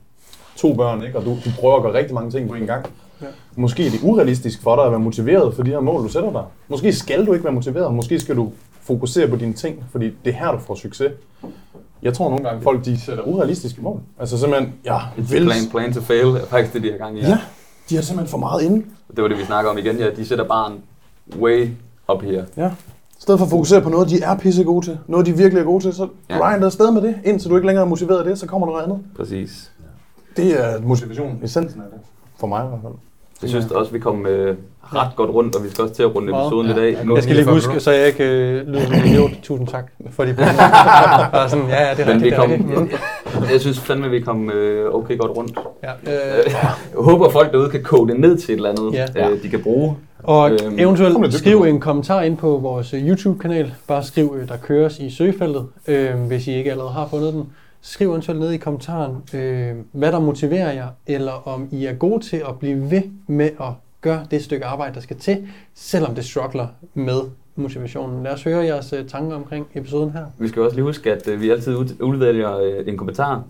to 0.55 0.73
børn, 0.73 1.03
ikke? 1.03 1.17
og 1.17 1.25
du, 1.25 1.29
du 1.29 1.49
prøver 1.59 1.75
at 1.75 1.81
gøre 1.83 1.93
rigtig 1.93 2.13
mange 2.13 2.31
ting 2.31 2.49
på 2.49 2.55
en 2.55 2.65
gang. 2.65 2.85
Ja. 3.21 3.27
Måske 3.55 3.87
er 3.87 3.91
det 3.91 3.99
urealistisk 4.03 4.63
for 4.63 4.75
dig 4.75 4.85
at 4.85 4.91
være 4.91 4.99
motiveret 4.99 5.55
for 5.55 5.63
de 5.63 5.69
her 5.69 5.79
mål, 5.79 6.03
du 6.03 6.07
sætter 6.07 6.31
dig. 6.31 6.43
Måske 6.67 6.93
skal 6.93 7.25
du 7.25 7.33
ikke 7.33 7.43
være 7.43 7.53
motiveret. 7.53 7.93
Måske 7.93 8.19
skal 8.19 8.35
du 8.35 8.51
fokusere 8.81 9.27
på 9.27 9.35
dine 9.35 9.53
ting, 9.53 9.83
fordi 9.91 10.05
det 10.05 10.33
er 10.33 10.37
her, 10.37 10.51
du 10.51 10.59
får 10.59 10.75
succes. 10.75 11.11
Jeg 12.01 12.13
tror 12.13 12.29
nogle 12.29 12.43
gange, 12.43 12.61
folk 12.61 12.85
de 12.85 13.01
sætter 13.01 13.23
urealistiske 13.23 13.81
mål. 13.81 13.99
Altså 14.19 14.39
simpelthen, 14.39 14.73
ja, 14.85 14.99
vil, 15.17 15.43
plan, 15.45 15.69
plan 15.71 15.93
to 15.93 16.01
fail 16.01 16.27
er 16.27 16.45
faktisk 16.45 16.73
det, 16.73 16.83
de 16.83 16.91
har 16.91 16.97
gang 16.97 17.17
i. 17.17 17.21
ja, 17.21 17.39
de 17.89 17.95
har 17.95 18.01
simpelthen 18.01 18.31
for 18.31 18.37
meget 18.37 18.63
inde. 18.63 18.85
Det 19.15 19.21
var 19.21 19.27
det, 19.27 19.37
vi 19.37 19.43
snakker 19.43 19.71
om 19.71 19.77
igen. 19.77 19.97
Ja, 19.97 20.09
de 20.09 20.25
sætter 20.25 20.45
barn 20.47 20.73
way 21.39 21.69
up 22.13 22.21
her. 22.23 22.43
Ja. 22.57 22.67
I 22.67 23.19
stedet 23.21 23.39
for 23.39 23.45
at 23.45 23.49
fokusere 23.51 23.81
på 23.81 23.89
noget, 23.89 24.09
de 24.09 24.21
er 24.21 24.37
pisse 24.37 24.63
gode 24.63 24.85
til, 24.85 24.97
noget 25.07 25.25
de 25.25 25.37
virkelig 25.37 25.61
er 25.61 25.65
gode 25.65 25.83
til, 25.83 25.93
så 25.93 26.07
Ja. 26.29 26.37
grind 26.37 26.65
afsted 26.65 26.91
med 26.91 27.01
det, 27.01 27.15
indtil 27.25 27.49
du 27.49 27.55
ikke 27.55 27.67
længere 27.67 27.85
er 27.85 27.89
motiveret 27.89 28.17
af 28.19 28.25
det, 28.25 28.39
så 28.39 28.45
kommer 28.47 28.67
der 28.67 28.73
noget 28.73 28.83
andet. 28.85 28.99
Præcis. 29.17 29.71
Det 30.37 30.63
er 30.63 30.81
motivation, 30.81 31.39
essensen 31.43 31.81
af 31.81 31.85
det. 31.93 31.99
For 32.39 32.47
mig 32.47 32.65
i 32.65 32.67
hvert 32.67 32.79
fald. 32.83 32.93
Jeg 33.41 33.49
synes 33.49 33.71
også, 33.71 33.91
vi 33.91 33.99
kom 33.99 34.25
øh, 34.25 34.57
ret 34.83 35.15
godt 35.15 35.29
rundt, 35.29 35.55
og 35.55 35.63
vi 35.63 35.69
skal 35.69 35.81
også 35.81 35.95
til 35.95 36.03
at 36.03 36.15
runde 36.15 36.27
episoden 36.33 36.67
lidt 36.67 36.77
af. 36.77 36.91
Jeg 37.15 37.23
skal 37.23 37.35
lige 37.35 37.45
49 37.45 37.53
huske, 37.53 37.79
så 37.79 37.91
jeg 37.91 38.07
ikke 38.07 38.23
øh, 38.23 38.67
lyder 38.67 38.85
som 38.85 38.93
en 38.93 39.05
idiot. 39.05 39.31
Tusind 39.43 39.67
tak 39.67 39.91
for 40.11 40.23
de 40.25 40.33
penge. 40.33 40.51
Bare 41.33 41.49
sådan, 41.49 41.67
ja, 41.67 41.87
ja, 41.87 41.93
det 41.93 41.99
er 41.99 42.05
Men 42.05 42.13
rigtigt, 42.23 42.23
vi 42.23 42.29
det 42.29 42.73
er 42.73 42.87
kom, 43.39 43.49
jeg 43.51 43.61
synes 43.61 43.79
fandme, 43.79 44.09
vi 44.09 44.19
kom 44.19 44.49
øh, 44.51 44.95
okay 44.95 45.17
godt 45.17 45.31
rundt. 45.37 45.59
Ja, 45.83 45.91
Øh, 45.91 46.45
Jeg 46.53 46.71
håber, 46.95 47.29
folk 47.29 47.51
derude 47.51 47.69
kan 47.69 47.83
koge 47.83 48.07
det 48.07 48.19
ned 48.19 48.37
til 48.37 48.51
et 48.53 48.55
eller 48.55 48.69
andet, 48.69 48.93
Ja. 49.15 49.29
øh, 49.31 49.43
de 49.43 49.49
kan 49.49 49.63
bruge. 49.63 49.95
Og 50.27 50.51
Øhm, 50.51 50.79
eventuelt 50.79 51.33
skriv 51.33 51.61
en 51.61 51.79
kommentar 51.79 52.21
ind 52.21 52.37
på 52.37 52.57
vores 52.57 52.93
øh, 52.93 53.07
YouTube-kanal. 53.09 53.73
Bare 53.87 54.03
skriv, 54.03 54.35
øh, 54.41 54.47
der 54.47 54.57
køres 54.57 54.99
i 54.99 55.09
søgefeltet, 55.09 55.65
øh, 55.87 56.15
hvis 56.15 56.47
I 56.47 56.53
ikke 56.53 56.71
allerede 56.71 56.91
har 56.93 57.07
fundet 57.07 57.33
den. 57.33 57.43
Skriv 57.81 58.09
eventuelt 58.09 58.39
ned 58.39 58.51
i 58.51 58.57
kommentaren, 58.57 59.15
øh, 59.33 59.75
hvad 59.91 60.11
der 60.11 60.19
motiverer 60.19 60.73
jer, 60.73 60.87
eller 61.07 61.47
om 61.47 61.67
I 61.71 61.85
er 61.85 61.93
gode 61.93 62.23
til 62.25 62.37
at 62.37 62.59
blive 62.59 62.91
ved 62.91 63.01
med 63.27 63.45
at 63.45 63.67
gøre 64.01 64.25
det 64.31 64.43
stykke 64.43 64.65
arbejde, 64.65 64.95
der 64.95 65.01
skal 65.01 65.15
til, 65.17 65.47
selvom 65.75 66.15
det 66.15 66.25
struggler 66.25 66.67
med 66.93 67.19
motivationen. 67.55 68.23
Lad 68.23 68.31
os 68.31 68.43
høre 68.43 68.65
jeres 68.65 68.93
øh, 68.93 69.05
tanker 69.05 69.35
omkring 69.35 69.67
episoden 69.75 70.11
her. 70.11 70.25
Vi 70.39 70.47
skal 70.47 70.61
også 70.61 70.75
lige 70.75 70.85
huske, 70.85 71.11
at 71.13 71.27
øh, 71.27 71.41
vi 71.41 71.49
altid 71.49 71.75
ud- 71.75 72.01
udvælger 72.01 72.57
øh, 72.57 72.87
en 72.87 72.97
kommentar. 72.97 73.43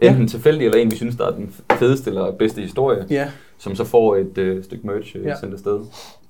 Enten 0.00 0.28
tilfældig, 0.28 0.64
eller 0.66 0.78
en, 0.78 0.90
vi 0.90 0.96
synes, 0.96 1.16
der 1.16 1.26
er 1.26 1.30
den 1.30 1.54
fedeste 1.72 2.10
eller 2.10 2.30
bedste 2.32 2.60
historie, 2.62 3.04
Ja, 3.10 3.28
som 3.60 3.74
så 3.74 3.84
får 3.84 4.16
et 4.16 4.38
øh, 4.38 4.64
stykke 4.64 4.86
merch 4.86 5.16
øh, 5.16 5.24
Ja. 5.26 5.34
sendt 5.40 5.54
afsted. 5.54 5.80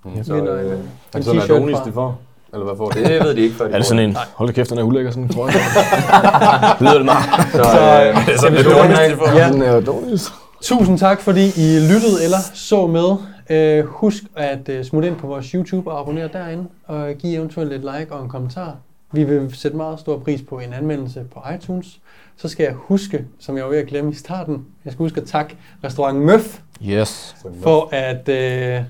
så, 0.05 0.25
Så, 0.25 0.35
vinder 0.35 0.55
øh, 0.57 0.65
en, 0.65 0.71
Er 0.73 0.77
det 1.15 1.25
sådan, 1.25 1.41
at 1.41 1.51
Adonis 1.51 1.79
de 1.87 1.93
får? 1.93 2.21
Eller 2.53 2.65
hvad 2.67 2.77
får 2.77 2.89
det 2.91 3.25
ved 3.25 3.35
de 3.35 3.41
ikke, 3.41 3.55
før 3.55 3.65
de 3.65 3.71
Er 3.73 3.77
det 3.77 3.85
får 3.87 3.89
sådan 3.89 4.09
en, 4.11 4.17
hold 4.35 4.49
da 4.49 4.53
kæft, 4.55 4.71
den 4.71 4.79
er 4.79 4.83
ulækker, 4.83 5.11
sådan 5.11 5.23
en 5.23 5.29
trøje. 5.29 5.53
Lyder 6.81 6.95
det 6.97 7.05
meget? 7.05 7.25
Så, 7.53 7.59
øh, 7.61 8.39
Så, 8.39 8.51
vi 8.51 8.57
så- 8.57 8.63
slutte 8.63 8.83
den 8.83 8.93
af? 8.93 9.35
Ja. 9.37 9.53
Den 9.53 9.63
er 9.63 9.81
dårlig. 9.81 10.19
Tusind 10.63 10.99
tak, 10.99 11.21
fordi 11.21 11.41
I 11.57 11.79
lyttede 11.81 12.25
eller 12.25 12.39
så 12.55 12.87
med. 12.87 13.11
Øh, 13.51 13.85
husk 13.85 14.23
at 14.37 14.69
øh, 14.69 14.85
smutte 14.85 15.09
ind 15.09 15.17
på 15.17 15.27
vores 15.27 15.47
YouTube 15.51 15.91
og 15.91 16.01
abonnere 16.01 16.29
derinde, 16.33 16.65
og 16.87 17.15
give 17.19 17.35
eventuelt 17.37 17.73
et 17.73 17.81
like 17.81 18.07
og 18.13 18.23
en 18.23 18.29
kommentar. 18.29 18.77
Vi 19.13 19.25
vil 19.25 19.55
sætte 19.55 19.77
meget 19.77 20.01
stor 20.01 20.19
pris 20.19 20.43
på 20.49 20.59
en 20.59 20.73
anmeldelse 20.73 21.25
på 21.35 21.41
iTunes. 21.57 21.99
Så 22.37 22.49
skal 22.49 22.65
jeg 22.65 22.73
huske, 22.73 23.25
som 23.41 23.57
jeg 23.57 23.65
var 23.65 23.71
ved 23.71 23.79
at 23.79 23.87
glemme 23.87 24.11
i 24.11 24.15
starten, 24.15 24.67
jeg 24.85 24.93
skal 24.93 25.03
huske 25.05 25.21
at 25.21 25.27
takke 25.27 25.57
Restaurant 25.85 26.19
Møf 26.19 26.59
Yes. 26.89 27.37
for 27.63 27.89
at, 27.93 28.29
øh, 28.29 28.83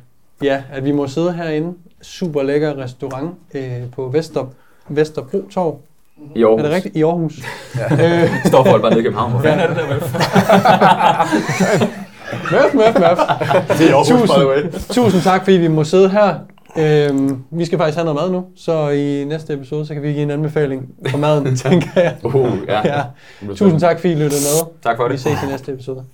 ja, 0.42 0.62
at 0.72 0.84
vi 0.84 0.92
må 0.92 1.06
sidde 1.08 1.32
herinde. 1.32 1.74
Super 2.02 2.42
lækker 2.42 2.78
restaurant 2.78 3.30
øh, 3.54 3.72
på 3.92 4.08
Vester, 4.12 4.44
Vesterbro 4.88 5.42
Torv. 5.50 5.78
I 6.34 6.42
Aarhus. 6.44 6.58
Er 6.60 6.62
det 6.66 6.72
rigtigt? 6.74 6.96
I 6.96 7.02
Aarhus. 7.02 7.38
Ja. 7.98 8.22
Øh, 8.22 8.28
Står 8.46 8.64
folk 8.64 8.82
bare 8.82 8.90
nede 8.90 9.00
i 9.00 9.04
København. 9.04 9.30
Hvor 9.30 9.40
fanden 9.40 9.60
er 9.60 9.66
det 9.66 9.76
der 9.76 9.86
med? 9.88 10.00
møf, 12.52 12.74
møf, 12.74 12.94
møf. 12.94 13.18
Det 13.78 13.90
er 13.90 13.94
Aarhus, 13.94 14.30
by 14.30 14.34
the 14.34 14.48
way. 14.48 14.62
Tusind, 14.62 14.94
tusind 14.94 15.22
tak, 15.22 15.44
fordi 15.44 15.56
vi 15.56 15.68
må 15.68 15.84
sidde 15.84 16.08
her. 16.10 16.34
Øhm, 16.78 17.42
vi 17.50 17.64
skal 17.64 17.78
faktisk 17.78 17.96
have 17.98 18.04
noget 18.14 18.20
mad 18.22 18.30
nu, 18.40 18.44
så 18.56 18.88
i 18.88 19.24
næste 19.24 19.52
episode, 19.52 19.86
så 19.86 19.94
kan 19.94 20.02
vi 20.02 20.08
give 20.08 20.22
en 20.22 20.30
anbefaling 20.30 20.88
på 21.10 21.16
maden, 21.16 21.56
tænker 21.56 21.88
jeg. 21.96 22.16
Uh, 22.22 22.58
ja. 22.68 22.80
Ja. 22.96 23.02
Tusind 23.48 23.80
tak, 23.80 24.00
fordi 24.00 24.12
I 24.12 24.16
lyttede 24.16 24.40
med. 24.40 24.72
Tak 24.82 24.96
for 24.96 25.02
det. 25.02 25.12
Vi 25.12 25.18
ses 25.18 25.42
i 25.42 25.46
næste 25.50 25.72
episode. 25.72 26.04